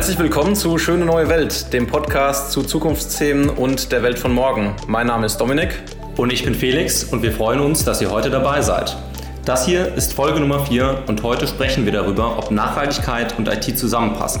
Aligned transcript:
Herzlich 0.00 0.18
willkommen 0.18 0.56
zu 0.56 0.78
Schöne 0.78 1.04
neue 1.04 1.28
Welt, 1.28 1.74
dem 1.74 1.86
Podcast 1.86 2.52
zu 2.52 2.62
Zukunftsthemen 2.62 3.50
und 3.50 3.92
der 3.92 4.02
Welt 4.02 4.18
von 4.18 4.32
morgen. 4.32 4.74
Mein 4.86 5.06
Name 5.06 5.26
ist 5.26 5.36
Dominik. 5.36 5.78
Und 6.16 6.32
ich 6.32 6.42
bin 6.42 6.54
Felix 6.54 7.04
und 7.04 7.22
wir 7.22 7.32
freuen 7.32 7.60
uns, 7.60 7.84
dass 7.84 8.00
ihr 8.00 8.10
heute 8.10 8.30
dabei 8.30 8.62
seid. 8.62 8.96
Das 9.44 9.66
hier 9.66 9.94
ist 9.96 10.14
Folge 10.14 10.40
Nummer 10.40 10.64
4 10.64 11.02
und 11.06 11.22
heute 11.22 11.46
sprechen 11.46 11.84
wir 11.84 11.92
darüber, 11.92 12.38
ob 12.38 12.50
Nachhaltigkeit 12.50 13.36
und 13.36 13.46
IT 13.48 13.78
zusammenpassen. 13.78 14.40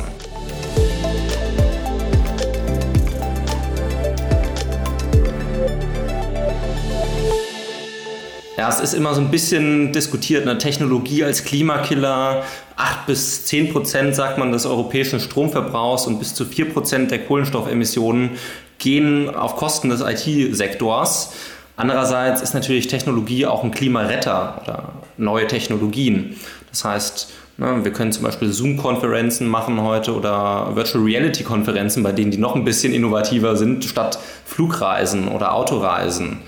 Ja, 8.60 8.68
es 8.68 8.78
ist 8.80 8.92
immer 8.92 9.14
so 9.14 9.22
ein 9.22 9.30
bisschen 9.30 9.90
diskutiert, 9.90 10.46
eine 10.46 10.58
Technologie 10.58 11.24
als 11.24 11.44
Klimakiller. 11.44 12.42
8 12.76 13.06
bis 13.06 13.46
10 13.46 13.72
Prozent, 13.72 14.14
sagt 14.14 14.36
man, 14.36 14.52
des 14.52 14.66
europäischen 14.66 15.18
Stromverbrauchs 15.18 16.06
und 16.06 16.18
bis 16.18 16.34
zu 16.34 16.44
4 16.44 16.74
Prozent 16.74 17.10
der 17.10 17.24
Kohlenstoffemissionen 17.24 18.32
gehen 18.76 19.34
auf 19.34 19.56
Kosten 19.56 19.88
des 19.88 20.02
IT-Sektors. 20.02 21.32
Andererseits 21.76 22.42
ist 22.42 22.52
natürlich 22.52 22.86
Technologie 22.86 23.46
auch 23.46 23.64
ein 23.64 23.70
Klimaretter 23.70 24.60
oder 24.62 24.92
neue 25.16 25.46
Technologien. 25.46 26.36
Das 26.68 26.84
heißt, 26.84 27.32
ne, 27.56 27.82
wir 27.82 27.94
können 27.94 28.12
zum 28.12 28.24
Beispiel 28.24 28.52
Zoom-Konferenzen 28.52 29.48
machen 29.48 29.80
heute 29.80 30.14
oder 30.14 30.72
Virtual 30.74 31.02
Reality-Konferenzen, 31.02 32.02
bei 32.02 32.12
denen 32.12 32.30
die 32.30 32.36
noch 32.36 32.56
ein 32.56 32.66
bisschen 32.66 32.92
innovativer 32.92 33.56
sind, 33.56 33.86
statt 33.86 34.18
Flugreisen 34.44 35.28
oder 35.28 35.54
Autoreisen 35.54 36.40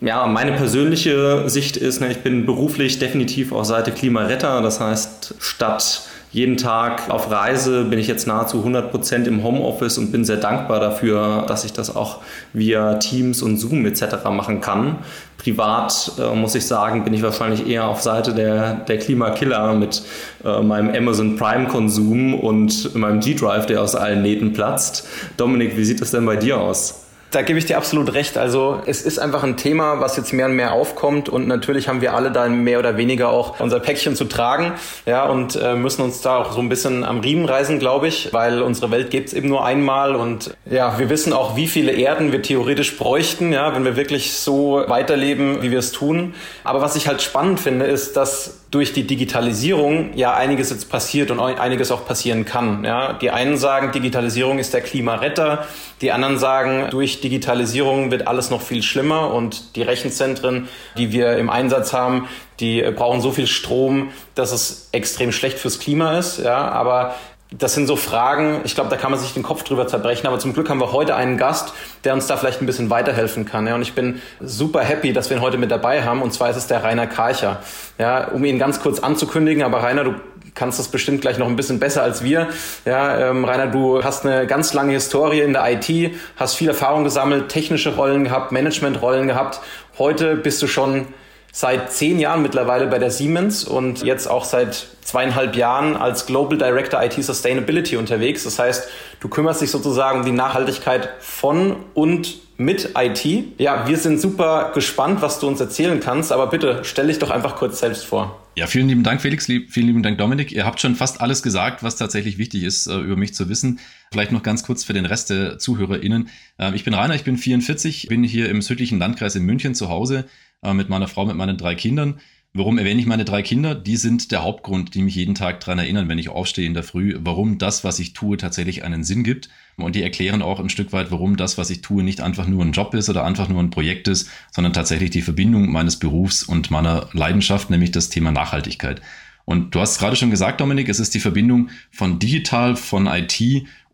ja, 0.00 0.26
meine 0.26 0.52
persönliche 0.52 1.48
Sicht 1.48 1.76
ist, 1.76 2.00
ne, 2.00 2.10
ich 2.10 2.18
bin 2.18 2.46
beruflich 2.46 2.98
definitiv 2.98 3.52
auf 3.52 3.64
Seite 3.64 3.90
Klimaretter. 3.90 4.62
Das 4.62 4.80
heißt, 4.80 5.34
statt 5.40 6.02
jeden 6.30 6.56
Tag 6.56 7.10
auf 7.10 7.30
Reise 7.30 7.84
bin 7.84 7.98
ich 7.98 8.06
jetzt 8.06 8.26
nahezu 8.26 8.58
100 8.58 8.90
Prozent 8.90 9.26
im 9.26 9.42
Homeoffice 9.42 9.98
und 9.98 10.12
bin 10.12 10.24
sehr 10.24 10.36
dankbar 10.36 10.78
dafür, 10.78 11.44
dass 11.48 11.64
ich 11.64 11.72
das 11.72 11.94
auch 11.96 12.18
via 12.52 12.94
Teams 12.94 13.42
und 13.42 13.56
Zoom 13.56 13.86
etc. 13.86 14.24
machen 14.30 14.60
kann. 14.60 14.98
Privat 15.38 16.12
äh, 16.18 16.34
muss 16.34 16.54
ich 16.54 16.66
sagen, 16.66 17.02
bin 17.04 17.14
ich 17.14 17.22
wahrscheinlich 17.22 17.66
eher 17.66 17.88
auf 17.88 18.02
Seite 18.02 18.34
der, 18.34 18.74
der 18.74 18.98
Klimakiller 18.98 19.72
mit 19.74 20.02
äh, 20.44 20.60
meinem 20.60 20.94
Amazon 20.94 21.36
Prime 21.36 21.66
Konsum 21.66 22.34
und 22.34 22.94
meinem 22.94 23.20
G-Drive, 23.20 23.66
der 23.66 23.82
aus 23.82 23.94
allen 23.94 24.22
Nähten 24.22 24.52
platzt. 24.52 25.08
Dominik, 25.38 25.76
wie 25.76 25.84
sieht 25.84 26.00
das 26.00 26.10
denn 26.10 26.26
bei 26.26 26.36
dir 26.36 26.60
aus? 26.60 27.07
Da 27.30 27.42
gebe 27.42 27.58
ich 27.58 27.66
dir 27.66 27.76
absolut 27.76 28.14
recht. 28.14 28.38
Also 28.38 28.80
es 28.86 29.02
ist 29.02 29.18
einfach 29.18 29.42
ein 29.42 29.58
Thema, 29.58 30.00
was 30.00 30.16
jetzt 30.16 30.32
mehr 30.32 30.46
und 30.46 30.54
mehr 30.54 30.72
aufkommt 30.72 31.28
und 31.28 31.46
natürlich 31.46 31.86
haben 31.86 32.00
wir 32.00 32.14
alle 32.14 32.30
da 32.30 32.48
mehr 32.48 32.78
oder 32.78 32.96
weniger 32.96 33.28
auch 33.28 33.60
unser 33.60 33.80
Päckchen 33.80 34.16
zu 34.16 34.24
tragen, 34.24 34.72
ja 35.04 35.26
und 35.26 35.56
äh, 35.56 35.74
müssen 35.74 36.02
uns 36.02 36.22
da 36.22 36.38
auch 36.38 36.52
so 36.52 36.60
ein 36.60 36.70
bisschen 36.70 37.04
am 37.04 37.20
Riemen 37.20 37.44
reißen, 37.44 37.78
glaube 37.78 38.08
ich, 38.08 38.32
weil 38.32 38.62
unsere 38.62 38.90
Welt 38.90 39.10
gibt's 39.10 39.34
eben 39.34 39.48
nur 39.48 39.64
einmal 39.64 40.14
und 40.14 40.54
ja, 40.70 40.98
wir 40.98 41.10
wissen 41.10 41.34
auch, 41.34 41.54
wie 41.54 41.66
viele 41.66 41.92
Erden 41.92 42.32
wir 42.32 42.40
theoretisch 42.40 42.96
bräuchten, 42.96 43.52
ja, 43.52 43.74
wenn 43.74 43.84
wir 43.84 43.96
wirklich 43.96 44.32
so 44.32 44.82
weiterleben, 44.86 45.62
wie 45.62 45.70
wir 45.70 45.80
es 45.80 45.92
tun. 45.92 46.34
Aber 46.64 46.80
was 46.80 46.96
ich 46.96 47.08
halt 47.08 47.20
spannend 47.20 47.60
finde, 47.60 47.84
ist, 47.84 48.16
dass 48.16 48.64
durch 48.70 48.92
die 48.92 49.06
Digitalisierung 49.06 50.10
ja 50.14 50.34
einiges 50.34 50.70
jetzt 50.70 50.90
passiert 50.90 51.30
und 51.30 51.40
einiges 51.40 51.90
auch 51.90 52.06
passieren 52.06 52.44
kann. 52.44 52.84
Ja, 52.84 53.14
die 53.14 53.30
einen 53.30 53.56
sagen, 53.56 53.92
Digitalisierung 53.92 54.58
ist 54.58 54.74
der 54.74 54.82
Klimaretter, 54.82 55.66
die 56.02 56.12
anderen 56.12 56.38
sagen, 56.38 56.88
durch 56.90 57.17
Digitalisierung 57.20 58.10
wird 58.10 58.26
alles 58.26 58.50
noch 58.50 58.60
viel 58.60 58.82
schlimmer 58.82 59.32
und 59.32 59.76
die 59.76 59.82
Rechenzentren, 59.82 60.68
die 60.96 61.12
wir 61.12 61.36
im 61.36 61.50
Einsatz 61.50 61.92
haben, 61.92 62.28
die 62.60 62.82
brauchen 62.82 63.20
so 63.20 63.30
viel 63.30 63.46
Strom, 63.46 64.10
dass 64.34 64.52
es 64.52 64.88
extrem 64.92 65.32
schlecht 65.32 65.58
fürs 65.58 65.78
Klima 65.78 66.18
ist. 66.18 66.38
Ja, 66.38 66.68
aber 66.68 67.14
das 67.50 67.74
sind 67.74 67.86
so 67.86 67.96
Fragen, 67.96 68.60
ich 68.64 68.74
glaube, 68.74 68.90
da 68.90 68.96
kann 68.96 69.10
man 69.10 69.18
sich 69.18 69.32
den 69.32 69.42
Kopf 69.42 69.62
drüber 69.62 69.86
zerbrechen, 69.86 70.26
aber 70.26 70.38
zum 70.38 70.52
Glück 70.52 70.68
haben 70.68 70.80
wir 70.80 70.92
heute 70.92 71.16
einen 71.16 71.38
Gast, 71.38 71.72
der 72.04 72.12
uns 72.12 72.26
da 72.26 72.36
vielleicht 72.36 72.60
ein 72.60 72.66
bisschen 72.66 72.90
weiterhelfen 72.90 73.46
kann. 73.46 73.66
Ja? 73.66 73.74
Und 73.74 73.82
ich 73.82 73.94
bin 73.94 74.20
super 74.40 74.80
happy, 74.80 75.14
dass 75.14 75.30
wir 75.30 75.38
ihn 75.38 75.42
heute 75.42 75.56
mit 75.56 75.70
dabei 75.70 76.02
haben, 76.04 76.20
und 76.20 76.32
zwar 76.32 76.50
ist 76.50 76.56
es 76.56 76.66
der 76.66 76.84
Rainer 76.84 77.06
Karcher. 77.06 77.60
Ja, 77.98 78.28
um 78.28 78.44
ihn 78.44 78.58
ganz 78.58 78.80
kurz 78.80 79.00
anzukündigen, 79.00 79.62
aber 79.62 79.82
Rainer, 79.82 80.04
du 80.04 80.14
kannst 80.58 80.78
das 80.78 80.88
bestimmt 80.88 81.20
gleich 81.20 81.38
noch 81.38 81.46
ein 81.46 81.56
bisschen 81.56 81.78
besser 81.78 82.02
als 82.02 82.24
wir. 82.24 82.48
Ja, 82.84 83.30
ähm, 83.30 83.44
Rainer, 83.44 83.68
du 83.68 84.02
hast 84.02 84.26
eine 84.26 84.46
ganz 84.46 84.74
lange 84.74 84.92
Historie 84.92 85.40
in 85.40 85.52
der 85.52 85.64
IT, 85.70 86.14
hast 86.36 86.56
viel 86.56 86.68
Erfahrung 86.68 87.04
gesammelt, 87.04 87.48
technische 87.48 87.94
Rollen 87.94 88.24
gehabt, 88.24 88.50
Managementrollen 88.50 89.28
gehabt. 89.28 89.60
Heute 89.98 90.34
bist 90.34 90.60
du 90.60 90.66
schon 90.66 91.06
seit 91.52 91.92
zehn 91.92 92.18
Jahren 92.18 92.42
mittlerweile 92.42 92.88
bei 92.88 92.98
der 92.98 93.10
Siemens 93.10 93.64
und 93.64 94.02
jetzt 94.02 94.28
auch 94.28 94.44
seit 94.44 94.86
zweieinhalb 95.02 95.56
Jahren 95.56 95.96
als 95.96 96.26
Global 96.26 96.58
Director 96.58 97.02
IT 97.02 97.14
Sustainability 97.22 97.96
unterwegs. 97.96 98.44
Das 98.44 98.58
heißt, 98.58 98.88
du 99.20 99.28
kümmerst 99.28 99.62
dich 99.62 99.70
sozusagen 99.70 100.20
um 100.20 100.24
die 100.24 100.32
Nachhaltigkeit 100.32 101.08
von 101.20 101.76
und 101.94 102.47
mit 102.58 102.90
IT. 102.96 103.24
Ja, 103.58 103.86
wir 103.86 103.96
sind 103.96 104.20
super 104.20 104.72
gespannt, 104.74 105.22
was 105.22 105.38
du 105.38 105.46
uns 105.46 105.60
erzählen 105.60 106.00
kannst, 106.00 106.32
aber 106.32 106.48
bitte 106.48 106.80
stell 106.82 107.06
dich 107.06 107.20
doch 107.20 107.30
einfach 107.30 107.54
kurz 107.54 107.78
selbst 107.78 108.04
vor. 108.04 108.44
Ja, 108.56 108.66
vielen 108.66 108.88
lieben 108.88 109.04
Dank, 109.04 109.22
Felix. 109.22 109.46
Lieb, 109.46 109.70
vielen 109.70 109.86
lieben 109.86 110.02
Dank, 110.02 110.18
Dominik. 110.18 110.50
Ihr 110.50 110.66
habt 110.66 110.80
schon 110.80 110.96
fast 110.96 111.20
alles 111.20 111.44
gesagt, 111.44 111.84
was 111.84 111.94
tatsächlich 111.94 112.36
wichtig 112.36 112.64
ist, 112.64 112.88
äh, 112.88 112.98
über 112.98 113.14
mich 113.14 113.32
zu 113.32 113.48
wissen. 113.48 113.78
Vielleicht 114.10 114.32
noch 114.32 114.42
ganz 114.42 114.64
kurz 114.64 114.82
für 114.82 114.92
den 114.92 115.06
Rest 115.06 115.30
der 115.30 115.58
ZuhörerInnen. 115.58 116.28
Äh, 116.58 116.74
ich 116.74 116.82
bin 116.82 116.94
Rainer, 116.94 117.14
ich 117.14 117.22
bin 117.22 117.38
44, 117.38 118.08
bin 118.08 118.24
hier 118.24 118.48
im 118.48 118.60
südlichen 118.60 118.98
Landkreis 118.98 119.36
in 119.36 119.44
München 119.44 119.76
zu 119.76 119.88
Hause 119.88 120.24
äh, 120.64 120.74
mit 120.74 120.88
meiner 120.88 121.06
Frau, 121.06 121.24
mit 121.26 121.36
meinen 121.36 121.56
drei 121.56 121.76
Kindern. 121.76 122.18
Warum 122.54 122.78
erwähne 122.78 123.00
ich 123.00 123.06
meine 123.06 123.24
drei 123.24 123.42
Kinder? 123.42 123.76
Die 123.76 123.96
sind 123.96 124.32
der 124.32 124.42
Hauptgrund, 124.42 124.94
die 124.96 125.02
mich 125.02 125.14
jeden 125.14 125.36
Tag 125.36 125.60
daran 125.60 125.78
erinnern, 125.78 126.08
wenn 126.08 126.18
ich 126.18 126.28
aufstehe 126.28 126.66
in 126.66 126.74
der 126.74 126.82
Früh, 126.82 127.14
warum 127.20 127.58
das, 127.58 127.84
was 127.84 128.00
ich 128.00 128.14
tue, 128.14 128.36
tatsächlich 128.36 128.82
einen 128.82 129.04
Sinn 129.04 129.22
gibt. 129.22 129.48
Und 129.84 129.94
die 129.94 130.02
erklären 130.02 130.42
auch 130.42 130.60
ein 130.60 130.70
Stück 130.70 130.92
weit, 130.92 131.10
warum 131.10 131.36
das, 131.36 131.56
was 131.56 131.70
ich 131.70 131.82
tue, 131.82 132.02
nicht 132.02 132.20
einfach 132.20 132.46
nur 132.46 132.64
ein 132.64 132.72
Job 132.72 132.94
ist 132.94 133.08
oder 133.08 133.24
einfach 133.24 133.48
nur 133.48 133.62
ein 133.62 133.70
Projekt 133.70 134.08
ist, 134.08 134.28
sondern 134.50 134.72
tatsächlich 134.72 135.10
die 135.10 135.22
Verbindung 135.22 135.70
meines 135.70 135.98
Berufs 135.98 136.42
und 136.42 136.70
meiner 136.70 137.08
Leidenschaft, 137.12 137.70
nämlich 137.70 137.92
das 137.92 138.08
Thema 138.08 138.32
Nachhaltigkeit. 138.32 139.00
Und 139.44 139.74
du 139.74 139.80
hast 139.80 139.98
gerade 139.98 140.16
schon 140.16 140.30
gesagt, 140.30 140.60
Dominik, 140.60 140.88
es 140.88 141.00
ist 141.00 141.14
die 141.14 141.20
Verbindung 141.20 141.70
von 141.90 142.18
digital, 142.18 142.76
von 142.76 143.06
IT 143.06 143.40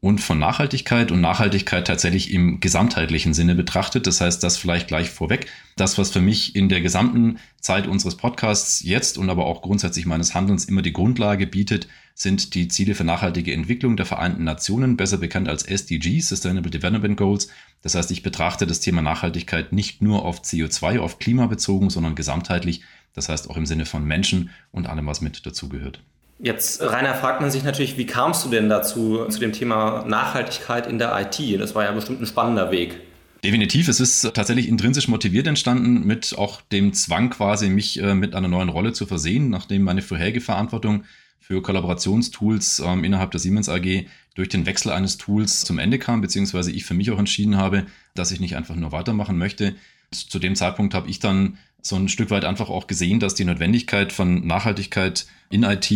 und 0.05 0.21
von 0.21 0.39
Nachhaltigkeit 0.39 1.11
und 1.11 1.23
Nachhaltigkeit 1.23 1.87
tatsächlich 1.87 2.31
im 2.31 2.61
gesamtheitlichen 2.61 3.33
Sinne 3.33 3.55
betrachtet. 3.55 4.07
Das 4.07 4.21
heißt, 4.21 4.43
das 4.43 4.59
vielleicht 4.59 4.87
gleich 4.87 5.09
vorweg. 5.09 5.47
Das, 5.77 5.97
was 5.97 6.11
für 6.11 6.21
mich 6.21 6.55
in 6.55 6.69
der 6.69 6.83
gesamten 6.83 7.39
Zeit 7.59 7.87
unseres 7.87 8.19
Podcasts 8.19 8.83
jetzt 8.85 9.17
und 9.17 9.31
aber 9.31 9.47
auch 9.47 9.63
grundsätzlich 9.63 10.05
meines 10.05 10.35
Handelns 10.35 10.67
immer 10.67 10.83
die 10.83 10.93
Grundlage 10.93 11.47
bietet, 11.47 11.89
sind 12.15 12.55
die 12.55 12.69
Ziele 12.69 12.95
für 12.95 13.05
nachhaltige 13.05 13.55
Entwicklung 13.55 13.97
der 13.97 14.05
Vereinten 14.05 14.45
Nationen, 14.45 14.99
besser 14.99 15.17
bekannt 15.17 15.49
als 15.49 15.63
SDGs, 15.63 16.29
Sustainable 16.29 16.71
Development 16.71 17.17
Goals. 17.17 17.49
Das 17.81 17.95
heißt, 17.95 18.11
ich 18.11 18.23
betrachte 18.23 18.67
das 18.67 18.81
Thema 18.81 19.01
Nachhaltigkeit 19.01 19.73
nicht 19.73 20.03
nur 20.03 20.27
auf 20.27 20.43
CO2, 20.43 20.99
auf 20.99 21.19
Klima 21.19 21.47
bezogen, 21.47 21.89
sondern 21.89 22.15
gesamtheitlich. 22.15 22.83
Das 23.15 23.31
heißt 23.31 23.49
auch 23.49 23.57
im 23.57 23.65
Sinne 23.65 23.87
von 23.87 24.05
Menschen 24.05 24.51
und 24.71 24.87
allem, 24.87 25.07
was 25.07 25.23
mit 25.23 25.47
dazugehört. 25.47 26.03
Jetzt, 26.39 26.83
Rainer, 26.83 27.15
fragt 27.15 27.41
man 27.41 27.51
sich 27.51 27.63
natürlich, 27.63 27.97
wie 27.97 28.07
kamst 28.07 28.45
du 28.45 28.51
denn 28.51 28.69
dazu, 28.69 29.27
zu 29.29 29.39
dem 29.39 29.53
Thema 29.53 30.05
Nachhaltigkeit 30.07 30.87
in 30.87 30.99
der 30.99 31.19
IT? 31.21 31.61
Das 31.61 31.75
war 31.75 31.85
ja 31.85 31.93
bestimmt 31.93 32.21
ein 32.21 32.27
spannender 32.27 32.71
Weg. 32.71 33.01
Definitiv, 33.45 33.89
es 33.89 34.01
ist 34.01 34.23
tatsächlich 34.35 34.69
intrinsisch 34.69 35.07
motiviert 35.07 35.47
entstanden, 35.47 36.07
mit 36.07 36.35
auch 36.37 36.63
dem 36.63 36.95
Zwang 36.95 37.31
quasi, 37.31 37.69
mich 37.69 38.01
äh, 38.01 38.15
mit 38.15 38.35
einer 38.35 38.49
neuen 38.49 38.71
Rolle 38.71 38.95
zu 38.95 39.05
versehen, 39.05 39.51
nachdem 39.51 39.83
meine 39.83 40.01
vorherige 40.01 40.41
Verantwortung 40.41 41.05
für 41.39 41.61
Kollaborationstools 41.61 42.83
ähm, 42.85 43.05
innerhalb 43.05 43.31
der 43.33 43.41
Siemens 43.41 43.69
AG 43.69 44.07
durch 44.35 44.49
den 44.49 44.65
Wechsel 44.65 44.93
eines 44.93 45.19
Tools 45.19 45.61
zum 45.61 45.79
Ende 45.79 45.99
kam, 45.99 46.23
beziehungsweise 46.23 46.73
ich 46.73 46.87
für 46.87 46.95
mich 46.95 47.11
auch 47.11 47.19
entschieden 47.19 47.59
habe, 47.59 47.85
dass 48.15 48.33
ich 48.33 48.41
nicht 48.41 48.57
einfach 48.57 48.77
nur 48.77 48.93
weitermachen 48.93 49.37
möchte. 49.37 49.75
Zu 50.11 50.39
dem 50.39 50.57
Zeitpunkt 50.57 50.95
habe 50.95 51.11
ich 51.11 51.19
dann 51.19 51.59
so 51.87 51.97
ein 51.97 52.09
Stück 52.09 52.31
weit 52.31 52.45
einfach 52.45 52.71
auch 52.71 52.87
gesehen, 52.87 53.21
dass 53.21 53.35
die 53.35 53.45
Notwendigkeit 53.45 54.13
von 54.13 54.47
Nachhaltigkeit 54.47 55.27
in 55.51 55.63
IT 55.63 55.91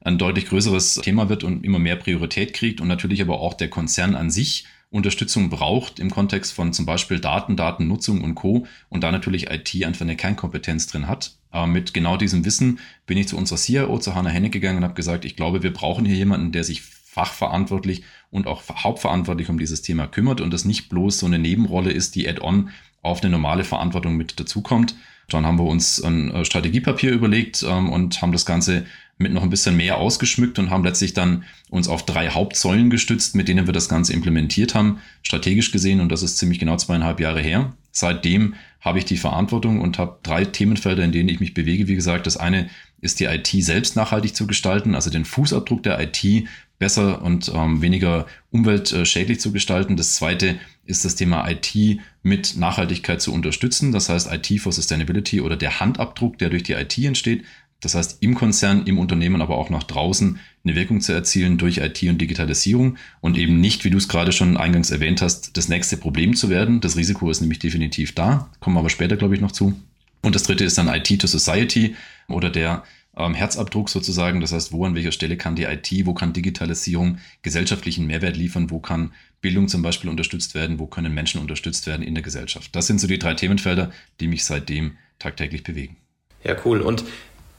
ein 0.00 0.18
deutlich 0.18 0.46
größeres 0.46 0.96
Thema 0.96 1.28
wird 1.28 1.44
und 1.44 1.64
immer 1.64 1.78
mehr 1.78 1.96
Priorität 1.96 2.54
kriegt 2.54 2.80
und 2.80 2.88
natürlich 2.88 3.20
aber 3.20 3.40
auch 3.40 3.54
der 3.54 3.68
Konzern 3.68 4.14
an 4.14 4.30
sich 4.30 4.66
Unterstützung 4.90 5.48
braucht 5.48 5.98
im 5.98 6.10
Kontext 6.10 6.52
von 6.52 6.74
zum 6.74 6.84
Beispiel 6.84 7.18
Daten, 7.18 7.56
Datennutzung 7.56 8.22
und 8.22 8.34
Co. 8.34 8.66
und 8.90 9.02
da 9.02 9.10
natürlich 9.10 9.50
IT 9.50 9.84
einfach 9.84 10.02
eine 10.02 10.16
Kernkompetenz 10.16 10.86
drin 10.86 11.08
hat. 11.08 11.38
Aber 11.50 11.66
mit 11.66 11.94
genau 11.94 12.18
diesem 12.18 12.44
Wissen 12.44 12.78
bin 13.06 13.16
ich 13.16 13.28
zu 13.28 13.38
unserer 13.38 13.58
CIO, 13.58 13.98
zu 13.98 14.14
Hannah 14.14 14.28
Henne 14.28 14.50
gegangen 14.50 14.78
und 14.78 14.84
habe 14.84 14.94
gesagt, 14.94 15.24
ich 15.24 15.34
glaube, 15.34 15.62
wir 15.62 15.72
brauchen 15.72 16.04
hier 16.04 16.16
jemanden, 16.16 16.52
der 16.52 16.62
sich 16.62 16.82
fachverantwortlich 16.82 18.02
und 18.30 18.46
auch 18.46 18.62
hauptverantwortlich 18.68 19.48
um 19.48 19.58
dieses 19.58 19.80
Thema 19.80 20.06
kümmert 20.06 20.42
und 20.42 20.52
das 20.52 20.66
nicht 20.66 20.90
bloß 20.90 21.18
so 21.18 21.26
eine 21.26 21.38
Nebenrolle 21.38 21.90
ist, 21.90 22.14
die 22.14 22.28
add-on 22.28 22.70
auf 23.00 23.22
eine 23.22 23.30
normale 23.30 23.64
Verantwortung 23.64 24.16
mit 24.16 24.38
dazukommt. 24.38 24.94
Dann 25.28 25.46
haben 25.46 25.58
wir 25.58 25.64
uns 25.64 26.02
ein 26.02 26.30
äh, 26.30 26.44
Strategiepapier 26.44 27.12
überlegt 27.12 27.62
ähm, 27.62 27.90
und 27.90 28.20
haben 28.22 28.32
das 28.32 28.46
Ganze 28.46 28.84
mit 29.18 29.32
noch 29.32 29.42
ein 29.42 29.50
bisschen 29.50 29.76
mehr 29.76 29.98
ausgeschmückt 29.98 30.58
und 30.58 30.70
haben 30.70 30.84
letztlich 30.84 31.14
dann 31.14 31.44
uns 31.70 31.88
auf 31.88 32.04
drei 32.04 32.30
Hauptsäulen 32.30 32.90
gestützt, 32.90 33.34
mit 33.34 33.48
denen 33.48 33.66
wir 33.66 33.72
das 33.72 33.88
Ganze 33.88 34.12
implementiert 34.12 34.74
haben, 34.74 34.98
strategisch 35.22 35.70
gesehen. 35.70 36.00
Und 36.00 36.10
das 36.10 36.22
ist 36.22 36.38
ziemlich 36.38 36.58
genau 36.58 36.76
zweieinhalb 36.76 37.20
Jahre 37.20 37.40
her. 37.40 37.72
Seitdem 37.92 38.54
habe 38.80 38.98
ich 38.98 39.04
die 39.04 39.16
Verantwortung 39.16 39.80
und 39.80 39.98
habe 39.98 40.18
drei 40.22 40.44
Themenfelder, 40.44 41.04
in 41.04 41.12
denen 41.12 41.28
ich 41.28 41.40
mich 41.40 41.54
bewege. 41.54 41.88
Wie 41.88 41.94
gesagt, 41.94 42.26
das 42.26 42.36
eine 42.36 42.68
ist 43.00 43.20
die 43.20 43.24
IT 43.24 43.48
selbst 43.48 43.96
nachhaltig 43.96 44.34
zu 44.34 44.46
gestalten, 44.46 44.94
also 44.94 45.10
den 45.10 45.24
Fußabdruck 45.24 45.82
der 45.82 46.00
IT 46.00 46.46
besser 46.82 47.22
und 47.22 47.48
ähm, 47.54 47.80
weniger 47.80 48.26
umweltschädlich 48.50 49.38
zu 49.38 49.52
gestalten. 49.52 49.96
Das 49.96 50.16
zweite 50.16 50.58
ist 50.84 51.04
das 51.04 51.14
Thema 51.14 51.48
IT 51.48 52.00
mit 52.24 52.56
Nachhaltigkeit 52.56 53.22
zu 53.22 53.32
unterstützen. 53.32 53.92
Das 53.92 54.08
heißt 54.08 54.28
IT 54.32 54.60
for 54.60 54.72
Sustainability 54.72 55.40
oder 55.40 55.56
der 55.56 55.78
Handabdruck, 55.78 56.38
der 56.38 56.50
durch 56.50 56.64
die 56.64 56.72
IT 56.72 56.98
entsteht. 56.98 57.44
Das 57.82 57.94
heißt, 57.94 58.16
im 58.18 58.34
Konzern, 58.34 58.84
im 58.86 58.98
Unternehmen, 58.98 59.42
aber 59.42 59.58
auch 59.58 59.70
nach 59.70 59.84
draußen 59.84 60.40
eine 60.64 60.74
Wirkung 60.74 61.00
zu 61.00 61.12
erzielen 61.12 61.56
durch 61.56 61.78
IT 61.78 62.02
und 62.02 62.18
Digitalisierung 62.18 62.96
und 63.20 63.38
eben 63.38 63.60
nicht, 63.60 63.84
wie 63.84 63.90
du 63.90 63.98
es 63.98 64.08
gerade 64.08 64.32
schon 64.32 64.56
eingangs 64.56 64.90
erwähnt 64.90 65.22
hast, 65.22 65.56
das 65.56 65.68
nächste 65.68 65.96
Problem 65.96 66.34
zu 66.34 66.50
werden. 66.50 66.80
Das 66.80 66.96
Risiko 66.96 67.30
ist 67.30 67.42
nämlich 67.42 67.60
definitiv 67.60 68.12
da, 68.12 68.50
kommen 68.58 68.74
wir 68.74 68.80
aber 68.80 68.90
später, 68.90 69.16
glaube 69.16 69.36
ich, 69.36 69.40
noch 69.40 69.52
zu. 69.52 69.80
Und 70.22 70.34
das 70.34 70.42
dritte 70.42 70.64
ist 70.64 70.78
dann 70.78 70.88
IT 70.88 71.20
to 71.20 71.28
Society 71.28 71.94
oder 72.26 72.50
der 72.50 72.82
ähm, 73.16 73.34
Herzabdruck 73.34 73.88
sozusagen. 73.88 74.40
Das 74.40 74.52
heißt, 74.52 74.72
wo 74.72 74.84
an 74.84 74.94
welcher 74.94 75.12
Stelle 75.12 75.36
kann 75.36 75.56
die 75.56 75.64
IT, 75.64 75.90
wo 76.04 76.14
kann 76.14 76.32
Digitalisierung 76.32 77.18
gesellschaftlichen 77.42 78.06
Mehrwert 78.06 78.36
liefern, 78.36 78.70
wo 78.70 78.78
kann 78.78 79.12
Bildung 79.40 79.68
zum 79.68 79.82
Beispiel 79.82 80.10
unterstützt 80.10 80.54
werden, 80.54 80.78
wo 80.78 80.86
können 80.86 81.12
Menschen 81.12 81.40
unterstützt 81.40 81.86
werden 81.86 82.02
in 82.02 82.14
der 82.14 82.22
Gesellschaft. 82.22 82.74
Das 82.74 82.86
sind 82.86 83.00
so 83.00 83.06
die 83.06 83.18
drei 83.18 83.34
Themenfelder, 83.34 83.90
die 84.20 84.28
mich 84.28 84.44
seitdem 84.44 84.96
tagtäglich 85.18 85.62
bewegen. 85.62 85.96
Ja, 86.44 86.56
cool. 86.64 86.80
Und 86.80 87.04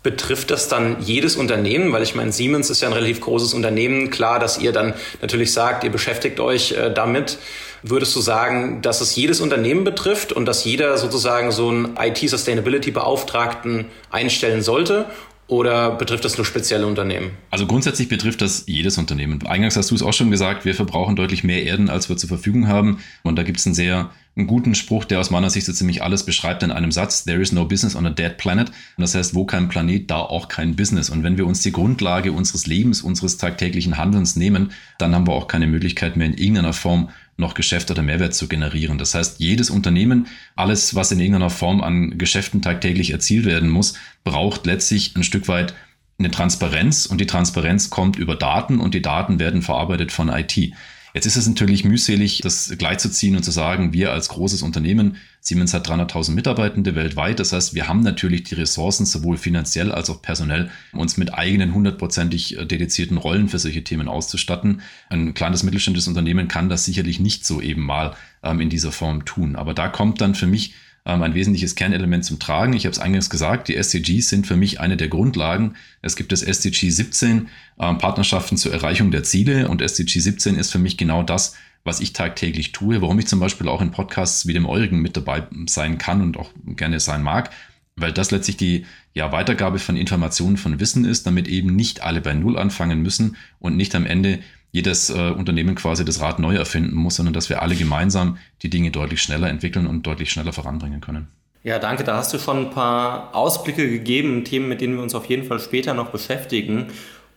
Betrifft 0.04 0.52
das 0.52 0.68
dann 0.68 0.98
jedes 1.00 1.38
Unternehmen? 1.38 1.94
Weil 1.94 2.04
ich 2.04 2.14
meine, 2.14 2.34
Siemens 2.34 2.70
ist 2.70 2.82
ja 2.82 2.90
ein 2.90 2.94
relativ 2.94 3.22
großes 3.22 3.54
Unternehmen. 3.54 4.10
Klar, 4.10 4.38
dass 4.38 4.60
ihr 4.60 4.74
dann 4.74 4.94
natürlich 5.22 5.54
sagt, 5.54 5.86
ihr 5.86 5.92
beschäftigt 5.92 6.42
euch 6.42 6.74
äh, 6.74 6.94
damit. 6.94 7.38
Würdest 7.84 8.14
du 8.14 8.20
sagen, 8.20 8.82
dass 8.82 9.00
es 9.00 9.16
jedes 9.16 9.40
Unternehmen 9.40 9.86
betrifft 9.86 10.34
und 10.34 10.46
dass 10.46 10.66
jeder 10.66 10.98
sozusagen 10.98 11.54
so 11.54 11.70
einen 11.70 11.96
IT-Sustainability-Beauftragten 11.98 13.86
einstellen 14.10 14.62
sollte? 14.62 15.06
Oder 15.48 15.92
betrifft 15.92 16.24
das 16.24 16.38
nur 16.38 16.45
spezielle 16.45 16.88
Unternehmen? 16.88 17.31
Also 17.51 17.68
grundsätzlich 17.68 18.07
betrifft 18.07 18.42
das 18.42 18.63
jedes 18.66 18.98
Unternehmen. 18.98 19.45
Eingangs 19.45 19.75
hast 19.75 19.92
du 19.92 19.95
es 19.95 20.01
auch 20.01 20.13
schon 20.13 20.31
gesagt, 20.31 20.66
wir 20.66 20.74
verbrauchen 20.74 21.16
deutlich 21.16 21.44
mehr 21.44 21.63
Erden, 21.63 21.90
als 21.90 22.07
wir 22.10 22.18
zur 22.18 22.30
Verfügung 22.30 22.68
haben. 22.68 23.00
Und 23.24 23.36
da 23.36 23.44
gibt 23.44 23.60
es 23.60 23.66
einen 23.66 23.75
sehr 23.75 24.12
einen 24.36 24.48
guten 24.48 24.74
Spruch, 24.74 25.06
der 25.06 25.19
aus 25.19 25.30
meiner 25.30 25.50
Sicht 25.50 25.68
so 25.68 25.74
ziemlich 25.74 26.01
alles 26.01 26.25
beschreibt 26.25 26.63
in 26.63 26.72
einem 26.72 26.92
Satz. 26.92 27.24
There 27.24 27.42
is 27.42 27.51
no 27.51 27.66
business 27.66 27.95
on 27.95 28.07
a 28.07 28.10
dead 28.10 28.38
planet. 28.38 28.69
Und 28.69 29.01
das 29.01 29.13
heißt, 29.13 29.36
wo 29.36 29.45
kein 29.45 29.69
Planet, 29.69 30.10
da 30.10 30.18
auch 30.18 30.48
kein 30.48 30.75
Business. 30.75 31.10
Und 31.10 31.24
wenn 31.24 31.38
wir 31.38 31.45
uns 31.45 31.62
die 31.62 31.72
Grundlage 31.72 32.31
unseres 32.31 32.66
Lebens, 32.66 33.04
unseres 33.04 33.38
tagtäglichen 33.38 33.98
Handelns 33.98 34.36
nehmen, 34.36 34.72
dann 34.98 35.13
haben 35.13 35.28
wir 35.28 35.34
auch 35.34 35.48
keine 35.48 35.68
Möglichkeit 35.68 36.18
mehr 36.18 36.28
in 36.28 36.34
irgendeiner 36.34 36.74
Form 36.74 37.10
noch 37.38 37.53
Geschäft 37.53 37.89
oder 37.91 38.01
Mehrwert 38.01 38.33
zu 38.33 38.47
generieren. 38.47 38.97
Das 38.97 39.15
heißt, 39.15 39.39
jedes 39.39 39.69
Unternehmen, 39.69 40.27
alles, 40.56 40.95
was 40.95 41.12
in 41.12 41.19
irgendeiner 41.19 41.50
Form 41.50 41.81
an 41.81 42.18
Geschäften 42.18 42.62
tagtäglich 42.62 43.12
erzielt 43.12 43.45
werden 43.45 43.69
muss, 43.69 43.95
braucht 44.24 44.65
letztlich 44.65 45.15
ein 45.15 45.24
Stück 45.24 45.47
weit 45.47 45.74
eine 46.19 46.31
Transparenz 46.31 47.06
und 47.06 47.19
die 47.19 47.25
Transparenz 47.25 47.89
kommt 47.89 48.18
über 48.18 48.35
Daten 48.35 48.80
und 48.80 48.94
die 48.94 49.01
Daten 49.01 49.39
werden 49.39 49.62
verarbeitet 49.62 50.12
von 50.12 50.30
IT. 50.30 50.74
Jetzt 51.13 51.27
ist 51.27 51.36
es 51.36 51.48
natürlich 51.48 51.83
mühselig, 51.83 52.39
das 52.42 52.74
gleichzuziehen 52.75 53.36
und 53.36 53.44
zu 53.44 53.51
sagen, 53.51 53.94
wir 53.94 54.12
als 54.12 54.30
großes 54.30 54.63
Unternehmen, 54.63 55.18
Siemens 55.42 55.74
hat 55.74 55.88
300.000 55.88 56.31
Mitarbeitende 56.31 56.95
weltweit. 56.95 57.39
Das 57.39 57.54
heißt, 57.54 57.75
wir 57.75 57.88
haben 57.88 58.00
natürlich 58.00 58.45
die 58.45 58.56
Ressourcen, 58.56 59.06
sowohl 59.06 59.38
finanziell 59.38 59.92
als 59.92 60.10
auch 60.10 60.24
personell, 60.24 60.71
uns 60.92 61.18
mit 61.18 61.33
eigenen 61.33 61.74
hundertprozentig 61.74 62.57
äh, 62.57 62.65
dedizierten 62.65 63.18
Rollen 63.18 63.48
für 63.48 63.60
solche 63.60 63.83
Themen 63.83 64.07
auszustatten. 64.07 64.81
Ein 65.10 65.36
kleines 65.36 65.62
mittelständisches 65.62 66.07
Unternehmen 66.07 66.48
kann 66.48 66.69
das 66.69 66.86
sicherlich 66.86 67.19
nicht 67.19 67.45
so 67.45 67.62
eben 67.62 67.83
mal 67.83 68.16
ähm, 68.42 68.59
in 68.59 68.69
dieser 68.69 68.92
Form 68.92 69.24
tun. 69.25 69.56
Aber 69.56 69.75
da 69.75 69.89
kommt 69.89 70.19
dann 70.19 70.33
für 70.33 70.48
mich 70.48 70.74
ein 71.06 71.34
wesentliches 71.34 71.76
Kernelement 71.76 72.24
zum 72.24 72.40
Tragen. 72.40 72.74
Ich 72.74 72.86
habe 72.86 72.94
es 72.94 73.00
eingangs 73.00 73.30
gesagt, 73.30 73.68
die 73.68 73.76
SDGs 73.76 74.30
sind 74.30 74.48
für 74.48 74.56
mich 74.56 74.80
eine 74.80 74.96
der 74.96 75.10
Grundlagen. 75.10 75.76
Es 76.02 76.16
gibt 76.16 76.32
das 76.32 76.44
SDG 76.44 76.90
17, 76.90 77.50
ähm, 77.80 77.98
Partnerschaften 77.98 78.56
zur 78.56 78.72
Erreichung 78.72 79.12
der 79.12 79.24
Ziele 79.24 79.68
und 79.68 79.82
SDG 79.82 80.20
17 80.20 80.56
ist 80.56 80.72
für 80.72 80.80
mich 80.80 80.98
genau 80.98 81.22
das, 81.22 81.56
was 81.84 82.00
ich 82.00 82.14
tagtäglich 82.14 82.72
tue, 82.72 83.02
warum 83.02 83.20
ich 83.20 83.28
zum 83.28 83.42
Beispiel 83.42 83.68
auch 83.68 83.82
in 83.82 83.92
Podcasts 83.92 84.48
wie 84.48 84.54
dem 84.54 84.66
eurigen 84.66 85.02
mit 85.02 85.18
dabei 85.18 85.46
sein 85.68 85.98
kann 85.98 86.22
und 86.22 86.38
auch 86.38 86.52
gerne 86.66 87.02
sein 87.02 87.22
mag, 87.22 87.50
weil 87.98 88.14
das 88.14 88.32
letztlich 88.32 88.56
die 88.56 88.86
ja, 89.14 89.32
Weitergabe 89.34 89.80
von 89.80 89.98
Informationen, 89.98 90.56
von 90.56 90.80
Wissen 90.80 91.04
ist, 91.04 91.28
damit 91.28 91.50
eben 91.50 91.76
nicht 91.76 92.02
alle 92.02 92.22
bei 92.22 92.34
Null 92.34 92.58
anfangen 92.58 93.02
müssen 93.02 93.36
und 93.60 93.76
nicht 93.76 93.94
am 93.96 94.06
Ende 94.06 94.40
jedes 94.74 95.12
äh, 95.12 95.30
Unternehmen 95.30 95.75
quasi 95.75 96.04
das 96.04 96.20
Rad 96.20 96.40
neu 96.40 96.56
erfinden 96.56 96.96
muss, 96.96 97.16
sondern 97.16 97.34
dass 97.34 97.48
wir 97.48 97.62
alle 97.62 97.75
gemeinsam 97.75 98.38
die 98.64 98.70
Dinge 98.70 98.92
deutlich 98.92 99.22
schneller 99.22 99.48
entwickeln 99.48 99.88
und 99.88 100.06
deutlich 100.06 100.31
schneller 100.31 100.52
voranbringen 100.52 101.00
können. 101.00 101.28
Ja, 101.64 101.80
danke. 101.80 102.04
Da 102.04 102.18
hast 102.18 102.34
du 102.34 102.40
schon 102.40 102.58
ein 102.58 102.70
paar 102.72 103.34
Ausblicke 103.36 103.88
gegeben, 103.88 104.44
Themen, 104.44 104.68
mit 104.68 104.81
denen 104.81 104.96
wir 104.96 105.04
uns 105.04 105.16
auf 105.16 105.28
jeden 105.28 105.46
Fall 105.46 105.60
später 105.60 105.94
noch 105.94 106.10
beschäftigen, 106.10 106.88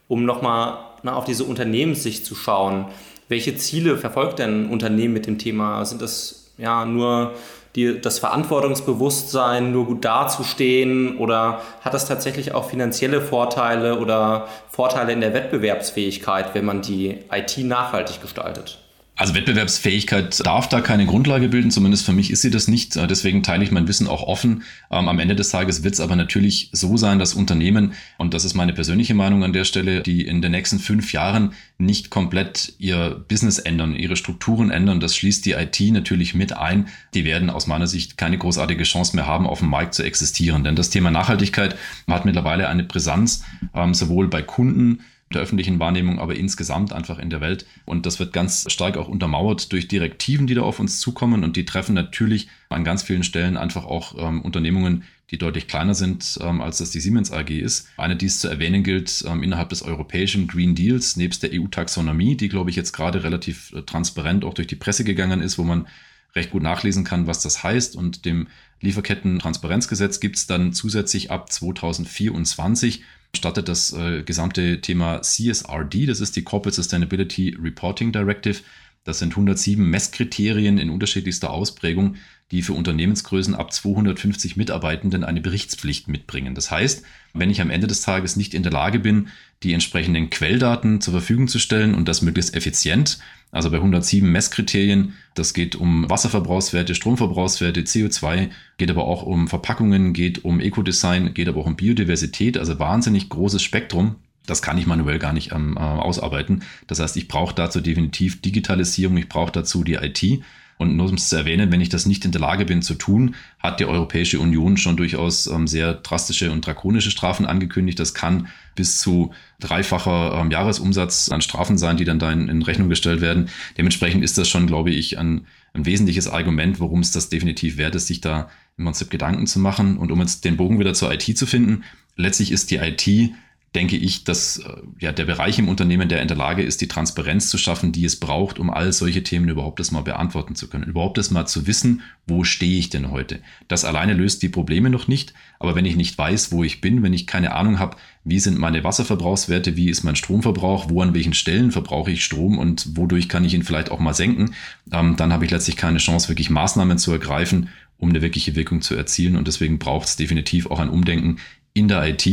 um 0.09 0.25
nochmal 0.25 0.79
auf 1.05 1.25
diese 1.25 1.44
Unternehmenssicht 1.44 2.25
zu 2.25 2.35
schauen. 2.35 2.87
Welche 3.29 3.55
Ziele 3.56 3.99
verfolgt 3.99 4.39
denn 4.39 4.65
ein 4.65 4.71
Unternehmen 4.71 5.12
mit 5.12 5.27
dem 5.27 5.39
Thema? 5.39 5.85
Sind 5.85 6.00
das 6.00 6.53
ja 6.56 6.87
nur 6.87 7.35
die, 7.76 8.00
das 8.00 8.19
Verantwortungsbewusstsein, 8.19 9.70
nur 9.70 9.87
gut 9.87 10.05
dazustehen 10.05 11.19
oder 11.19 11.61
hat 11.82 11.94
das 11.94 12.06
tatsächlich 12.06 12.55
auch 12.55 12.69
finanzielle 12.69 13.20
Vorteile 13.20 13.99
oder 13.99 14.49
Vorteile 14.69 15.12
in 15.12 15.20
der 15.20 15.34
Wettbewerbsfähigkeit, 15.34 16.55
wenn 16.55 16.64
man 16.64 16.82
die 16.82 17.19
IT 17.31 17.58
nachhaltig 17.58 18.20
gestaltet? 18.20 18.78
Also 19.19 19.35
Wettbewerbsfähigkeit 19.35 20.45
darf 20.45 20.69
da 20.69 20.83
keine 20.83 21.07
Grundlage 21.07 21.49
bilden, 21.49 21.71
zumindest 21.71 22.05
für 22.05 22.13
mich 22.13 22.31
ist 22.31 22.43
sie 22.43 22.51
das 22.51 22.69
nicht. 22.69 22.97
Äh, 22.97 23.07
deswegen 23.07 23.43
teile 23.43 23.65
ich 23.65 23.71
mein 23.71 23.89
Wissen 23.89 24.09
auch 24.09 24.23
offen. 24.23 24.63
Ähm, 24.91 25.09
am 25.09 25.19
Ende 25.19 25.35
des 25.35 25.49
Tages 25.49 25.83
wird 25.83 25.95
es 25.95 26.01
aber 26.01 26.17
natürlich 26.17 26.69
so 26.73 26.99
sein, 26.99 27.19
dass 27.19 27.33
Unternehmen, 27.33 27.95
und 28.19 28.35
das 28.35 28.45
ist 28.45 28.53
meine 28.53 28.75
persönliche 28.75 29.15
Meinung 29.15 29.43
an 29.43 29.55
der 29.55 29.65
Stelle, 29.65 30.03
die 30.03 30.27
in 30.27 30.43
den 30.43 30.53
nächsten 30.53 30.79
fünf 30.79 31.15
Jahren 31.15 31.55
nicht 31.79 32.11
komplett 32.11 32.75
ihr 32.79 33.25
Business 33.27 33.59
ändern, 33.59 33.97
ihre 33.97 34.17
Strukturen 34.17 34.71
ändern. 34.71 35.01
Das 35.01 35.17
schließt 35.17 35.47
die 35.47 35.53
IT 35.53 35.81
natürlich 35.93 36.35
mit 36.35 36.53
ein. 36.53 36.89
Die 37.15 37.25
werden 37.25 37.49
aus 37.49 37.67
meiner 37.67 37.87
Sicht 37.87 38.19
keine 38.19 38.37
großartige 38.37 38.85
Chance 38.85 39.17
mehr 39.17 39.27
haben, 39.27 39.47
auf 39.47 39.61
dem 39.61 39.71
Markt 39.71 39.95
zu 39.95 40.03
existieren. 40.03 40.63
Denn 40.63 40.77
das 40.77 40.91
Thema 40.91 41.11
Nachhaltigkeit 41.11 41.75
hat 42.07 42.27
mittlerweile 42.27 42.69
eine 42.69 42.85
Brisanz, 42.85 43.45
ähm, 43.75 43.95
sowohl 43.95 44.29
bei 44.29 44.43
Kunden, 44.43 45.01
der 45.32 45.43
öffentlichen 45.43 45.81
Wahrnehmung, 45.81 46.20
aber 46.20 46.37
insgesamt 46.37 46.93
einfach 46.93 47.19
in 47.19 47.31
der 47.31 47.40
Welt. 47.40 47.67
Und 47.84 48.06
das 48.06 48.20
wird 48.20 48.32
ganz 48.32 48.64
stark 48.70 48.96
auch 48.96 49.08
untermauert 49.08 49.73
durch 49.73 49.88
Direktiven, 49.88 50.46
die 50.46 50.55
da 50.55 50.62
auf 50.62 50.78
uns 50.78 51.00
zukommen. 51.00 51.43
Und 51.43 51.56
die 51.56 51.64
treffen 51.64 51.94
natürlich 51.94 52.49
an 52.69 52.84
ganz 52.84 53.02
vielen 53.02 53.25
Stellen 53.25 53.56
einfach 53.56 53.84
auch 53.84 54.14
ähm, 54.19 54.40
Unternehmungen, 54.43 55.02
die 55.31 55.38
deutlich 55.38 55.67
kleiner 55.67 55.94
sind, 55.94 56.38
ähm, 56.40 56.61
als 56.61 56.78
das 56.78 56.90
die 56.90 57.00
Siemens 57.00 57.32
AG 57.32 57.50
ist. 57.50 57.88
Eine, 57.96 58.14
die 58.14 58.26
es 58.26 58.38
zu 58.38 58.49
erwähnen 58.49 58.84
gilt, 58.84 59.25
ähm, 59.26 59.43
innerhalb 59.43 59.70
des 59.70 59.82
europäischen 59.82 60.46
Green 60.46 60.76
Deals, 60.76 61.17
nebst 61.17 61.43
der 61.43 61.50
EU-Taxonomie, 61.52 62.36
die, 62.36 62.48
glaube 62.48 62.70
ich, 62.70 62.77
jetzt 62.77 62.93
gerade 62.93 63.24
relativ 63.24 63.72
äh, 63.72 63.82
transparent 63.82 64.44
auch 64.44 64.55
durch 64.55 64.69
die 64.69 64.77
Presse 64.77 65.03
gegangen 65.03 65.41
ist, 65.41 65.58
wo 65.58 65.65
man 65.65 65.89
recht 66.36 66.51
gut 66.51 66.62
nachlesen 66.62 67.03
kann, 67.03 67.27
was 67.27 67.41
das 67.41 67.65
heißt. 67.65 67.96
Und 67.96 68.24
dem 68.24 68.46
Lieferketten-Transparenzgesetz 68.81 70.20
gibt 70.20 70.36
es 70.36 70.46
dann 70.46 70.72
zusätzlich 70.72 71.32
ab 71.32 71.51
2024 71.51 73.03
startet 73.35 73.69
das 73.69 73.93
äh, 73.93 74.23
gesamte 74.23 74.81
Thema 74.81 75.23
CSRD, 75.23 76.06
das 76.06 76.21
ist 76.21 76.37
die 76.37 76.43
Corporate 76.43 76.77
Sustainability 76.77 77.56
Reporting 77.61 78.13
Directive. 78.13 78.61
Das 79.05 79.21
sind 79.21 79.33
107 79.35 79.89
Messkriterien 79.89 80.79
in 80.79 80.91
unterschiedlichster 80.91 81.51
Ausprägung, 81.51 82.17
die 82.51 82.63
für 82.63 82.73
Unternehmensgrößen 82.73 83.55
ab 83.55 83.73
250 83.73 84.56
Mitarbeitenden 84.56 85.23
eine 85.23 85.41
Berichtspflicht 85.41 86.09
mitbringen. 86.09 86.56
Das 86.56 86.73
heißt, 86.73 87.05
wenn 87.33 87.51
ich 87.51 87.61
am 87.61 87.71
Ende 87.71 87.87
des 87.87 88.01
Tages 88.01 88.35
nicht 88.35 88.53
in 88.53 88.65
der 88.65 88.73
Lage 88.73 88.99
bin, 88.99 89.29
die 89.63 89.73
entsprechenden 89.73 90.29
Quelldaten 90.31 91.01
zur 91.01 91.13
Verfügung 91.13 91.47
zu 91.47 91.61
stellen 91.61 91.95
und 91.95 92.09
das 92.09 92.21
möglichst 92.21 92.55
effizient, 92.55 93.19
also 93.53 93.70
bei 93.70 93.76
107 93.76 94.31
Messkriterien, 94.31 95.15
das 95.34 95.55
geht 95.55 95.76
um 95.76 96.08
Wasserverbrauchswerte, 96.10 96.94
Stromverbrauchswerte, 96.94 97.82
CO2, 97.82 98.50
geht 98.76 98.91
aber 98.91 99.05
auch 99.05 99.22
um 99.22 99.48
Verpackungen, 99.48 100.12
geht 100.12 100.44
um 100.44 100.60
Ecodesign, 100.60 101.32
geht 101.32 101.48
aber 101.48 101.60
auch 101.60 101.67
um 101.67 101.76
Biodiversität, 101.76 102.58
also 102.58 102.79
wahnsinnig 102.79 103.29
großes 103.29 103.62
Spektrum. 103.62 104.17
Das 104.46 104.62
kann 104.62 104.79
ich 104.79 104.86
manuell 104.86 105.19
gar 105.19 105.32
nicht 105.32 105.53
ähm, 105.53 105.76
äh, 105.76 105.81
ausarbeiten. 105.81 106.62
Das 106.86 107.00
heißt, 107.00 107.17
ich 107.17 107.29
brauche 107.29 107.55
dazu 107.55 107.81
definitiv 107.81 108.41
Digitalisierung, 108.41 109.17
ich 109.17 109.29
brauche 109.29 109.53
dazu 109.53 109.84
die 109.84 109.94
IT. 109.94 110.43
Und 110.79 110.96
nur 110.96 111.08
um 111.08 111.15
es 111.15 111.31
zu 111.31 111.36
erwähnen, 111.36 111.72
wenn 111.72 111.81
ich 111.81 111.88
das 111.88 112.05
nicht 112.05 112.24
in 112.24 112.32
der 112.32 112.41
Lage 112.41 112.67
bin 112.67 112.82
zu 112.82 112.94
tun, 112.94 113.34
hat 113.58 113.81
die 113.81 113.86
Europäische 113.86 114.38
Union 114.38 114.76
schon 114.76 114.96
durchaus 114.96 115.46
ähm, 115.46 115.67
sehr 115.67 115.94
drastische 115.94 116.53
und 116.53 116.67
drakonische 116.67 117.10
Strafen 117.10 117.46
angekündigt. 117.46 117.98
Das 117.98 118.12
kann 118.12 118.48
bis 118.77 119.01
zu 119.01 119.33
dreifacher 119.59 120.39
ähm, 120.41 120.51
Jahresumsatz 120.51 121.29
an 121.31 121.41
Strafen 121.41 121.77
sein, 121.77 121.97
die 121.97 122.05
dann 122.05 122.21
da 122.21 122.31
in, 122.31 122.49
in, 122.49 122.63
Rechnung 122.63 122.89
gestellt 122.89 123.21
werden. 123.21 123.49
Dementsprechend 123.77 124.23
ist 124.23 124.39
das 124.39 124.49
schon, 124.49 124.69
glaube 124.69 124.91
ich, 124.91 125.19
ein, 125.19 125.47
ein 125.73 125.85
wesentliches 125.85 126.29
Argument, 126.29 126.79
warum 126.79 127.01
es 127.01 127.11
das 127.11 127.29
definitiv 127.29 127.77
wert 127.77 127.97
ist, 127.97 128.06
sich 128.06 128.21
da 128.21 128.49
im 128.79 128.85
Prinzip 128.85 129.11
Gedanken 129.11 129.47
zu 129.47 129.59
machen. 129.59 129.97
Und 129.97 130.13
um 130.13 130.21
jetzt 130.21 130.45
den 130.45 130.56
Bogen 130.56 130.79
wieder 130.79 130.95
zur 130.95 131.13
IT 131.13 131.37
zu 131.37 131.47
finden, 131.47 131.83
letztlich 132.15 132.53
ist 132.53 132.71
die 132.71 132.77
IT 132.77 133.35
denke 133.77 133.97
ich, 133.97 134.25
dass 134.25 134.59
äh, 134.59 134.71
ja, 134.99 135.13
der 135.13 135.27
Bereich 135.27 135.59
im 135.59 135.69
Unternehmen, 135.69 136.09
der 136.09 136.23
in 136.23 136.29
der 136.29 136.37
Lage 136.37 136.63
ist, 136.63 136.81
die 136.81 136.89
Transparenz 136.89 137.51
zu 137.51 137.59
schaffen, 137.59 137.93
die 137.93 138.06
es 138.06 138.19
braucht, 138.19 138.59
um 138.59 138.71
all 138.71 138.91
solche 138.91 139.23
Themen 139.23 139.51
überhaupt 139.51 139.79
das 139.79 139.91
mal 139.91 140.01
beantworten 140.01 140.55
zu 140.55 140.69
können. 140.69 140.85
Überhaupt 140.85 141.19
das 141.19 141.31
mal 141.31 141.47
zu 141.47 141.67
wissen, 141.67 142.01
wo 142.27 142.43
stehe 142.43 142.79
ich 142.79 142.89
denn 142.89 143.11
heute? 143.11 143.41
Das 143.69 143.85
alleine 143.85 144.15
löst 144.15 144.43
die 144.43 144.49
Probleme 144.49 144.89
noch 144.89 145.09
nicht, 145.09 145.35
aber 145.61 145.75
wenn 145.75 145.85
ich 145.85 145.95
nicht 145.95 146.17
weiß, 146.17 146.53
wo 146.53 146.65
ich 146.65 146.81
bin, 146.81 147.03
wenn 147.03 147.13
ich 147.13 147.27
keine 147.27 147.55
Ahnung 147.55 147.79
habe, 147.79 147.99
wie 148.25 148.41
sind 148.41 148.59
meine 148.59 148.83
Wasserverbrauchswerte, 148.83 149.77
wie 149.77 149.91
ist 149.91 150.05
mein 150.05 150.17
Stromverbrauch, 150.17 150.89
wo 150.89 151.03
an 151.03 151.15
welchen 151.15 151.35
Stellen 151.35 151.71
verbrauche 151.71 152.11
ich 152.11 152.25
Strom 152.25 152.59
und 152.59 152.97
wodurch 152.97 153.29
kann 153.29 153.45
ich 153.45 153.53
ihn 153.53 153.63
vielleicht 153.63 153.91
auch 153.91 154.01
mal 154.01 154.15
senken, 154.15 154.55
ähm, 154.91 155.17
dann 155.17 155.35
habe 155.35 155.45
ich 155.45 155.51
letztlich 155.51 155.77
keine 155.77 155.99
Chance, 155.99 156.31
wirklich 156.31 156.49
Maßnahmen 156.49 156.97
zu 156.97 157.13
ergreifen, 157.13 157.69
um 157.99 158.09
eine 158.09 158.23
wirkliche 158.23 158.56
Wirkung 158.56 158.81
zu 158.81 158.95
erzielen. 158.95 159.37
Und 159.37 159.47
deswegen 159.47 159.79
braucht 159.79 160.09
es 160.09 160.17
definitiv 160.17 160.67
auch 160.71 160.81
ein 160.81 160.89
Umdenken 160.89 161.37
in 161.75 161.89
der 161.89 162.06
IT. 162.09 162.27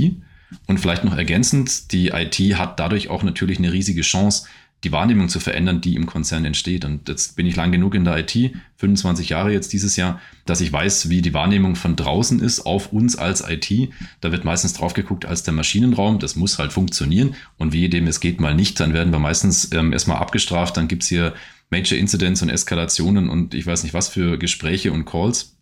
Und 0.67 0.79
vielleicht 0.79 1.03
noch 1.03 1.15
ergänzend, 1.15 1.91
die 1.91 2.10
IT 2.10 2.39
hat 2.57 2.79
dadurch 2.79 3.10
auch 3.10 3.24
natürlich 3.24 3.60
eine 3.60 3.72
riesige 3.72 4.01
Chance, 4.01 4.48
die 4.83 4.91
Wahrnehmung 4.91 5.29
zu 5.29 5.39
verändern, 5.39 5.79
die 5.79 5.95
im 5.95 6.05
Konzern 6.05 6.43
entsteht. 6.43 6.83
Und 6.83 7.07
jetzt 7.07 7.36
bin 7.36 7.45
ich 7.45 7.55
lang 7.55 7.72
genug 7.72 7.95
in 7.95 8.03
der 8.03 8.17
IT, 8.17 8.53
25 8.77 9.29
Jahre 9.29 9.53
jetzt 9.53 9.72
dieses 9.72 9.95
Jahr, 9.95 10.19
dass 10.45 10.60
ich 10.60 10.74
weiß, 10.74 11.10
wie 11.10 11.22
die 11.22 11.33
Wahrnehmung 11.33 11.75
von 11.75 11.95
draußen 11.95 12.41
ist 12.41 12.65
auf 12.65 12.91
uns 12.91 13.15
als 13.15 13.48
IT. 13.48 13.89
Da 14.19 14.31
wird 14.31 14.43
meistens 14.43 14.74
drauf 14.74 14.93
geguckt 14.93 15.25
als 15.25 15.43
der 15.43 15.53
Maschinenraum. 15.53 16.19
Das 16.19 16.36
muss 16.36 16.60
halt 16.60 16.74
funktionieren. 16.74 17.36
Und 17.57 17.72
wie 17.72 17.88
dem 17.88 18.07
es 18.07 18.19
geht 18.19 18.41
mal 18.41 18.55
nicht, 18.55 18.79
dann 18.79 18.93
werden 18.93 19.13
wir 19.13 19.19
meistens 19.19 19.72
ähm, 19.72 19.93
erstmal 19.93 20.17
abgestraft. 20.17 20.75
Dann 20.75 20.89
gibt's 20.89 21.07
hier 21.07 21.33
Major 21.69 21.98
Incidents 21.98 22.41
und 22.41 22.50
Eskalationen 22.50 23.29
und 23.29 23.53
ich 23.53 23.65
weiß 23.65 23.83
nicht 23.83 23.93
was 23.93 24.10
für 24.10 24.38
Gespräche 24.38 24.91
und 24.91 25.05
Calls. 25.05 25.55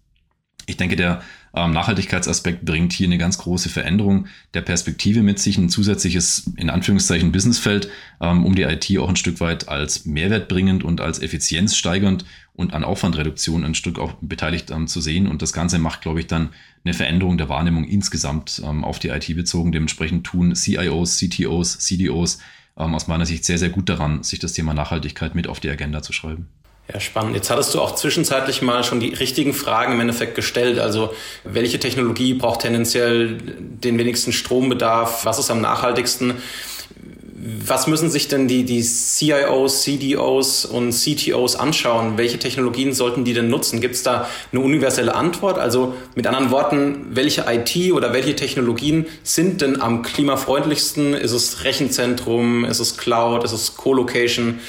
Ich 0.65 0.77
denke, 0.77 0.95
der 0.95 1.21
ähm, 1.53 1.71
Nachhaltigkeitsaspekt 1.71 2.63
bringt 2.63 2.93
hier 2.93 3.07
eine 3.07 3.17
ganz 3.17 3.37
große 3.37 3.69
Veränderung 3.69 4.27
der 4.53 4.61
Perspektive 4.61 5.21
mit 5.21 5.39
sich, 5.39 5.57
ein 5.57 5.69
zusätzliches, 5.69 6.51
in 6.55 6.69
Anführungszeichen, 6.69 7.31
Businessfeld, 7.31 7.89
ähm, 8.21 8.45
um 8.45 8.55
die 8.55 8.63
IT 8.63 8.97
auch 8.99 9.09
ein 9.09 9.17
Stück 9.17 9.39
weit 9.41 9.67
als 9.67 10.05
mehrwertbringend 10.05 10.83
und 10.83 11.01
als 11.01 11.21
effizienzsteigernd 11.21 12.25
und 12.53 12.73
an 12.73 12.83
Aufwandreduktion 12.83 13.65
ein 13.65 13.75
Stück 13.75 13.99
auch 13.99 14.13
beteiligt 14.21 14.71
ähm, 14.71 14.87
zu 14.87 15.01
sehen. 15.01 15.27
Und 15.27 15.41
das 15.41 15.51
Ganze 15.51 15.77
macht, 15.79 16.01
glaube 16.01 16.21
ich, 16.21 16.27
dann 16.27 16.49
eine 16.85 16.93
Veränderung 16.93 17.37
der 17.37 17.49
Wahrnehmung 17.49 17.83
insgesamt 17.83 18.61
ähm, 18.65 18.83
auf 18.83 18.99
die 18.99 19.09
IT 19.09 19.35
bezogen. 19.35 19.71
Dementsprechend 19.71 20.25
tun 20.25 20.55
CIOs, 20.55 21.17
CTOs, 21.17 21.79
CDOs 21.79 22.39
ähm, 22.77 22.95
aus 22.95 23.07
meiner 23.07 23.25
Sicht 23.25 23.43
sehr, 23.43 23.57
sehr 23.57 23.69
gut 23.69 23.89
daran, 23.89 24.23
sich 24.23 24.39
das 24.39 24.53
Thema 24.53 24.73
Nachhaltigkeit 24.73 25.35
mit 25.35 25.47
auf 25.47 25.59
die 25.59 25.69
Agenda 25.69 26.01
zu 26.01 26.13
schreiben. 26.13 26.47
Ja, 26.91 26.99
spannend. 26.99 27.35
Jetzt 27.35 27.49
hattest 27.49 27.73
du 27.73 27.79
auch 27.79 27.95
zwischenzeitlich 27.95 28.61
mal 28.61 28.83
schon 28.83 28.99
die 28.99 29.13
richtigen 29.13 29.53
Fragen 29.53 29.93
im 29.93 29.99
Endeffekt 30.01 30.35
gestellt. 30.35 30.79
Also 30.79 31.13
welche 31.43 31.79
Technologie 31.79 32.33
braucht 32.33 32.61
tendenziell 32.61 33.37
den 33.37 33.97
wenigsten 33.97 34.33
Strombedarf? 34.33 35.25
Was 35.25 35.39
ist 35.39 35.51
am 35.51 35.61
nachhaltigsten? 35.61 36.35
Was 37.43 37.87
müssen 37.87 38.09
sich 38.11 38.27
denn 38.27 38.47
die, 38.47 38.65
die 38.65 38.83
CIOs, 38.83 39.83
CDOs 39.83 40.65
und 40.65 40.91
CTOs 40.91 41.55
anschauen? 41.55 42.17
Welche 42.17 42.37
Technologien 42.37 42.93
sollten 42.93 43.25
die 43.25 43.33
denn 43.33 43.49
nutzen? 43.49 43.81
Gibt 43.81 43.95
es 43.95 44.03
da 44.03 44.27
eine 44.51 44.61
universelle 44.61 45.15
Antwort? 45.15 45.57
Also 45.57 45.95
mit 46.13 46.27
anderen 46.27 46.51
Worten, 46.51 47.07
welche 47.11 47.45
IT 47.47 47.93
oder 47.93 48.13
welche 48.13 48.35
Technologien 48.35 49.07
sind 49.23 49.61
denn 49.61 49.81
am 49.81 50.03
klimafreundlichsten? 50.03 51.13
Ist 51.13 51.31
es 51.31 51.63
Rechenzentrum? 51.63 52.65
Ist 52.65 52.79
es 52.79 52.97
Cloud? 52.97 53.43
Ist 53.43 53.53
es 53.53 53.75
Co-Location? 53.75 54.59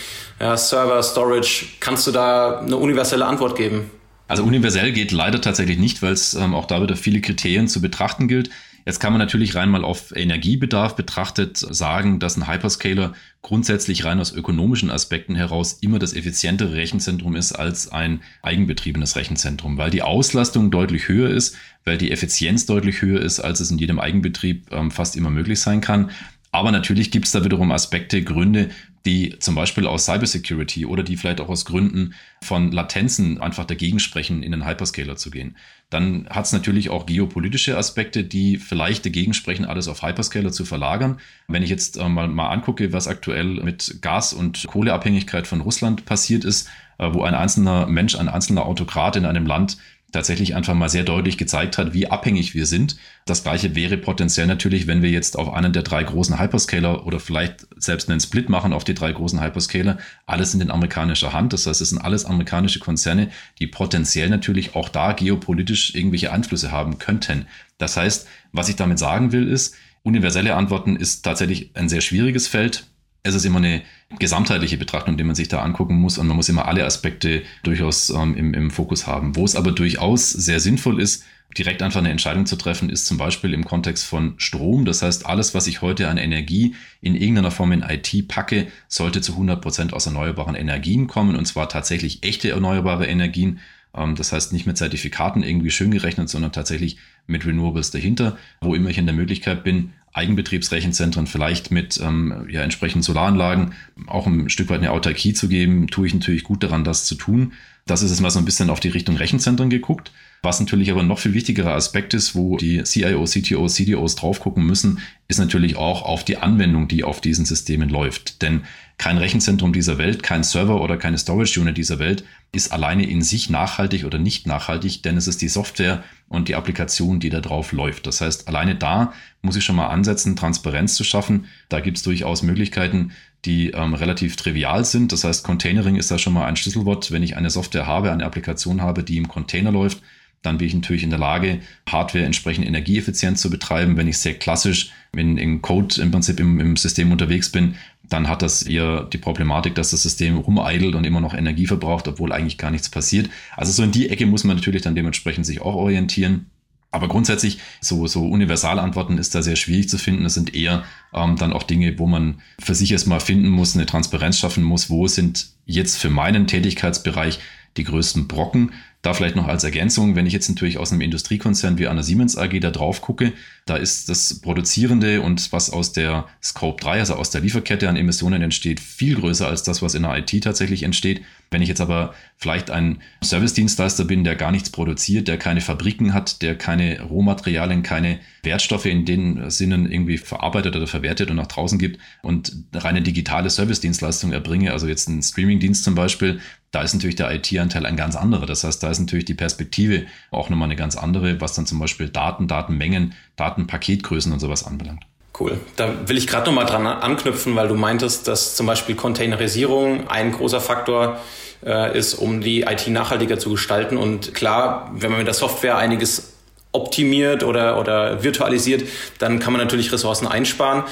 Ja, 0.43 0.57
Server, 0.57 1.03
Storage. 1.03 1.67
Kannst 1.79 2.07
du 2.07 2.11
da 2.11 2.59
eine 2.59 2.77
universelle 2.77 3.25
Antwort 3.25 3.57
geben? 3.57 3.91
Also 4.27 4.43
universell 4.43 4.93
geht 4.93 5.13
leider 5.13 5.41
tatsächlich 5.41 5.79
nicht, 5.79 6.03
weil 6.03 6.13
es 6.13 6.35
ähm, 6.35 6.55
auch 6.55 6.67
da 6.67 6.83
wieder 6.83 6.97
viele 6.97 7.21
Kriterien 7.21 7.69
zu 7.69 7.81
betrachten 7.81 8.27
gilt. 8.29 8.51
Jetzt 8.85 8.99
kann 8.99 9.13
man 9.13 9.21
natürlich 9.21 9.55
rein 9.55 9.69
mal 9.69 9.85
auf 9.85 10.11
Energiebedarf 10.17 10.97
betrachtet 10.97 11.57
sagen, 11.57 12.19
dass 12.19 12.37
ein 12.37 12.49
Hyperscaler 12.49 13.13
grundsätzlich 13.41 14.05
rein 14.05 14.19
aus 14.19 14.33
ökonomischen 14.33 14.91
Aspekten 14.91 15.37
heraus 15.37 15.75
immer 15.75 16.01
das 16.01 16.15
effizientere 16.15 16.75
Rechenzentrum 16.75 17.37
ist 17.37 17.53
als 17.53 17.93
ein 17.93 18.23
eigenbetriebenes 18.43 19.15
Rechenzentrum, 19.15 19.79
weil 19.79 19.91
die 19.91 20.03
Auslastung 20.03 20.73
deutlich 20.73 21.07
höher 21.07 21.31
ist, 21.31 21.57
weil 21.85 21.97
die 21.97 22.11
Effizienz 22.11 22.67
deutlich 22.67 23.03
höher 23.03 23.21
ist, 23.21 23.39
als 23.39 23.61
es 23.61 23.71
in 23.71 23.79
jedem 23.79 24.01
Eigenbetrieb 24.01 24.73
ähm, 24.73 24.91
fast 24.91 25.15
immer 25.15 25.31
möglich 25.31 25.61
sein 25.61 25.81
kann. 25.81 26.11
Aber 26.51 26.73
natürlich 26.73 27.11
gibt 27.11 27.27
es 27.27 27.33
da 27.33 27.45
wiederum 27.45 27.71
Aspekte, 27.71 28.23
Gründe, 28.23 28.71
die 29.05 29.37
zum 29.41 29.55
Beispiel 29.55 29.87
aus 29.87 30.05
Cybersecurity 30.05 30.87
oder 30.87 31.03
die 31.03 31.17
vielleicht 31.17 31.41
auch 31.41 31.49
aus 31.49 31.65
Gründen 31.65 32.15
von 32.43 32.71
Latenzen 32.71 33.41
einfach 33.41 33.65
dagegen 33.65 33.99
sprechen, 33.99 34.43
in 34.43 34.53
den 34.53 34.67
Hyperscaler 34.67 35.17
zu 35.17 35.31
gehen. 35.31 35.57
Dann 35.91 36.27
hat 36.31 36.47
es 36.47 36.53
natürlich 36.53 36.89
auch 36.89 37.05
geopolitische 37.05 37.77
Aspekte, 37.77 38.25
die 38.25 38.57
vielleicht 38.59 39.05
dagegen 39.05 39.35
sprechen, 39.35 39.65
alles 39.65 39.89
auf 39.89 40.03
Hyperscaler 40.03 40.53
zu 40.53 40.65
verlagern. 40.65 41.19
Wenn 41.49 41.63
ich 41.63 41.71
jetzt 41.71 41.99
äh, 41.99 42.09
mal, 42.09 42.29
mal 42.29 42.49
angucke, 42.49 42.93
was 42.93 43.09
aktuell 43.09 43.63
mit 43.63 43.99
Gas- 44.01 44.33
und 44.33 44.67
Kohleabhängigkeit 44.67 45.47
von 45.47 45.61
Russland 45.61 46.05
passiert 46.05 46.45
ist, 46.45 46.69
äh, 46.99 47.13
wo 47.13 47.23
ein 47.23 47.35
einzelner 47.35 47.87
Mensch, 47.87 48.15
ein 48.15 48.29
einzelner 48.29 48.65
Autokrat 48.65 49.17
in 49.17 49.27
einem 49.27 49.47
Land 49.47 49.77
tatsächlich 50.13 50.55
einfach 50.55 50.75
mal 50.75 50.89
sehr 50.89 51.03
deutlich 51.03 51.39
gezeigt 51.39 51.79
hat, 51.79 51.95
wie 51.95 52.07
abhängig 52.07 52.55
wir 52.55 52.67
sind. 52.67 52.97
Das 53.25 53.43
gleiche 53.43 53.75
wäre 53.75 53.97
potenziell 53.97 54.47
natürlich, 54.47 54.87
wenn 54.87 55.03
wir 55.03 55.11
jetzt 55.11 55.39
auf 55.39 55.53
einen 55.53 55.73
der 55.73 55.83
drei 55.83 56.05
großen 56.05 56.39
Hyperscaler 56.39 57.07
oder 57.07 57.19
vielleicht 57.19 57.67
selbst 57.77 58.11
einen 58.11 58.21
Split 58.21 58.49
machen 58.49 58.73
auf 58.73 58.85
die 58.85 58.95
drei 58.95 59.11
großen 59.11 59.43
Hyperscaler, 59.43 59.99
alles 60.27 60.55
in 60.55 60.61
den 60.61 60.71
amerikanischer 60.71 61.33
Hand. 61.33 61.53
Das 61.53 61.67
heißt, 61.67 61.81
es 61.81 61.91
sind 61.91 61.99
alles 61.99 62.25
amerikanische 62.25 62.79
Konzerne, 62.79 63.31
die 63.59 63.67
potenziell 63.67 64.29
natürlich 64.29 64.77
auch 64.77 64.89
da 64.89 65.13
geopolitisch 65.13 65.95
irgendwelche 65.95 66.33
Einflüsse 66.33 66.71
haben 66.71 66.99
könnten. 66.99 67.47
Das 67.79 67.97
heißt, 67.97 68.29
was 68.53 68.69
ich 68.69 68.77
damit 68.77 68.99
sagen 68.99 69.33
will, 69.33 69.49
ist, 69.49 69.75
universelle 70.03 70.55
Antworten 70.55 70.97
ist 70.97 71.23
tatsächlich 71.23 71.71
ein 71.75 71.89
sehr 71.89 72.01
schwieriges 72.01 72.49
Feld 72.49 72.87
es 73.23 73.35
ist 73.35 73.45
immer 73.45 73.59
eine 73.59 73.83
gesamtheitliche 74.19 74.77
Betrachtung, 74.77 75.17
die 75.17 75.25
man 75.25 75.37
sich 75.37 75.49
da 75.49 75.63
angucken 75.63 75.95
muss 75.95 76.19
und 76.19 76.27
man 76.27 76.37
muss 76.37 76.49
immer 76.49 76.67
alle 76.67 76.85
Aspekte 76.85 77.43
durchaus 77.63 78.11
ähm, 78.11 78.37
im, 78.37 78.53
im 78.53 78.71
Fokus 78.71 79.07
haben. 79.07 79.37
Wo 79.37 79.45
es 79.45 79.55
aber 79.55 79.71
durchaus 79.73 80.31
sehr 80.31 80.59
sinnvoll 80.59 81.01
ist, 81.01 81.25
direkt 81.57 81.83
einfach 81.83 82.01
eine 82.01 82.11
Entscheidung 82.11 82.47
zu 82.47 82.57
treffen, 82.57 82.91
ist 82.91 83.07
zum 83.07 83.19
Beispiel 83.19 83.53
im 83.53 83.65
Kontext 83.65 84.05
von 84.07 84.35
Strom. 84.39 84.85
Das 84.85 85.03
heißt, 85.03 85.27
alles, 85.27 85.55
was 85.55 85.67
ich 85.67 85.83
heute 85.83 86.09
an 86.09 86.17
Energie 86.17 86.75
in 87.01 87.15
irgendeiner 87.15 87.51
Form 87.51 87.73
in 87.73 87.83
IT 87.83 88.27
packe, 88.27 88.69
sollte 88.89 89.21
zu 89.21 89.33
100 89.33 89.61
Prozent 89.61 89.93
aus 89.93 90.07
erneuerbaren 90.07 90.55
Energien 90.55 91.07
kommen 91.07 91.37
und 91.37 91.47
zwar 91.47 91.69
tatsächlich 91.69 92.25
echte 92.25 92.51
erneuerbare 92.51 93.07
Energien. 93.07 93.61
Ähm, 93.95 94.17
das 94.17 94.33
heißt, 94.33 94.53
nicht 94.53 94.67
mit 94.67 94.79
Zertifikaten 94.79 95.45
irgendwie 95.45 95.71
schön 95.71 95.93
gerechnet, 95.93 96.29
sondern 96.29 96.53
tatsächlich 96.53 96.97
mit 97.29 97.47
Renewables 97.47 97.93
dahinter, 97.93 98.37
wo 98.61 98.75
immer 98.75 98.91
ich 98.91 98.99
in 98.99 99.07
der 99.07 99.15
Möglichkeit 99.15 99.63
bin, 99.63 99.93
Eigenbetriebsrechenzentren 100.13 101.27
vielleicht 101.27 101.71
mit 101.71 101.99
ähm, 102.03 102.47
ja, 102.49 102.63
entsprechenden 102.63 103.03
Solaranlagen 103.03 103.73
auch 104.07 104.27
ein 104.27 104.51
Stück 104.51 104.69
weit 104.69 104.81
eine 104.81 104.91
Autarkie 104.91 105.33
zu 105.33 105.49
geben, 105.49 105.87
tue 105.89 106.07
ich 106.07 106.15
natürlich 106.15 106.45
gut 106.45 106.63
daran, 106.63 106.85
das 106.85 107.07
zu 107.07 107.15
tun. 107.15 107.53
Das 107.87 108.03
ist 108.03 108.11
jetzt 108.11 108.21
mal 108.21 108.31
so 108.31 108.39
ein 108.39 108.45
bisschen 108.45 108.71
auf 108.71 108.81
die 108.81 108.89
Richtung 108.89 109.17
Rechenzentren 109.17 109.71
geguckt. 109.71 110.13
Was 110.45 110.59
natürlich 110.59 110.91
aber 110.91 111.05
noch 111.05 111.21
viel 111.21 111.35
wichtigerer 111.35 111.75
Aspekt 111.75 112.15
ist, 112.15 112.35
wo 112.35 112.57
die 112.57 112.83
CIO, 112.83 113.25
CTO, 113.25 113.69
CDOs 113.69 114.17
drauf 114.17 114.41
gucken 114.41 114.67
müssen, 114.67 114.99
ist 115.29 115.39
natürlich 115.39 115.77
auch 115.77 116.03
auf 116.03 116.25
die 116.25 116.37
Anwendung, 116.37 116.89
die 116.89 117.05
auf 117.05 117.21
diesen 117.21 117.45
Systemen 117.45 117.89
läuft. 117.89 118.43
Denn 118.43 118.65
kein 118.99 119.19
Rechenzentrum 119.19 119.73
dieser 119.73 119.99
Welt, 119.99 120.25
kein 120.25 120.43
Server 120.43 120.81
oder 120.81 120.97
keine 120.97 121.19
Storage 121.19 121.61
Unit 121.61 121.77
dieser 121.77 122.01
Welt 122.01 122.25
ist 122.51 122.73
alleine 122.73 123.07
in 123.07 123.23
sich 123.23 123.51
nachhaltig 123.51 124.05
oder 124.05 124.19
nicht 124.19 124.49
nachhaltig, 124.49 125.05
denn 125.05 125.17
es 125.17 125.29
ist 125.29 125.43
die 125.43 125.49
Software 125.49 126.03
und 126.29 126.49
die 126.49 126.57
Applikation, 126.57 127.21
die 127.21 127.31
da 127.31 127.41
drauf 127.41 127.71
läuft. 127.71 128.09
Das 128.09 128.21
heißt, 128.21 128.49
alleine 128.49 128.75
da 128.75 129.13
muss 129.43 129.55
ich 129.55 129.65
schon 129.65 129.77
mal 129.77 129.89
ansetzen, 129.89 130.35
Transparenz 130.35 130.95
zu 130.95 131.05
schaffen. 131.05 131.47
Da 131.69 131.79
gibt 131.79 131.99
es 131.99 132.03
durchaus 132.03 132.43
Möglichkeiten, 132.43 133.13
die 133.45 133.71
ähm, 133.71 133.95
relativ 133.95 134.37
trivial 134.37 134.85
sind. 134.85 135.13
Das 135.13 135.25
heißt, 135.25 135.45
Containering 135.45 135.97
ist 135.97 136.11
da 136.11 136.19
schon 136.19 136.33
mal 136.33 136.47
ein 136.47 136.57
Schlüsselwort. 136.57 137.11
Wenn 137.11 137.23
ich 137.23 137.37
eine 137.37 137.51
Software 137.51 137.87
habe, 137.87 138.13
eine 138.13 138.25
Applikation 138.25 138.83
habe, 138.83 139.03
die 139.03 139.17
im 139.17 139.29
Container 139.29 139.73
läuft, 139.73 140.03
dann 140.43 140.59
bin 140.59 140.67
ich 140.67 140.75
natürlich 140.75 141.05
in 141.05 141.11
der 141.11 141.19
Lage, 141.19 141.61
Hardware 141.89 142.25
entsprechend 142.25 142.67
energieeffizient 142.67 143.39
zu 143.39 143.49
betreiben. 143.49 143.97
Wenn 143.97 144.09
ich 144.09 144.19
sehr 144.19 144.35
klassisch 144.35 144.91
in, 145.17 145.39
in 145.39 145.63
Code 145.63 146.01
im 146.03 146.11
Prinzip 146.11 146.41
im, 146.41 146.59
im 146.61 146.77
System 146.77 147.13
unterwegs 147.13 147.51
bin, 147.51 147.77
dann 148.03 148.29
hat 148.29 148.43
das 148.43 148.63
eher 148.63 149.05
die 149.05 149.19
Problematik, 149.19 149.75
dass 149.75 149.91
das 149.91 150.03
System 150.03 150.37
rumeidelt 150.37 150.95
und 150.95 151.05
immer 151.05 151.21
noch 151.21 151.35
Energie 151.35 151.67
verbraucht, 151.67 152.09
obwohl 152.09 152.33
eigentlich 152.33 152.59
gar 152.59 152.71
nichts 152.71 152.89
passiert. 152.89 153.31
Also 153.57 153.73
so 153.73 153.83
in 153.83 153.93
die 153.93 154.11
Ecke 154.11 154.27
muss 154.27 154.45
man 154.45 154.57
natürlich 154.57 154.83
dann 154.83 154.95
dementsprechend 154.95 155.47
sich 155.47 155.63
auch 155.63 155.75
orientieren. 155.75 156.47
Aber 156.91 157.09
grundsätzlich, 157.09 157.59
so, 157.81 158.07
so 158.07 158.27
Universalantworten 158.27 159.17
ist 159.17 159.35
da 159.35 159.41
sehr 159.41 159.57
schwierig 159.57 159.89
zu 159.89 159.97
finden. 159.97 160.25
Das 160.25 160.35
sind 160.35 160.55
eher 160.55 160.85
ähm, 161.15 161.37
dann 161.37 161.55
auch 161.55 161.63
Dinge, 161.63 161.99
wo 161.99 162.07
man 162.07 162.43
für 162.59 162.75
sich 162.75 162.93
erstmal 162.93 163.21
finden 163.21 163.49
muss, 163.49 163.75
eine 163.75 163.87
Transparenz 163.87 164.39
schaffen 164.39 164.63
muss, 164.63 164.91
wo 164.91 165.07
sind 165.07 165.49
jetzt 165.65 165.97
für 165.97 166.11
meinen 166.11 166.47
Tätigkeitsbereich 166.47 167.39
die 167.79 167.85
größten 167.85 168.29
Brocken, 168.29 168.73
Da 169.03 169.15
vielleicht 169.15 169.35
noch 169.35 169.49
als 169.49 169.65
Ergänzung, 169.65 170.15
wenn 170.15 170.27
ich 170.27 170.33
jetzt 170.33 170.49
natürlich 170.49 170.79
aus 170.79 170.93
einem 170.93 171.01
Industriekonzern 171.01 171.77
wie 171.77 171.89
einer 171.89 172.05
Siemens 172.05 172.37
AG 172.39 172.61
da 172.61 172.71
drauf 172.71 173.01
gucke, 173.01 173.33
da 173.67 173.75
ist 173.75 174.09
das 174.09 174.41
Produzierende 174.41 175.23
und 175.23 175.53
was 175.53 175.71
aus 175.71 175.93
der 175.93 176.29
Scope 176.41 176.81
3, 176.81 177.01
also 177.01 177.15
aus 177.15 177.31
der 177.31 177.41
Lieferkette 177.41 177.89
an 177.89 177.97
Emissionen 177.97 178.43
entsteht, 178.43 178.79
viel 178.79 179.17
größer 179.17 179.49
als 179.49 179.65
das, 179.65 179.83
was 179.83 179.97
in 179.97 180.03
der 180.03 180.17
IT 180.19 180.45
tatsächlich 180.45 180.85
entsteht. 180.85 181.23
Wenn 181.53 181.63
ich 181.63 181.69
jetzt 181.69 181.81
aber 181.81 182.15
vielleicht 182.37 182.71
ein 182.71 183.01
Service-Dienstleister 183.23 184.05
bin, 184.05 184.25
der 184.25 184.37
gar 184.37 184.51
nichts 184.51 184.71
produziert, 184.71 185.29
der 185.29 185.39
keine 185.39 185.61
Fabriken 185.61 186.15
hat, 186.15 186.43
der 186.43 186.57
keine 186.57 187.03
Rohmaterialien, 187.03 187.83
keine 187.83 188.19
Wertstoffe 188.43 188.87
in 188.87 189.05
den 189.05 189.51
Sinnen 189.51 189.91
irgendwie 189.91 190.19
verarbeitet 190.19 190.75
oder 190.75 190.87
verwertet 190.87 191.31
und 191.31 191.37
nach 191.37 191.47
draußen 191.47 191.79
gibt 191.79 192.01
und 192.23 192.57
reine 192.73 193.03
digitale 193.03 193.51
Service-Dienstleistungen 193.51 194.33
erbringe, 194.33 194.73
also 194.73 194.89
jetzt 194.89 195.09
ein 195.09 195.23
Streaming-Dienst 195.23 195.85
zum 195.85 195.95
Beispiel, 195.95 196.41
da 196.73 196.83
ist 196.83 196.95
natürlich 196.95 197.17
der 197.17 197.33
IT-Anteil 197.33 197.85
ein 197.85 197.97
ganz 197.97 198.17
anderer. 198.17 198.47
Das 198.47 198.65
heißt, 198.65 198.83
da 198.83 198.91
ist 198.91 198.99
natürlich 198.99 199.27
die 199.27 199.35
Perspektive 199.35 200.07
auch 200.31 200.49
nochmal 200.49 200.69
eine 200.69 200.77
ganz 200.77 200.97
andere, 200.97 201.41
was 201.41 201.55
dann 201.55 201.67
zum 201.67 201.79
Beispiel 201.79 202.09
Daten, 202.09 202.49
Datenmengen, 202.49 203.13
Datenpaketgrößen 203.37 204.33
und 204.33 204.41
sowas 204.41 204.65
anbelangt. 204.65 205.05
Cool. 205.39 205.59
Da 205.77 206.09
will 206.09 206.19
ich 206.19 206.27
gerade 206.27 206.47
nochmal 206.47 206.67
dran 206.67 206.87
anknüpfen, 206.87 207.57
weil 207.57 207.69
du 207.69 207.75
meintest, 207.75 208.29
dass 208.29 208.55
zum 208.55 208.67
Beispiel 208.67 208.95
Containerisierung 208.95 210.09
ein 210.09 210.33
großer 210.33 210.61
Faktor 210.61 211.21
äh, 211.65 211.97
ist, 211.97 212.15
um 212.15 212.43
die 212.43 212.63
IT 212.63 212.87
nachhaltiger 212.89 213.39
zu 213.39 213.51
gestalten. 213.51 213.97
Und 213.97 214.35
klar, 214.35 214.91
wenn 214.95 215.11
man 215.11 215.19
mit 215.19 215.27
der 215.27 215.35
Software 215.35 215.79
einiges 215.79 216.35
optimiert 216.73 217.45
oder, 217.45 217.79
oder 217.79 218.23
virtualisiert, 218.23 218.85
dann 219.19 219.39
kann 219.39 219.53
man 219.53 219.61
natürlich 219.61 219.93
Ressourcen 219.93 220.27
einsparen. 220.27 220.85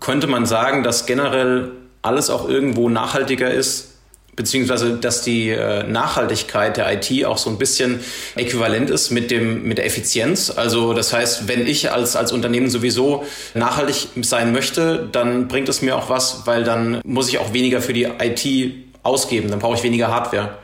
Könnte 0.00 0.26
man 0.26 0.46
sagen, 0.46 0.84
dass 0.84 1.06
generell 1.06 1.72
alles 2.02 2.30
auch 2.30 2.48
irgendwo 2.48 2.88
nachhaltiger 2.88 3.50
ist, 3.50 3.97
beziehungsweise 4.38 4.96
dass 4.96 5.20
die 5.22 5.50
äh, 5.50 5.82
Nachhaltigkeit 5.82 6.78
der 6.78 6.90
IT 6.92 7.26
auch 7.26 7.36
so 7.36 7.50
ein 7.50 7.58
bisschen 7.58 7.98
äquivalent 8.36 8.88
ist 8.88 9.10
mit 9.10 9.30
dem 9.30 9.64
mit 9.64 9.78
der 9.78 9.84
Effizienz. 9.84 10.50
Also 10.50 10.94
das 10.94 11.12
heißt, 11.12 11.48
wenn 11.48 11.66
ich 11.66 11.92
als 11.92 12.16
als 12.16 12.32
Unternehmen 12.32 12.70
sowieso 12.70 13.24
nachhaltig 13.54 14.08
sein 14.22 14.52
möchte, 14.52 15.08
dann 15.10 15.48
bringt 15.48 15.68
es 15.68 15.82
mir 15.82 15.96
auch 15.96 16.08
was, 16.08 16.46
weil 16.46 16.62
dann 16.64 17.00
muss 17.04 17.28
ich 17.28 17.38
auch 17.38 17.52
weniger 17.52 17.82
für 17.82 17.92
die 17.92 18.04
IT 18.04 18.72
ausgeben, 19.02 19.50
dann 19.50 19.58
brauche 19.58 19.76
ich 19.76 19.82
weniger 19.82 20.08
Hardware. 20.08 20.56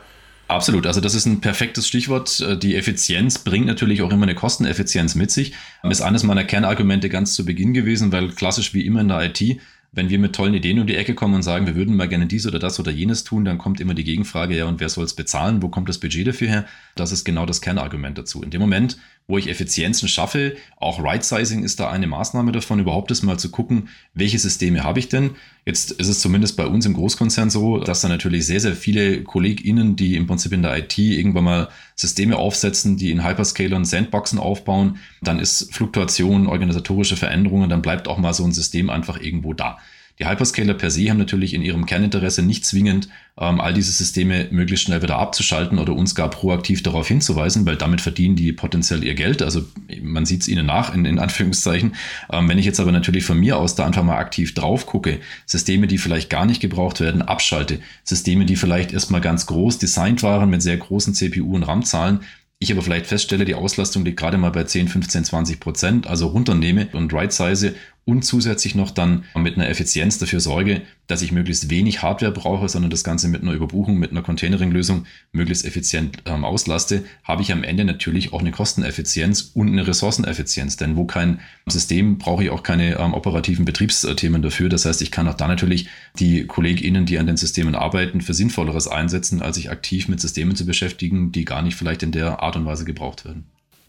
Absolut, 0.47 0.85
also 0.85 1.01
das 1.01 1.15
ist 1.15 1.25
ein 1.25 1.41
perfektes 1.41 1.87
Stichwort. 1.87 2.39
Äh, 2.39 2.57
die 2.57 2.75
Effizienz 2.75 3.39
bringt 3.39 3.65
natürlich 3.65 4.01
auch 4.03 4.11
immer 4.11 4.23
eine 4.23 4.35
Kosteneffizienz 4.35 5.15
mit 5.15 5.31
sich. 5.31 5.53
Das 5.83 5.99
ist 5.99 6.01
eines 6.01 6.23
meiner 6.23 6.43
Kernargumente 6.43 7.09
ganz 7.09 7.33
zu 7.33 7.45
Beginn 7.45 7.73
gewesen, 7.73 8.11
weil 8.11 8.29
klassisch 8.29 8.73
wie 8.73 8.85
immer 8.85 9.01
in 9.01 9.09
der 9.09 9.23
IT 9.25 9.59
wenn 9.95 10.09
wir 10.09 10.19
mit 10.19 10.35
tollen 10.35 10.53
Ideen 10.53 10.79
um 10.79 10.87
die 10.87 10.97
Ecke 10.97 11.15
kommen 11.15 11.33
und 11.33 11.43
sagen, 11.43 11.65
wir 11.65 11.75
würden 11.75 11.95
mal 11.95 12.09
gerne 12.09 12.27
dies 12.27 12.45
oder 12.45 12.59
das 12.59 12.79
oder 12.79 12.91
jenes 12.91 13.23
tun, 13.23 13.45
dann 13.45 13.57
kommt 13.57 13.79
immer 13.79 13.93
die 13.93 14.03
Gegenfrage, 14.03 14.55
ja, 14.55 14.65
und 14.65 14.79
wer 14.81 14.89
soll 14.89 15.05
es 15.05 15.13
bezahlen? 15.13 15.61
Wo 15.61 15.69
kommt 15.69 15.89
das 15.89 15.99
Budget 15.99 16.27
dafür 16.27 16.49
her? 16.49 16.65
Das 16.95 17.11
ist 17.13 17.23
genau 17.23 17.45
das 17.45 17.61
Kernargument 17.61 18.17
dazu. 18.17 18.43
In 18.43 18.51
dem 18.51 18.61
Moment, 18.61 18.97
wo 19.27 19.37
ich 19.37 19.49
Effizienzen 19.49 20.09
schaffe, 20.09 20.57
auch 20.77 21.01
Right-Sizing 21.01 21.63
ist 21.63 21.79
da 21.79 21.89
eine 21.89 22.07
Maßnahme 22.07 22.51
davon, 22.51 22.79
überhaupt 22.79 23.09
das 23.09 23.23
mal 23.23 23.39
zu 23.39 23.49
gucken, 23.49 23.89
welche 24.13 24.37
Systeme 24.37 24.83
habe 24.83 24.99
ich 24.99 25.09
denn? 25.09 25.31
Jetzt 25.67 25.89
ist 25.89 26.09
es 26.09 26.19
zumindest 26.19 26.57
bei 26.57 26.67
uns 26.67 26.85
im 26.85 26.93
Großkonzern 26.93 27.49
so, 27.49 27.79
dass 27.79 28.01
da 28.01 28.07
natürlich 28.07 28.45
sehr, 28.45 28.59
sehr 28.59 28.75
viele 28.75 29.23
KollegInnen, 29.23 29.95
die 29.95 30.15
im 30.15 30.27
Prinzip 30.27 30.51
in 30.51 30.61
der 30.61 30.77
IT 30.77 30.95
irgendwann 30.99 31.43
mal 31.43 31.69
Systeme 31.95 32.37
aufsetzen, 32.37 32.97
die 32.97 33.09
in 33.09 33.27
Hyperscalern 33.27 33.83
Sandboxen 33.83 34.37
aufbauen, 34.37 34.99
dann 35.23 35.39
ist 35.39 35.73
Fluktuation, 35.73 36.45
organisatorische 36.45 37.15
Veränderungen, 37.15 37.67
dann 37.67 37.81
bleibt 37.81 38.07
auch 38.07 38.19
mal 38.19 38.35
so 38.35 38.43
ein 38.43 38.51
System 38.51 38.91
einfach 38.91 39.19
irgendwo 39.19 39.53
da. 39.53 39.79
Die 40.19 40.25
Hyperscaler 40.25 40.75
per 40.75 40.91
se 40.91 41.09
haben 41.09 41.17
natürlich 41.17 41.53
in 41.53 41.61
ihrem 41.61 41.85
Kerninteresse 41.85 42.41
nicht 42.41 42.65
zwingend, 42.65 43.09
ähm, 43.37 43.59
all 43.59 43.73
diese 43.73 43.91
Systeme 43.91 44.47
möglichst 44.49 44.85
schnell 44.85 45.01
wieder 45.01 45.17
abzuschalten 45.17 45.77
oder 45.77 45.93
uns 45.93 46.15
gar 46.15 46.29
proaktiv 46.29 46.83
darauf 46.83 47.09
hinzuweisen, 47.09 47.65
weil 47.65 47.75
damit 47.75 47.99
verdienen 47.99 48.37
die 48.37 48.53
potenziell 48.53 49.03
ihr 49.03 49.13
Geld. 49.13 49.41
Also 49.41 49.65
man 50.01 50.25
sieht 50.25 50.41
es 50.41 50.47
ihnen 50.47 50.65
nach, 50.65 50.93
in, 50.93 51.03
in 51.03 51.19
Anführungszeichen. 51.19 51.95
Ähm, 52.31 52.47
wenn 52.47 52.57
ich 52.57 52.65
jetzt 52.65 52.79
aber 52.79 52.93
natürlich 52.93 53.25
von 53.25 53.37
mir 53.37 53.57
aus 53.57 53.75
da 53.75 53.85
einfach 53.85 54.03
mal 54.03 54.17
aktiv 54.17 54.53
drauf 54.53 54.85
gucke, 54.85 55.19
Systeme, 55.45 55.87
die 55.87 55.97
vielleicht 55.97 56.29
gar 56.29 56.45
nicht 56.45 56.61
gebraucht 56.61 57.01
werden, 57.01 57.21
abschalte, 57.21 57.79
Systeme, 58.05 58.45
die 58.45 58.55
vielleicht 58.55 58.93
erstmal 58.93 59.21
ganz 59.21 59.47
groß 59.47 59.79
designt 59.79 60.23
waren 60.23 60.49
mit 60.49 60.61
sehr 60.61 60.77
großen 60.77 61.13
CPU- 61.13 61.53
und 61.55 61.63
RAM-Zahlen, 61.63 62.21
ich 62.57 62.71
aber 62.71 62.81
vielleicht 62.81 63.07
feststelle, 63.07 63.43
die 63.43 63.53
Auslastung 63.53 64.05
liegt 64.05 64.17
gerade 64.17 64.37
mal 64.37 64.49
bei 64.49 64.63
10, 64.63 64.87
15, 64.87 65.25
20 65.25 65.59
Prozent, 65.59 66.07
also 66.07 66.27
runternehme 66.27 66.87
und 66.93 67.13
right-size 67.13 67.75
und 68.05 68.21
zusätzlich 68.21 68.75
noch 68.75 68.91
dann 68.91 69.25
mit 69.35 69.55
einer 69.55 69.67
Effizienz 69.67 70.19
dafür 70.19 70.39
sorge, 70.39 70.83
dass 71.07 71.23
ich 71.23 71.31
möglichst 71.31 71.71
wenig 71.71 72.03
Hardware 72.03 72.31
brauche, 72.31 72.69
sondern 72.69 72.91
das 72.91 73.03
Ganze 73.03 73.27
mit 73.27 73.41
einer 73.41 73.53
Überbuchung, 73.53 73.97
mit 73.97 74.11
einer 74.11 74.21
Containering-Lösung 74.21 75.07
möglichst 75.31 75.65
effizient 75.65 76.19
ähm, 76.25 76.45
auslaste, 76.45 77.03
habe 77.23 77.41
ich 77.41 77.51
am 77.51 77.63
Ende 77.63 77.83
natürlich 77.83 78.31
auch 78.31 78.41
eine 78.41 78.51
Kosteneffizienz 78.51 79.51
und 79.55 79.69
eine 79.69 79.87
Ressourceneffizienz. 79.87 80.77
Denn 80.77 80.95
wo 80.95 81.05
kein 81.05 81.39
System, 81.65 82.19
brauche 82.19 82.43
ich 82.43 82.51
auch 82.51 82.61
keine 82.61 82.99
ähm, 82.99 83.15
operativen 83.15 83.65
Betriebsthemen 83.65 84.43
dafür. 84.43 84.69
Das 84.69 84.85
heißt, 84.85 85.01
ich 85.01 85.11
kann 85.11 85.27
auch 85.27 85.33
da 85.33 85.47
natürlich 85.47 85.87
die 86.19 86.45
KollegInnen, 86.45 87.07
die 87.07 87.17
an 87.17 87.25
den 87.25 87.37
Systemen 87.37 87.73
arbeiten, 87.73 88.21
für 88.21 88.35
Sinnvolleres 88.35 88.87
einsetzen, 88.87 89.41
als 89.41 89.55
sich 89.55 89.71
aktiv 89.71 90.07
mit 90.09 90.21
Systemen 90.21 90.55
zu 90.55 90.67
beschäftigen, 90.67 91.31
die 91.31 91.43
gar 91.43 91.63
nicht 91.63 91.75
vielleicht 91.75 92.03
in 92.03 92.11
der 92.11 92.43
Art 92.43 92.55
und 92.55 92.67
Weise 92.67 92.85
gebraucht 92.85 93.25
werden. 93.25 93.45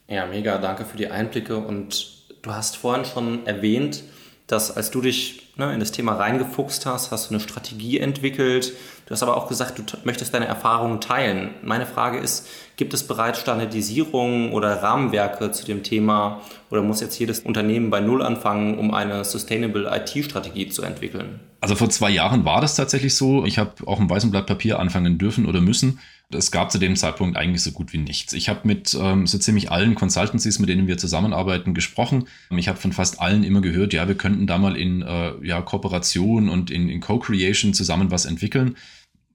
Ja, 0.09 0.25
mega, 0.25 0.57
danke 0.57 0.85
für 0.85 0.97
die 0.97 1.07
Einblicke 1.07 1.57
und 1.57 2.17
Du 2.47 2.53
hast 2.53 2.77
vorhin 2.77 3.03
schon 3.03 3.45
erwähnt, 3.45 4.03
dass 4.47 4.75
als 4.75 4.91
du 4.91 5.01
dich 5.01 5.43
ne, 5.57 5.73
in 5.73 5.79
das 5.81 5.91
Thema 5.91 6.13
reingefuchst 6.13 6.85
hast, 6.85 7.11
hast 7.11 7.29
du 7.29 7.33
eine 7.33 7.41
Strategie 7.41 7.99
entwickelt. 7.99 8.71
Du 9.05 9.11
hast 9.11 9.21
aber 9.21 9.35
auch 9.35 9.49
gesagt, 9.49 9.77
du 9.77 9.83
möchtest 10.05 10.33
deine 10.33 10.47
Erfahrungen 10.47 11.01
teilen. 11.01 11.49
Meine 11.63 11.85
Frage 11.85 12.17
ist, 12.17 12.47
gibt 12.77 12.93
es 12.93 13.05
bereits 13.05 13.39
Standardisierungen 13.39 14.53
oder 14.53 14.81
Rahmenwerke 14.81 15.51
zu 15.51 15.65
dem 15.65 15.83
Thema 15.83 16.41
oder 16.69 16.81
muss 16.81 17.01
jetzt 17.01 17.19
jedes 17.19 17.41
Unternehmen 17.41 17.89
bei 17.89 17.99
Null 17.99 18.21
anfangen, 18.21 18.77
um 18.77 18.93
eine 18.93 19.25
Sustainable 19.25 19.89
IT-Strategie 19.93 20.69
zu 20.69 20.81
entwickeln? 20.81 21.41
Also 21.59 21.75
vor 21.75 21.89
zwei 21.89 22.09
Jahren 22.09 22.45
war 22.45 22.61
das 22.61 22.75
tatsächlich 22.75 23.15
so. 23.15 23.45
Ich 23.45 23.57
habe 23.57 23.71
auch 23.85 23.99
ein 23.99 24.09
weißem 24.09 24.31
Blatt 24.31 24.47
Papier 24.47 24.79
anfangen 24.79 25.17
dürfen 25.17 25.45
oder 25.45 25.59
müssen. 25.59 25.99
Es 26.33 26.51
gab 26.51 26.71
zu 26.73 26.77
dem 26.77 26.97
Zeitpunkt 26.97 27.37
eigentlich 27.37 27.63
so 27.63 27.71
gut 27.71 27.93
wie 27.93 27.99
nichts. 27.99 28.33
Ich 28.33 28.49
habe 28.49 28.67
mit 28.67 28.97
ähm, 28.99 29.25
so 29.27 29.37
ziemlich 29.37 29.71
allen 29.71 29.95
Consultancies, 29.95 30.59
mit 30.59 30.67
denen 30.67 30.87
wir 30.87 30.97
zusammenarbeiten, 30.97 31.73
gesprochen. 31.73 32.27
Ich 32.49 32.67
habe 32.67 32.77
von 32.77 32.91
fast 32.91 33.21
allen 33.21 33.45
immer 33.45 33.61
gehört, 33.61 33.93
ja, 33.93 34.07
wir 34.09 34.15
könnten 34.15 34.45
da 34.45 34.57
mal 34.57 34.75
in 34.75 35.01
äh, 35.01 35.33
ja, 35.41 35.61
Kooperation 35.61 36.49
und 36.49 36.69
in, 36.69 36.89
in 36.89 36.99
Co-Creation 36.99 37.73
zusammen 37.73 38.11
was 38.11 38.25
entwickeln. 38.25 38.75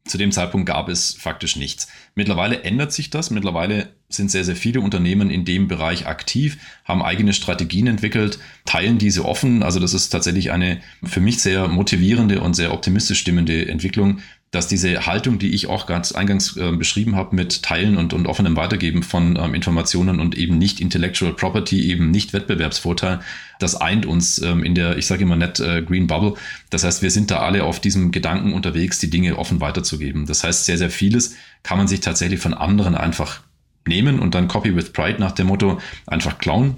Zu 0.04 0.18
dem 0.18 0.32
Zeitpunkt 0.32 0.66
gab 0.66 0.88
es 0.88 1.14
faktisch 1.14 1.56
nichts. 1.56 1.88
Mittlerweile 2.14 2.62
ändert 2.62 2.92
sich 2.92 3.08
das. 3.08 3.30
Mittlerweile 3.30 3.94
sind 4.08 4.30
sehr, 4.30 4.44
sehr 4.44 4.56
viele 4.56 4.80
Unternehmen 4.80 5.30
in 5.30 5.44
dem 5.44 5.68
Bereich 5.68 6.06
aktiv, 6.06 6.58
haben 6.84 7.02
eigene 7.02 7.32
Strategien 7.32 7.86
entwickelt, 7.86 8.38
teilen 8.66 8.98
diese 8.98 9.24
offen. 9.24 9.62
Also 9.62 9.78
das 9.78 9.94
ist 9.94 10.10
tatsächlich 10.10 10.50
eine 10.50 10.82
für 11.04 11.20
mich 11.20 11.40
sehr 11.40 11.68
motivierende 11.68 12.40
und 12.40 12.54
sehr 12.54 12.74
optimistisch 12.74 13.20
stimmende 13.20 13.68
Entwicklung, 13.68 14.18
dass 14.52 14.68
diese 14.68 15.06
Haltung, 15.06 15.38
die 15.38 15.54
ich 15.54 15.66
auch 15.66 15.86
ganz 15.86 16.12
eingangs 16.12 16.56
äh, 16.58 16.72
beschrieben 16.72 17.16
habe, 17.16 17.34
mit 17.34 17.62
Teilen 17.62 17.96
und, 17.96 18.12
und 18.12 18.26
offenem 18.26 18.54
Weitergeben 18.54 19.02
von 19.02 19.36
ähm, 19.36 19.54
Informationen 19.54 20.20
und 20.20 20.36
eben 20.36 20.58
nicht 20.58 20.78
Intellectual 20.78 21.32
Property, 21.32 21.90
eben 21.90 22.10
nicht 22.10 22.34
Wettbewerbsvorteil, 22.34 23.20
das 23.58 23.74
eint 23.74 24.04
uns 24.04 24.42
ähm, 24.42 24.62
in 24.62 24.74
der, 24.74 24.98
ich 24.98 25.06
sage 25.06 25.22
immer 25.22 25.36
nett, 25.36 25.58
äh, 25.58 25.82
Green 25.82 26.06
Bubble. 26.06 26.34
Das 26.68 26.84
heißt, 26.84 27.00
wir 27.00 27.10
sind 27.10 27.30
da 27.30 27.40
alle 27.40 27.64
auf 27.64 27.80
diesem 27.80 28.12
Gedanken 28.12 28.52
unterwegs, 28.52 28.98
die 28.98 29.08
Dinge 29.08 29.38
offen 29.38 29.62
weiterzugeben. 29.62 30.26
Das 30.26 30.44
heißt, 30.44 30.66
sehr, 30.66 30.76
sehr 30.76 30.90
vieles 30.90 31.34
kann 31.62 31.78
man 31.78 31.88
sich 31.88 32.00
tatsächlich 32.00 32.40
von 32.40 32.52
anderen 32.52 32.94
einfach 32.94 33.40
nehmen 33.88 34.20
und 34.20 34.34
dann 34.34 34.48
Copy 34.48 34.76
with 34.76 34.92
Pride 34.92 35.18
nach 35.18 35.32
dem 35.32 35.46
Motto 35.46 35.80
einfach 36.06 36.36
klauen 36.36 36.76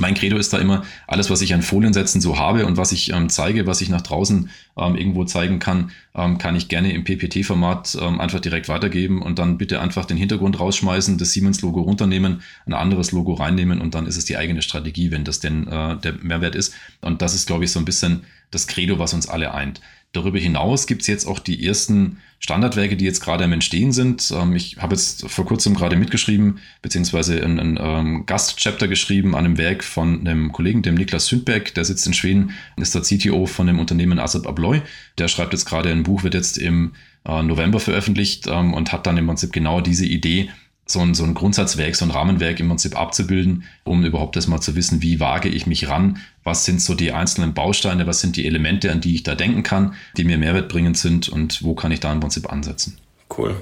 mein 0.00 0.14
Credo 0.14 0.36
ist 0.36 0.52
da 0.52 0.58
immer, 0.58 0.84
alles, 1.06 1.30
was 1.30 1.42
ich 1.42 1.54
an 1.54 1.62
Foliensätzen 1.62 2.20
so 2.20 2.38
habe 2.38 2.66
und 2.66 2.76
was 2.76 2.92
ich 2.92 3.12
ähm, 3.12 3.28
zeige, 3.28 3.66
was 3.66 3.80
ich 3.80 3.88
nach 3.88 4.02
draußen 4.02 4.50
ähm, 4.76 4.96
irgendwo 4.96 5.24
zeigen 5.24 5.58
kann, 5.58 5.90
ähm, 6.14 6.38
kann 6.38 6.56
ich 6.56 6.68
gerne 6.68 6.92
im 6.92 7.04
PPT-Format 7.04 7.98
ähm, 8.00 8.20
einfach 8.20 8.40
direkt 8.40 8.68
weitergeben 8.68 9.22
und 9.22 9.38
dann 9.38 9.58
bitte 9.58 9.80
einfach 9.80 10.04
den 10.04 10.16
Hintergrund 10.16 10.58
rausschmeißen, 10.60 11.18
das 11.18 11.32
Siemens-Logo 11.32 11.80
runternehmen, 11.80 12.42
ein 12.66 12.74
anderes 12.74 13.12
Logo 13.12 13.34
reinnehmen 13.34 13.80
und 13.80 13.94
dann 13.94 14.06
ist 14.06 14.16
es 14.16 14.24
die 14.24 14.36
eigene 14.36 14.62
Strategie, 14.62 15.10
wenn 15.10 15.24
das 15.24 15.40
denn 15.40 15.66
äh, 15.68 15.96
der 15.96 16.14
Mehrwert 16.22 16.54
ist. 16.54 16.74
Und 17.00 17.22
das 17.22 17.34
ist, 17.34 17.46
glaube 17.46 17.64
ich, 17.64 17.72
so 17.72 17.78
ein 17.78 17.84
bisschen 17.84 18.22
das 18.50 18.66
Credo, 18.66 18.98
was 18.98 19.12
uns 19.12 19.28
alle 19.28 19.52
eint. 19.52 19.80
Darüber 20.16 20.38
hinaus 20.38 20.86
gibt 20.86 21.02
es 21.02 21.08
jetzt 21.08 21.26
auch 21.26 21.38
die 21.38 21.66
ersten 21.66 22.18
Standardwerke, 22.38 22.96
die 22.96 23.04
jetzt 23.04 23.20
gerade 23.20 23.44
am 23.44 23.52
Entstehen 23.52 23.92
sind. 23.92 24.32
Ähm, 24.34 24.56
ich 24.56 24.78
habe 24.78 24.94
jetzt 24.94 25.28
vor 25.28 25.44
kurzem 25.44 25.74
gerade 25.74 25.96
mitgeschrieben, 25.96 26.58
beziehungsweise 26.80 27.42
ein, 27.44 27.60
ein 27.60 27.78
ähm, 27.78 28.24
Gastchapter 28.24 28.88
geschrieben 28.88 29.34
an 29.34 29.44
einem 29.44 29.58
Werk 29.58 29.84
von 29.84 30.26
einem 30.26 30.52
Kollegen, 30.52 30.80
dem 30.80 30.94
Niklas 30.94 31.26
Sündberg, 31.26 31.74
der 31.74 31.84
sitzt 31.84 32.06
in 32.06 32.14
Schweden, 32.14 32.52
ist 32.78 32.94
der 32.94 33.02
CTO 33.02 33.44
von 33.44 33.66
dem 33.66 33.78
Unternehmen 33.78 34.18
Asap 34.18 34.46
Abloy. 34.46 34.80
Der 35.18 35.28
schreibt 35.28 35.52
jetzt 35.52 35.66
gerade 35.66 35.90
ein 35.90 36.02
Buch, 36.02 36.22
wird 36.22 36.32
jetzt 36.32 36.56
im 36.56 36.92
äh, 37.26 37.42
November 37.42 37.78
veröffentlicht 37.78 38.46
ähm, 38.46 38.72
und 38.72 38.92
hat 38.92 39.06
dann 39.06 39.18
im 39.18 39.26
Prinzip 39.26 39.52
genau 39.52 39.82
diese 39.82 40.06
Idee, 40.06 40.48
so 40.86 41.00
ein, 41.00 41.14
so 41.14 41.24
ein 41.24 41.34
Grundsatzwerk, 41.34 41.94
so 41.94 42.06
ein 42.06 42.10
Rahmenwerk 42.10 42.58
im 42.60 42.68
Prinzip 42.68 42.98
abzubilden, 42.98 43.64
um 43.84 44.04
überhaupt 44.04 44.36
erstmal 44.36 44.62
zu 44.62 44.76
wissen, 44.76 45.02
wie 45.02 45.20
wage 45.20 45.48
ich 45.48 45.66
mich 45.66 45.88
ran, 45.88 46.20
was 46.46 46.64
sind 46.64 46.80
so 46.80 46.94
die 46.94 47.12
einzelnen 47.12 47.52
Bausteine, 47.52 48.06
was 48.06 48.20
sind 48.20 48.36
die 48.36 48.46
Elemente, 48.46 48.90
an 48.92 49.00
die 49.00 49.16
ich 49.16 49.24
da 49.24 49.34
denken 49.34 49.64
kann, 49.64 49.94
die 50.16 50.24
mir 50.24 50.38
Mehrwert 50.38 50.68
bringend 50.68 50.96
sind 50.96 51.28
und 51.28 51.62
wo 51.64 51.74
kann 51.74 51.90
ich 51.90 52.00
da 52.00 52.12
im 52.12 52.20
Prinzip 52.20 52.50
ansetzen. 52.50 52.98
Cool. 53.36 53.56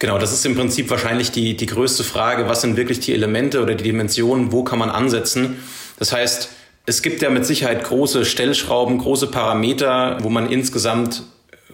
Genau, 0.00 0.18
das 0.18 0.32
ist 0.32 0.44
im 0.44 0.56
Prinzip 0.56 0.90
wahrscheinlich 0.90 1.30
die, 1.30 1.56
die 1.56 1.66
größte 1.66 2.04
Frage, 2.04 2.48
was 2.48 2.60
sind 2.60 2.76
wirklich 2.76 3.00
die 3.00 3.14
Elemente 3.14 3.62
oder 3.62 3.76
die 3.76 3.84
Dimensionen, 3.84 4.52
wo 4.52 4.64
kann 4.64 4.78
man 4.78 4.90
ansetzen. 4.90 5.56
Das 5.98 6.12
heißt, 6.12 6.50
es 6.84 7.00
gibt 7.00 7.22
ja 7.22 7.30
mit 7.30 7.46
Sicherheit 7.46 7.84
große 7.84 8.24
Stellschrauben, 8.24 8.98
große 8.98 9.28
Parameter, 9.28 10.18
wo 10.20 10.28
man 10.28 10.50
insgesamt 10.50 11.22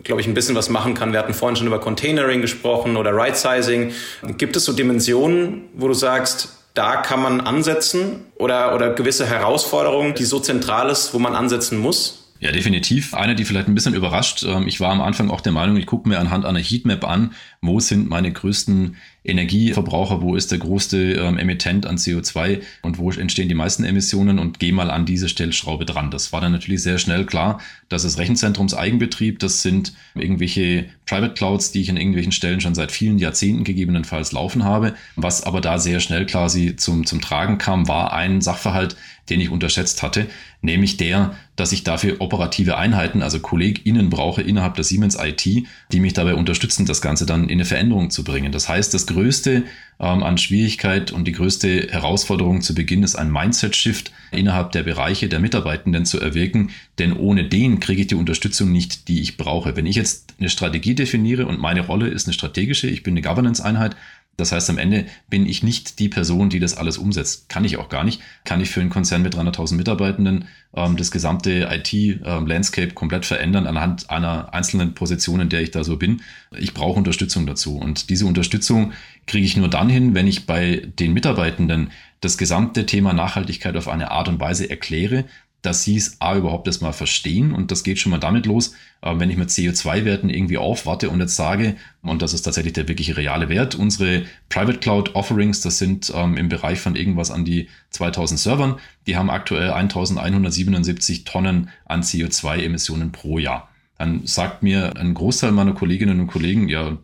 glaube 0.05 0.21
ich, 0.21 0.27
ein 0.27 0.35
bisschen 0.35 0.55
was 0.57 0.69
machen 0.69 0.95
kann. 0.95 1.13
Wir 1.13 1.19
hatten 1.19 1.35
vorhin 1.35 1.55
schon 1.55 1.67
über 1.67 1.79
Containering 1.79 2.41
gesprochen 2.41 2.97
oder 2.97 3.15
Right-Sizing. 3.15 3.93
Gibt 4.37 4.57
es 4.57 4.65
so 4.65 4.73
Dimensionen, 4.73 5.69
wo 5.75 5.87
du 5.87 5.95
sagst, 5.95 6.62
da 6.75 6.97
kann 6.97 7.23
man 7.23 7.41
ansetzen 7.41 8.27
oder, 8.37 8.75
oder 8.75 8.95
gewisse 8.95 9.27
Herausforderungen, 9.27 10.15
die 10.15 10.25
so 10.25 10.41
zentral 10.41 10.91
ist, 10.91 11.13
wo 11.15 11.19
man 11.19 11.35
ansetzen 11.35 11.79
muss? 11.79 12.23
Ja, 12.43 12.51
definitiv. 12.51 13.15
Eine, 13.15 13.37
die 13.37 13.45
vielleicht 13.45 13.69
ein 13.69 13.75
bisschen 13.75 13.95
überrascht. 13.95 14.43
Ähm, 14.43 14.67
ich 14.67 14.81
war 14.81 14.91
am 14.91 15.01
Anfang 15.01 15.31
auch 15.31 15.41
der 15.41 15.53
Meinung, 15.53 15.77
ich 15.77 15.87
gucke 15.87 16.09
mir 16.09 16.19
anhand 16.19 16.45
einer 16.45 16.59
Heatmap 16.59 17.05
an, 17.05 17.35
wo 17.61 17.79
sind 17.79 18.09
meine 18.09 18.33
größten 18.33 18.97
Energieverbraucher, 19.25 20.21
wo 20.21 20.35
ist 20.35 20.51
der 20.51 20.59
größte 20.59 21.13
ähm, 21.13 21.39
Emittent 21.39 21.87
an 21.87 21.97
CO2 21.97 22.61
und 22.83 22.99
wo 22.99 23.11
entstehen 23.13 23.49
die 23.49 23.55
meisten 23.55 23.85
Emissionen 23.85 24.39
und 24.39 24.59
gehe 24.59 24.73
mal 24.73 24.91
an 24.91 25.07
diese 25.07 25.29
Stellschraube 25.29 25.85
dran. 25.85 26.11
Das 26.11 26.33
war 26.33 26.41
dann 26.41 26.53
natürlich 26.53 26.83
sehr 26.83 26.99
schnell 26.99 27.25
klar, 27.25 27.61
dass 27.89 28.05
es 28.05 28.19
Rechenzentrumseigenbetrieb, 28.19 29.39
das 29.39 29.63
sind 29.63 29.93
irgendwelche 30.15 30.87
Private 31.07 31.35
Clouds, 31.35 31.71
die 31.71 31.83
ich 31.83 31.91
an 31.91 31.97
irgendwelchen 31.97 32.33
Stellen 32.33 32.61
schon 32.61 32.75
seit 32.75 32.91
vielen 32.91 33.19
Jahrzehnten 33.19 33.65
gegebenenfalls 33.65 34.33
laufen 34.33 34.65
habe. 34.65 34.95
Was 35.15 35.45
aber 35.45 35.61
da 35.61 35.79
sehr 35.79 36.01
schnell 36.01 36.27
quasi 36.27 36.75
zum, 36.75 37.07
zum 37.07 37.21
Tragen 37.21 37.59
kam, 37.59 37.87
war 37.87 38.13
ein 38.13 38.41
Sachverhalt, 38.41 38.97
den 39.31 39.41
ich 39.41 39.51
unterschätzt 39.51 40.03
hatte, 40.03 40.27
nämlich 40.63 40.97
der, 40.97 41.37
dass 41.55 41.73
ich 41.73 41.85
dafür 41.85 42.17
operative 42.21 42.77
Einheiten, 42.77 43.23
also 43.23 43.39
KollegInnen 43.41 44.11
brauche 44.11 44.43
innerhalb 44.43 44.75
der 44.75 44.85
Siemens 44.85 45.17
IT, 45.17 45.45
die 45.45 46.01
mich 46.01 46.13
dabei 46.13 46.35
unterstützen, 46.35 46.87
das 46.87 47.03
Ganze 47.03 47.25
dann 47.25 47.45
in 47.45 47.53
eine 47.53 47.65
Veränderung 47.65 48.11
zu 48.11 48.25
bringen. 48.25 48.53
Das 48.53 48.69
heißt, 48.69 48.93
das 48.95 49.07
größte 49.13 49.65
ähm, 50.03 50.23
an 50.23 50.37
Schwierigkeit 50.37 51.13
und 51.13 51.27
die 51.27 51.33
größte 51.33 51.89
Herausforderung 51.91 52.61
zu 52.61 52.75
Beginn 52.75 53.03
ist 53.03 53.15
ein 53.15 53.31
Mindset-Shift 53.31 54.11
innerhalb 54.33 54.73
der 54.73 54.83
Bereiche 54.83 55.29
der 55.29 55.39
Mitarbeitenden 55.39 56.05
zu 56.05 56.21
erwirken, 56.21 56.71
denn 56.99 57.13
ohne 57.13 57.49
den 57.49 57.79
kriege 57.79 58.03
ich 58.03 58.09
die 58.09 58.17
Unterstützung 58.17 58.73
nicht, 58.73 59.09
die 59.09 59.21
ich 59.21 59.37
brauche. 59.37 59.77
Wenn 59.77 59.87
ich 59.87 59.97
jetzt 59.97 60.35
eine 60.39 60.49
Strategie 60.49 60.95
definiere 60.95 61.47
und 61.47 61.61
meine 61.61 61.87
Rolle 61.87 62.09
ist 62.09 62.27
eine 62.27 62.35
strategische, 62.35 62.89
ich 62.89 63.03
bin 63.03 63.15
eine 63.15 63.23
Governance-Einheit, 63.23 63.97
das 64.37 64.51
heißt, 64.51 64.71
am 64.71 64.79
Ende 64.79 65.07
bin 65.29 65.47
ich 65.47 65.63
nicht 65.63 65.99
die 65.99 66.09
Person, 66.09 66.49
die 66.49 66.59
das 66.59 66.77
alles 66.77 66.97
umsetzt. 66.97 67.51
Kann 67.51 67.65
ich 67.65 67.77
auch 67.77 67.91
gar 67.91 68.03
nicht. 68.03 68.23
Kann 68.45 68.63
ich 68.63 68.71
für 68.71 68.81
einen 68.81 68.89
Konzern 68.89 69.23
mit 69.23 69.35
300.000 69.35 69.75
Mitarbeitenden 69.75 70.47
ähm, 70.75 70.97
das 70.97 71.11
gesamte 71.11 71.69
IT-Landscape 71.71 72.89
ähm, 72.89 72.95
komplett 72.95 73.27
verändern 73.27 73.67
anhand 73.67 74.09
einer 74.09 74.55
einzelnen 74.55 74.95
Position, 74.95 75.41
in 75.41 75.49
der 75.51 75.61
ich 75.61 75.71
da 75.71 75.85
so 75.85 75.97
bin. 75.97 76.23
Ich 76.59 76.73
brauche 76.73 76.99
Unterstützung 76.99 77.47
dazu. 77.47 77.77
Und 77.77 78.09
diese 78.09 78.25
Unterstützung 78.25 78.93
kriege 79.27 79.45
ich 79.45 79.57
nur 79.57 79.69
dann 79.69 79.91
hin, 79.91 80.15
wenn 80.15 80.27
ich 80.27 80.47
bei 80.47 80.89
den 80.99 81.13
Mitarbeitenden 81.13 81.91
das 82.23 82.39
gesamte 82.39 82.87
Thema 82.87 83.13
Nachhaltigkeit 83.13 83.77
auf 83.77 83.89
eine 83.89 84.13
Art 84.13 84.29
und 84.29 84.41
Weise 84.41 84.71
erkläre, 84.71 85.25
dass 85.63 85.85
sie 85.85 85.97
es 85.97 86.21
A 86.21 86.37
überhaupt 86.37 86.67
erstmal 86.67 86.93
verstehen 86.93 87.53
und 87.53 87.71
das 87.71 87.85
geht 87.85 87.99
schon 87.99 88.11
mal 88.11 88.19
damit 88.19 88.47
los, 88.47 88.75
äh, 89.01 89.15
wenn 89.17 89.31
ich 89.31 89.37
mit 89.37 89.49
CO2-Werten 89.49 90.29
irgendwie 90.29 90.59
aufwarte 90.59 91.09
und 91.09 91.21
jetzt 91.21 91.37
sage, 91.37 91.77
und 92.03 92.21
das 92.21 92.35
ist 92.35 92.43
tatsächlich 92.43 92.73
der 92.75 92.89
wirkliche 92.89 93.17
reale 93.17 93.49
Wert, 93.49 93.77
unsere 93.77 94.25
Private 94.49 94.79
Cloud 94.79 95.15
Offerings, 95.15 95.61
das 95.61 95.79
sind 95.79 96.13
ähm, 96.15 96.37
im 96.37 96.49
Bereich 96.49 96.81
von 96.81 96.97
irgendwas 96.97 97.31
an 97.31 97.45
die 97.45 97.69
2000 97.91 98.39
Servern, 98.39 98.77
die 99.07 99.17
haben 99.17 99.31
aktuell 99.31 99.71
1177 99.71 101.25
Tonnen 101.25 101.71
an 101.87 102.03
CO2-Emissionen 102.03 103.13
pro 103.13 103.39
Jahr. 103.39 103.69
Dann 103.99 104.27
sagt 104.27 104.65
mir 104.65 104.97
ein 104.97 105.15
Großteil 105.15 105.53
meiner 105.53 105.75
Kolleginnen 105.75 106.19
und 106.19 106.27
Kollegen, 106.27 106.69
ja, 106.69 106.99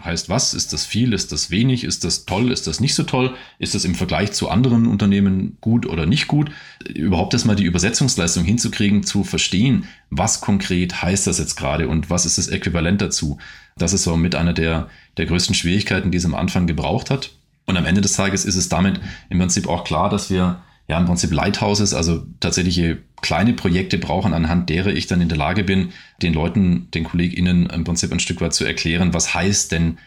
heißt 0.00 0.28
was? 0.28 0.54
Ist 0.54 0.72
das 0.72 0.86
viel? 0.86 1.12
Ist 1.12 1.32
das 1.32 1.50
wenig? 1.50 1.84
Ist 1.84 2.04
das 2.04 2.24
toll? 2.24 2.50
Ist 2.50 2.66
das 2.66 2.80
nicht 2.80 2.94
so 2.94 3.02
toll? 3.02 3.34
Ist 3.58 3.74
das 3.74 3.84
im 3.84 3.94
Vergleich 3.94 4.32
zu 4.32 4.48
anderen 4.48 4.86
Unternehmen 4.86 5.58
gut 5.60 5.86
oder 5.86 6.06
nicht 6.06 6.28
gut? 6.28 6.50
Überhaupt 6.86 7.34
erstmal 7.34 7.56
die 7.56 7.64
Übersetzungsleistung 7.64 8.44
hinzukriegen, 8.44 9.02
zu 9.02 9.24
verstehen, 9.24 9.86
was 10.10 10.40
konkret 10.40 11.02
heißt 11.02 11.26
das 11.26 11.38
jetzt 11.38 11.56
gerade 11.56 11.88
und 11.88 12.10
was 12.10 12.26
ist 12.26 12.38
das 12.38 12.48
Äquivalent 12.48 13.02
dazu? 13.02 13.38
Das 13.76 13.92
ist 13.92 14.04
so 14.04 14.16
mit 14.16 14.34
einer 14.34 14.52
der, 14.52 14.88
der 15.16 15.26
größten 15.26 15.54
Schwierigkeiten, 15.54 16.10
die 16.10 16.18
es 16.18 16.24
am 16.24 16.34
Anfang 16.34 16.66
gebraucht 16.66 17.10
hat. 17.10 17.30
Und 17.66 17.76
am 17.76 17.86
Ende 17.86 18.00
des 18.00 18.14
Tages 18.14 18.44
ist 18.44 18.56
es 18.56 18.68
damit 18.68 19.00
im 19.30 19.38
Prinzip 19.38 19.68
auch 19.68 19.84
klar, 19.84 20.08
dass 20.10 20.30
wir 20.30 20.62
ja 20.92 20.98
im 20.98 21.06
Prinzip 21.06 21.32
Lighthouses, 21.32 21.94
also 21.94 22.22
tatsächliche 22.40 22.98
kleine 23.22 23.54
Projekte 23.54 23.96
brauchen, 23.96 24.34
anhand 24.34 24.68
derer 24.68 24.90
ich 24.90 25.06
dann 25.06 25.22
in 25.22 25.28
der 25.28 25.38
Lage 25.38 25.64
bin, 25.64 25.92
den 26.20 26.34
Leuten, 26.34 26.90
den 26.90 27.04
KollegInnen 27.04 27.66
im 27.66 27.84
Prinzip 27.84 28.12
ein 28.12 28.20
Stück 28.20 28.42
weit 28.42 28.52
zu 28.52 28.64
erklären, 28.64 29.14
was 29.14 29.34
heißt 29.34 29.72
denn 29.72 29.98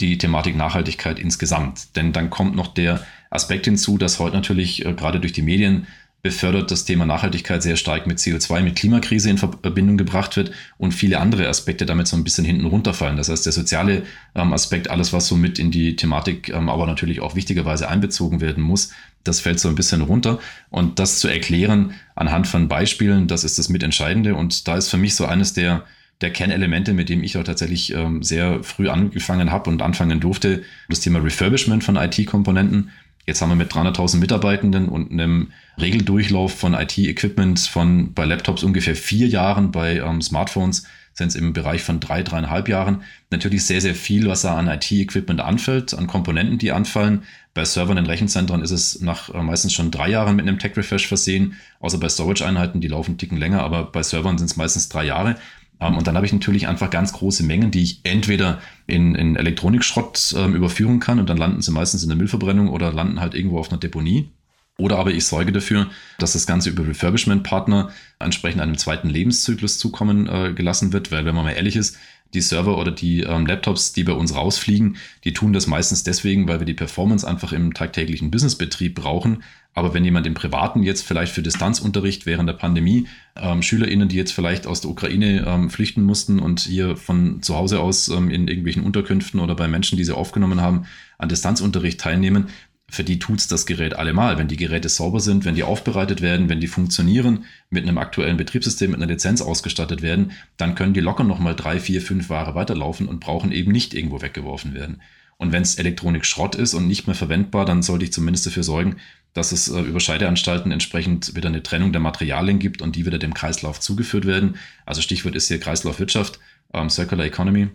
die 0.00 0.18
Thematik 0.18 0.54
Nachhaltigkeit 0.54 1.18
insgesamt. 1.18 1.96
Denn 1.96 2.12
dann 2.12 2.28
kommt 2.28 2.56
noch 2.56 2.74
der 2.74 3.00
Aspekt 3.30 3.64
hinzu, 3.64 3.96
dass 3.96 4.18
heute 4.18 4.36
natürlich 4.36 4.84
äh, 4.84 4.92
gerade 4.92 5.18
durch 5.18 5.32
die 5.32 5.42
Medien 5.42 5.86
befördert 6.20 6.70
das 6.70 6.84
Thema 6.86 7.04
Nachhaltigkeit 7.04 7.62
sehr 7.62 7.76
stark 7.76 8.06
mit 8.06 8.18
CO2, 8.18 8.62
mit 8.62 8.76
Klimakrise 8.76 9.28
in 9.28 9.36
Verbindung 9.36 9.98
gebracht 9.98 10.36
wird 10.36 10.52
und 10.78 10.92
viele 10.92 11.20
andere 11.20 11.48
Aspekte 11.48 11.84
damit 11.84 12.06
so 12.06 12.16
ein 12.16 12.24
bisschen 12.24 12.46
hinten 12.46 12.64
runterfallen. 12.64 13.18
Das 13.18 13.28
heißt, 13.28 13.44
der 13.44 13.52
soziale 13.52 14.04
ähm, 14.34 14.54
Aspekt, 14.54 14.88
alles, 14.88 15.12
was 15.12 15.26
so 15.26 15.36
mit 15.36 15.58
in 15.58 15.70
die 15.70 15.96
Thematik, 15.96 16.48
ähm, 16.48 16.70
aber 16.70 16.86
natürlich 16.86 17.20
auch 17.20 17.34
wichtigerweise 17.34 17.88
einbezogen 17.88 18.40
werden 18.40 18.62
muss, 18.62 18.90
das 19.24 19.40
fällt 19.40 19.58
so 19.58 19.68
ein 19.68 19.74
bisschen 19.74 20.02
runter. 20.02 20.38
Und 20.70 20.98
das 20.98 21.18
zu 21.18 21.28
erklären 21.28 21.94
anhand 22.14 22.46
von 22.46 22.68
Beispielen, 22.68 23.26
das 23.26 23.42
ist 23.42 23.58
das 23.58 23.68
Mitentscheidende. 23.68 24.34
Und 24.34 24.68
da 24.68 24.76
ist 24.76 24.88
für 24.88 24.98
mich 24.98 25.14
so 25.14 25.24
eines 25.26 25.54
der, 25.54 25.84
der 26.20 26.30
Kernelemente, 26.30 26.92
mit 26.92 27.08
dem 27.08 27.22
ich 27.24 27.36
auch 27.36 27.44
tatsächlich 27.44 27.92
ähm, 27.94 28.22
sehr 28.22 28.62
früh 28.62 28.88
angefangen 28.88 29.50
habe 29.50 29.70
und 29.70 29.82
anfangen 29.82 30.20
durfte, 30.20 30.62
das 30.88 31.00
Thema 31.00 31.18
Refurbishment 31.20 31.82
von 31.82 31.96
IT-Komponenten. 31.96 32.90
Jetzt 33.26 33.40
haben 33.40 33.48
wir 33.48 33.56
mit 33.56 33.72
300.000 33.72 34.18
Mitarbeitenden 34.18 34.88
und 34.88 35.10
einem 35.10 35.52
Regeldurchlauf 35.78 36.54
von 36.54 36.74
IT-Equipment 36.74 37.58
von 37.58 38.12
bei 38.12 38.26
Laptops 38.26 38.62
ungefähr 38.62 38.94
vier 38.94 39.26
Jahren, 39.28 39.70
bei 39.70 39.96
ähm, 39.96 40.20
Smartphones 40.20 40.86
sind 41.14 41.28
es 41.28 41.36
im 41.36 41.52
Bereich 41.52 41.82
von 41.82 42.00
drei, 42.00 42.22
dreieinhalb 42.22 42.68
Jahren. 42.68 43.02
Natürlich 43.30 43.64
sehr, 43.64 43.80
sehr 43.80 43.94
viel, 43.94 44.28
was 44.28 44.42
da 44.42 44.56
an 44.56 44.68
IT-Equipment 44.68 45.40
anfällt, 45.40 45.94
an 45.94 46.06
Komponenten, 46.06 46.58
die 46.58 46.72
anfallen. 46.72 47.22
Bei 47.54 47.64
Servern 47.64 47.96
in 47.96 48.06
Rechenzentren 48.06 48.62
ist 48.62 48.72
es 48.72 49.00
nach 49.00 49.32
äh, 49.32 49.42
meistens 49.42 49.72
schon 49.72 49.92
drei 49.92 50.10
Jahren 50.10 50.36
mit 50.36 50.46
einem 50.46 50.58
Tech-Refresh 50.58 51.06
versehen, 51.06 51.54
außer 51.78 51.98
bei 51.98 52.08
Storage-Einheiten, 52.08 52.80
die 52.80 52.88
laufen 52.88 53.12
einen 53.12 53.18
Ticken 53.18 53.38
länger, 53.38 53.62
aber 53.62 53.84
bei 53.84 54.02
Servern 54.02 54.38
sind 54.38 54.50
es 54.50 54.56
meistens 54.56 54.88
drei 54.88 55.04
Jahre. 55.04 55.36
Ähm, 55.80 55.96
und 55.96 56.06
dann 56.06 56.16
habe 56.16 56.26
ich 56.26 56.32
natürlich 56.32 56.66
einfach 56.66 56.90
ganz 56.90 57.12
große 57.12 57.44
Mengen, 57.44 57.70
die 57.70 57.82
ich 57.82 58.00
entweder 58.02 58.60
in, 58.86 59.14
in 59.14 59.36
Elektronikschrott 59.36 60.34
ähm, 60.36 60.54
überführen 60.54 60.98
kann 60.98 61.20
und 61.20 61.28
dann 61.28 61.38
landen 61.38 61.62
sie 61.62 61.70
meistens 61.70 62.02
in 62.02 62.08
der 62.08 62.18
Müllverbrennung 62.18 62.68
oder 62.68 62.92
landen 62.92 63.20
halt 63.20 63.34
irgendwo 63.34 63.58
auf 63.58 63.70
einer 63.70 63.78
Deponie. 63.78 64.30
Oder 64.76 64.98
aber 64.98 65.12
ich 65.12 65.24
sorge 65.24 65.52
dafür, 65.52 65.88
dass 66.18 66.32
das 66.32 66.46
Ganze 66.46 66.70
über 66.70 66.86
Refurbishment-Partner 66.86 67.90
entsprechend 68.18 68.60
einem 68.60 68.76
zweiten 68.76 69.08
Lebenszyklus 69.08 69.78
zukommen 69.78 70.28
äh, 70.28 70.52
gelassen 70.52 70.92
wird, 70.92 71.12
weil 71.12 71.24
wenn 71.24 71.34
man 71.34 71.44
mal 71.44 71.52
ehrlich 71.52 71.76
ist, 71.76 71.96
die 72.34 72.40
Server 72.40 72.76
oder 72.78 72.90
die 72.90 73.20
ähm, 73.20 73.46
Laptops, 73.46 73.92
die 73.92 74.02
bei 74.02 74.12
uns 74.12 74.34
rausfliegen, 74.34 74.96
die 75.22 75.32
tun 75.32 75.52
das 75.52 75.68
meistens 75.68 76.02
deswegen, 76.02 76.48
weil 76.48 76.58
wir 76.58 76.66
die 76.66 76.74
Performance 76.74 77.26
einfach 77.26 77.52
im 77.52 77.72
tagtäglichen 77.72 78.32
Businessbetrieb 78.32 78.96
brauchen. 78.96 79.44
Aber 79.72 79.94
wenn 79.94 80.04
jemand 80.04 80.26
im 80.26 80.34
Privaten 80.34 80.82
jetzt 80.82 81.02
vielleicht 81.02 81.32
für 81.32 81.42
Distanzunterricht 81.42 82.26
während 82.26 82.48
der 82.48 82.54
Pandemie, 82.54 83.06
ähm, 83.36 83.62
SchülerInnen, 83.62 84.08
die 84.08 84.16
jetzt 84.16 84.32
vielleicht 84.32 84.66
aus 84.66 84.80
der 84.80 84.90
Ukraine 84.90 85.44
ähm, 85.46 85.70
flüchten 85.70 86.02
mussten 86.02 86.38
und 86.40 86.60
hier 86.60 86.96
von 86.96 87.42
zu 87.42 87.56
Hause 87.56 87.80
aus 87.80 88.08
ähm, 88.08 88.30
in 88.30 88.48
irgendwelchen 88.48 88.84
Unterkünften 88.84 89.40
oder 89.40 89.54
bei 89.54 89.68
Menschen, 89.68 89.96
die 89.96 90.04
sie 90.04 90.14
aufgenommen 90.14 90.60
haben, 90.60 90.86
an 91.18 91.28
Distanzunterricht 91.28 92.00
teilnehmen, 92.00 92.48
für 92.94 93.04
die 93.04 93.18
tut's 93.18 93.48
das 93.48 93.66
Gerät 93.66 93.94
allemal. 93.94 94.38
Wenn 94.38 94.48
die 94.48 94.56
Geräte 94.56 94.88
sauber 94.88 95.20
sind, 95.20 95.44
wenn 95.44 95.54
die 95.54 95.62
aufbereitet 95.62 96.22
werden, 96.22 96.48
wenn 96.48 96.60
die 96.60 96.66
funktionieren, 96.66 97.44
mit 97.70 97.82
einem 97.82 97.98
aktuellen 97.98 98.36
Betriebssystem, 98.36 98.92
mit 98.92 99.00
einer 99.00 99.12
Lizenz 99.12 99.42
ausgestattet 99.42 100.00
werden, 100.00 100.32
dann 100.56 100.74
können 100.74 100.94
die 100.94 101.00
locker 101.00 101.24
nochmal 101.24 101.54
drei, 101.54 101.80
vier, 101.80 102.00
fünf 102.00 102.30
Jahre 102.30 102.54
weiterlaufen 102.54 103.08
und 103.08 103.20
brauchen 103.20 103.52
eben 103.52 103.72
nicht 103.72 103.94
irgendwo 103.94 104.22
weggeworfen 104.22 104.74
werden. 104.74 105.02
Und 105.36 105.52
wenn 105.52 105.62
es 105.62 105.74
Elektronik 105.74 106.24
Schrott 106.24 106.54
ist 106.54 106.74
und 106.74 106.86
nicht 106.86 107.06
mehr 107.06 107.16
verwendbar, 107.16 107.64
dann 107.64 107.82
sollte 107.82 108.04
ich 108.04 108.12
zumindest 108.12 108.46
dafür 108.46 108.62
sorgen, 108.62 108.96
dass 109.32 109.52
es 109.52 109.68
äh, 109.68 109.80
über 109.80 110.00
Scheideanstalten 110.00 110.70
entsprechend 110.70 111.34
wieder 111.34 111.48
eine 111.48 111.62
Trennung 111.62 111.92
der 111.92 112.00
Materialien 112.00 112.60
gibt 112.60 112.80
und 112.80 112.96
die 112.96 113.04
wieder 113.04 113.18
dem 113.18 113.34
Kreislauf 113.34 113.80
zugeführt 113.80 114.26
werden. 114.26 114.56
Also 114.86 115.02
Stichwort 115.02 115.34
ist 115.34 115.48
hier 115.48 115.58
Kreislaufwirtschaft, 115.58 116.38
ähm, 116.72 116.88
Circular 116.88 117.26
Economy. 117.26 117.68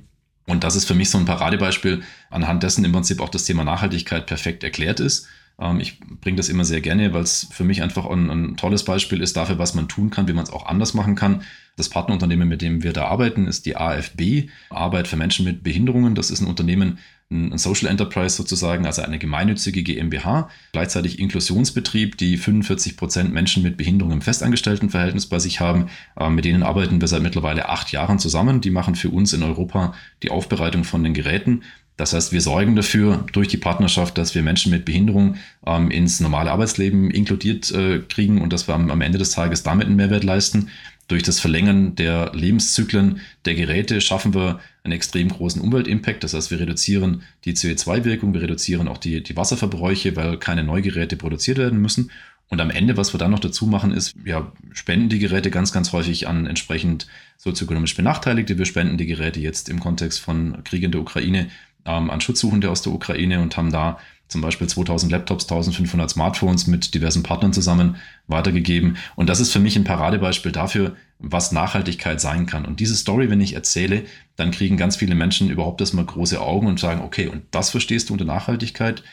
Und 0.50 0.64
das 0.64 0.76
ist 0.76 0.86
für 0.86 0.96
mich 0.96 1.12
so 1.12 1.20
ein 1.20 1.26
Paradebeispiel, 1.26 2.02
anhand 2.32 2.64
dessen 2.64 2.84
im 2.84 2.92
Prinzip 2.92 3.22
auch 3.22 3.30
das 3.30 3.46
Thema 3.46 3.64
Nachhaltigkeit 3.64 4.26
perfekt 4.26 4.64
erklärt 4.64 5.00
ist. 5.00 5.28
Ähm, 5.60 5.80
ich 5.80 6.00
bringe 6.00 6.38
das 6.38 6.50
immer 6.50 6.66
sehr 6.66 6.82
gerne, 6.82 7.14
weil 7.14 7.22
es 7.22 7.48
für 7.52 7.64
mich 7.64 7.84
einfach 7.84 8.08
ein, 8.08 8.32
ein, 8.32 8.58
tolles 8.58 8.84
Beispiel 8.84 9.22
ist 9.22 9.38
dafür, 9.38 9.60
was 9.60 9.76
man 9.76 9.88
tun 9.88 10.10
kann, 10.10 10.28
wie 10.28 10.34
man 10.34 10.44
es 10.44 10.50
auch 10.52 10.66
anders 10.66 10.96
machen 10.96 11.14
kann. 11.14 11.44
Das 11.76 11.90
Partnerunternehmen, 11.90 12.50
mit 12.50 12.64
dem 12.64 12.82
wir 12.82 12.94
da 12.94 13.06
arbeiten, 13.06 13.46
ist 13.46 13.68
die 13.68 13.78
AFB, 13.78 14.50
Arbeit 14.72 15.08
für 15.08 15.18
Menschen 15.18 15.46
mit 15.46 15.62
Behinderungen. 15.62 16.16
Das 16.16 16.32
ist 16.32 16.42
ein 16.42 16.48
Unternehmen, 16.48 16.98
ein 17.32 17.58
Social 17.60 17.90
Enterprise 17.90 18.36
sozusagen, 18.36 18.88
also 18.88 19.04
eine 19.04 19.20
gemeinnützige 19.20 19.84
GmbH, 19.84 20.50
gleichzeitig 20.72 21.20
Inklusionsbetrieb, 21.20 22.18
die 22.18 22.38
45 22.38 22.98
Prozent 22.98 23.32
Menschen 23.32 23.62
mit 23.62 23.78
Behinderung 23.78 24.14
im 24.14 24.22
Festangestelltenverhältnis 24.22 25.28
bei 25.28 25.38
sich 25.38 25.60
haben. 25.60 25.90
Ähm, 26.20 26.34
mit 26.34 26.46
denen 26.46 26.64
arbeiten 26.64 27.00
wir 27.00 27.08
seit 27.08 27.22
mittlerweile 27.22 27.70
acht 27.70 27.92
Jahren 27.92 28.18
zusammen. 28.18 28.62
Die 28.62 28.72
machen 28.72 28.96
für 28.96 29.10
uns 29.10 29.34
in 29.34 29.44
Europa 29.44 29.94
die 30.24 30.32
Aufbereitung 30.32 30.84
von 30.84 31.04
den 31.04 31.14
Geräten 31.14 31.62
Das 31.98 32.14
heißt, 32.14 32.32
wir 32.32 32.42
sorgen 32.42 32.76
dafür 32.76 33.26
durch 33.34 33.50
die 33.50 33.58
Partnerschaft, 33.58 34.18
dass 34.18 34.34
wir 34.34 34.42
Menschen 34.42 34.72
mit 34.72 34.86
Behinderung 34.86 35.36
ähm, 35.68 35.92
ins 35.92 36.22
normale 36.22 36.50
Arbeitsleben 36.50 37.12
inkludiert 37.12 37.70
äh, 37.72 38.00
kriegen 38.00 38.42
und 38.42 38.54
dass 38.54 38.68
wir 38.68 38.74
am, 38.74 38.90
am 38.90 39.02
Ende 39.02 39.18
des 39.20 39.32
Tages 39.32 39.64
damit 39.64 39.86
einen 39.86 39.98
Mehrwert 39.98 40.24
leisten. 40.24 40.70
Durch 41.10 41.24
das 41.24 41.40
Verlängern 41.40 41.96
der 41.96 42.32
Lebenszyklen 42.36 43.20
der 43.46 43.56
Geräte 43.56 44.00
schaffen 44.00 44.36
wir 44.36 44.60
einen 44.84 44.94
extrem 44.94 45.30
großen 45.30 45.60
Umweltimpact. 45.60 46.24
Das 46.24 46.36
heißt, 46.36 46.52
wir 46.52 46.60
reduzieren 46.60 47.24
die 47.46 47.54
CO2-Wirkung, 47.54 48.34
wir 48.36 48.44
reduzieren 48.44 48.88
auch 48.88 49.00
die, 49.00 49.24
die 49.24 49.36
Wasserverbräuche, 49.36 50.16
weil 50.16 50.38
keine 50.38 50.64
Neugeräte 50.64 51.18
produziert 51.18 51.58
werden 51.58 51.82
müssen. 51.82 52.12
Und 52.48 52.62
am 52.62 52.70
Ende, 52.70 52.96
was 52.96 53.12
wir 53.14 53.18
dann 53.18 53.32
noch 53.32 53.40
dazu 53.40 53.66
machen, 53.66 53.92
ist, 53.92 54.14
wir 54.24 54.52
spenden 54.72 55.10
die 55.10 55.18
Geräte 55.18 55.50
ganz, 55.50 55.72
ganz 55.72 55.94
häufig 55.94 56.28
an 56.28 56.46
entsprechend 56.46 57.08
sozioökonomisch 57.38 57.96
Benachteiligte. 57.96 58.60
Wir 58.60 58.66
spenden 58.66 58.98
die 58.98 59.08
Geräte 59.08 59.40
jetzt 59.40 59.68
im 59.68 59.80
Kontext 59.80 60.20
von 60.20 60.64
Krieg 60.64 60.84
in 60.84 60.92
der 60.92 61.02
Ukraine 61.02 61.50
ähm, 61.86 62.12
an 62.12 62.22
Schutzsuchende 62.22 62.70
aus 62.70 62.84
der 62.84 62.94
Ukraine 62.94 63.42
und 63.42 63.58
haben 63.58 63.72
da 63.72 63.98
zum 64.30 64.42
Beispiel 64.42 64.68
2000 64.68 65.12
Laptops, 65.12 65.46
1500 65.46 66.10
Smartphones 66.10 66.68
mit 66.68 66.94
diversen 66.94 67.24
Partnern 67.24 67.52
zusammen 67.52 67.98
weitergegeben. 68.28 68.98
Und 69.16 69.28
das 69.28 69.40
ist 69.40 69.52
für 69.52 69.60
mich 69.60 69.76
ein 69.76 69.84
Paradebeispiel 69.84 70.52
dafür, 70.52 70.96
was 71.18 71.52
Nachhaltigkeit 71.52 72.22
sein 72.22 72.46
kann. 72.46 72.66
Und 72.66 72.80
diese 72.80 72.96
Story, 72.96 73.30
wenn 73.30 73.42
ich 73.42 73.54
erzähle, 73.54 74.06
dann 74.36 74.52
kriegen 74.52 74.78
ganz 74.78 74.96
viele 74.96 75.16
Menschen 75.16 75.50
überhaupt 75.50 75.82
erstmal 75.82 76.06
große 76.06 76.40
Augen 76.40 76.68
und 76.68 76.80
sagen, 76.80 77.02
okay, 77.02 77.28
und 77.28 77.44
das 77.52 77.72
verstehst 77.72 78.10
du 78.10 78.14
unter 78.14 78.26
Nachhaltigkeit? 78.26 79.04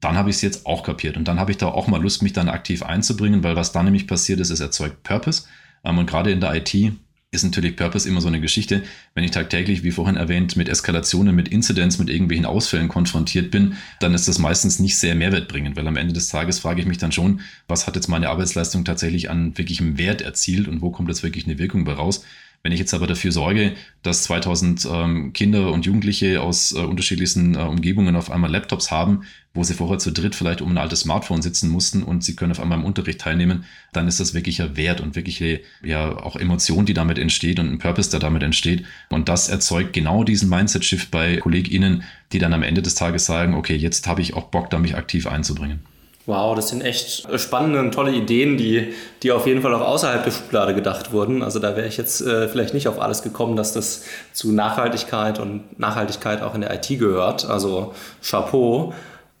Dann 0.00 0.16
habe 0.16 0.28
ich 0.28 0.36
es 0.36 0.42
jetzt 0.42 0.66
auch 0.66 0.82
kapiert. 0.82 1.16
Und 1.16 1.26
dann 1.26 1.40
habe 1.40 1.50
ich 1.50 1.56
da 1.56 1.68
auch 1.68 1.88
mal 1.88 2.00
Lust, 2.00 2.22
mich 2.22 2.34
dann 2.34 2.50
aktiv 2.50 2.82
einzubringen, 2.82 3.42
weil 3.42 3.56
was 3.56 3.72
dann 3.72 3.86
nämlich 3.86 4.06
passiert 4.06 4.40
ist, 4.40 4.50
es 4.50 4.60
erzeugt 4.60 5.02
Purpose. 5.02 5.44
Ähm, 5.84 5.96
und 5.96 6.06
gerade 6.06 6.30
in 6.30 6.40
der 6.40 6.54
IT 6.54 6.92
ist 7.32 7.42
natürlich 7.42 7.76
Purpose 7.76 8.08
immer 8.08 8.20
so 8.20 8.28
eine 8.28 8.40
Geschichte. 8.40 8.82
Wenn 9.14 9.24
ich 9.24 9.32
tagtäglich, 9.32 9.82
wie 9.82 9.90
vorhin 9.90 10.16
erwähnt, 10.16 10.56
mit 10.56 10.68
Eskalationen, 10.68 11.34
mit 11.34 11.48
Incidents, 11.48 11.98
mit 11.98 12.08
irgendwelchen 12.08 12.46
Ausfällen 12.46 12.88
konfrontiert 12.88 13.50
bin, 13.50 13.76
dann 14.00 14.14
ist 14.14 14.28
das 14.28 14.38
meistens 14.38 14.78
nicht 14.78 14.98
sehr 14.98 15.14
mehrwertbringend, 15.14 15.76
weil 15.76 15.86
am 15.86 15.96
Ende 15.96 16.14
des 16.14 16.28
Tages 16.28 16.60
frage 16.60 16.80
ich 16.80 16.86
mich 16.86 16.98
dann 16.98 17.12
schon, 17.12 17.40
was 17.68 17.86
hat 17.86 17.96
jetzt 17.96 18.08
meine 18.08 18.28
Arbeitsleistung 18.28 18.84
tatsächlich 18.84 19.28
an 19.28 19.58
wirklichem 19.58 19.98
Wert 19.98 20.22
erzielt 20.22 20.68
und 20.68 20.82
wo 20.82 20.90
kommt 20.90 21.08
jetzt 21.08 21.22
wirklich 21.22 21.46
eine 21.46 21.58
Wirkung 21.58 21.84
bei 21.84 21.92
raus? 21.92 22.24
Wenn 22.66 22.72
ich 22.72 22.80
jetzt 22.80 22.94
aber 22.94 23.06
dafür 23.06 23.30
sorge, 23.30 23.76
dass 24.02 24.24
2000 24.24 24.88
ähm, 24.90 25.32
Kinder 25.32 25.70
und 25.70 25.86
Jugendliche 25.86 26.42
aus 26.42 26.72
äh, 26.72 26.78
unterschiedlichsten 26.80 27.54
äh, 27.54 27.58
Umgebungen 27.58 28.16
auf 28.16 28.28
einmal 28.28 28.50
Laptops 28.50 28.90
haben, 28.90 29.22
wo 29.54 29.62
sie 29.62 29.74
vorher 29.74 29.98
zu 29.98 30.10
dritt 30.10 30.34
vielleicht 30.34 30.62
um 30.62 30.72
ein 30.72 30.78
altes 30.78 31.02
Smartphone 31.02 31.42
sitzen 31.42 31.70
mussten 31.70 32.02
und 32.02 32.24
sie 32.24 32.34
können 32.34 32.50
auf 32.50 32.58
einmal 32.58 32.78
im 32.78 32.84
Unterricht 32.84 33.20
teilnehmen, 33.20 33.66
dann 33.92 34.08
ist 34.08 34.18
das 34.18 34.34
wirklicher 34.34 34.76
Wert 34.76 35.00
und 35.00 35.14
wirkliche, 35.14 35.60
ja, 35.84 36.10
auch 36.16 36.34
Emotion, 36.34 36.86
die 36.86 36.94
damit 36.94 37.20
entsteht 37.20 37.60
und 37.60 37.70
ein 37.70 37.78
Purpose, 37.78 38.10
der 38.10 38.18
damit 38.18 38.42
entsteht. 38.42 38.84
Und 39.10 39.28
das 39.28 39.48
erzeugt 39.48 39.92
genau 39.92 40.24
diesen 40.24 40.48
Mindset-Shift 40.48 41.12
bei 41.12 41.36
KollegInnen, 41.36 42.02
die 42.32 42.40
dann 42.40 42.52
am 42.52 42.64
Ende 42.64 42.82
des 42.82 42.96
Tages 42.96 43.26
sagen, 43.26 43.54
okay, 43.54 43.76
jetzt 43.76 44.08
habe 44.08 44.22
ich 44.22 44.34
auch 44.34 44.48
Bock, 44.48 44.70
da 44.70 44.80
mich 44.80 44.96
aktiv 44.96 45.28
einzubringen. 45.28 45.84
Wow, 46.26 46.56
das 46.56 46.70
sind 46.70 46.82
echt 46.82 47.28
spannende 47.38 47.78
und 47.78 47.92
tolle 47.92 48.10
Ideen, 48.10 48.56
die, 48.56 48.92
die 49.22 49.30
auf 49.30 49.46
jeden 49.46 49.62
Fall 49.62 49.72
auch 49.72 49.80
außerhalb 49.80 50.24
der 50.24 50.32
Schublade 50.32 50.74
gedacht 50.74 51.12
wurden. 51.12 51.40
Also 51.44 51.60
da 51.60 51.76
wäre 51.76 51.86
ich 51.86 51.96
jetzt 51.96 52.20
äh, 52.20 52.48
vielleicht 52.48 52.74
nicht 52.74 52.88
auf 52.88 53.00
alles 53.00 53.22
gekommen, 53.22 53.54
dass 53.54 53.72
das 53.72 54.02
zu 54.32 54.50
Nachhaltigkeit 54.50 55.38
und 55.38 55.78
Nachhaltigkeit 55.78 56.42
auch 56.42 56.56
in 56.56 56.62
der 56.62 56.74
IT 56.74 56.88
gehört. 56.98 57.48
Also 57.48 57.94
Chapeau. 58.22 58.92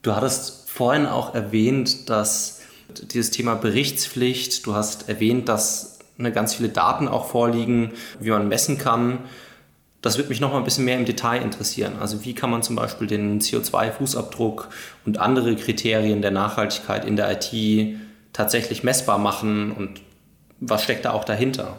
Du 0.02 0.14
hattest 0.14 0.70
vorhin 0.70 1.06
auch 1.06 1.34
erwähnt, 1.34 2.08
dass 2.08 2.60
dieses 2.88 3.32
Thema 3.32 3.56
Berichtspflicht, 3.56 4.64
du 4.64 4.74
hast 4.74 5.08
erwähnt, 5.08 5.48
dass 5.48 5.98
eine 6.18 6.30
ganz 6.30 6.54
viele 6.54 6.68
Daten 6.68 7.08
auch 7.08 7.26
vorliegen, 7.26 7.92
wie 8.20 8.30
man 8.30 8.46
messen 8.46 8.78
kann. 8.78 9.18
Das 10.06 10.18
würde 10.18 10.28
mich 10.28 10.40
noch 10.40 10.52
mal 10.52 10.58
ein 10.58 10.64
bisschen 10.64 10.84
mehr 10.84 10.96
im 10.96 11.04
Detail 11.04 11.42
interessieren. 11.42 11.94
Also 12.00 12.24
wie 12.24 12.32
kann 12.32 12.48
man 12.48 12.62
zum 12.62 12.76
Beispiel 12.76 13.08
den 13.08 13.40
CO2-Fußabdruck 13.40 14.68
und 15.04 15.18
andere 15.18 15.56
Kriterien 15.56 16.22
der 16.22 16.30
Nachhaltigkeit 16.30 17.04
in 17.04 17.16
der 17.16 17.32
IT 17.32 17.96
tatsächlich 18.32 18.84
messbar 18.84 19.18
machen 19.18 19.72
und 19.72 20.00
was 20.60 20.84
steckt 20.84 21.06
da 21.06 21.10
auch 21.10 21.24
dahinter? 21.24 21.76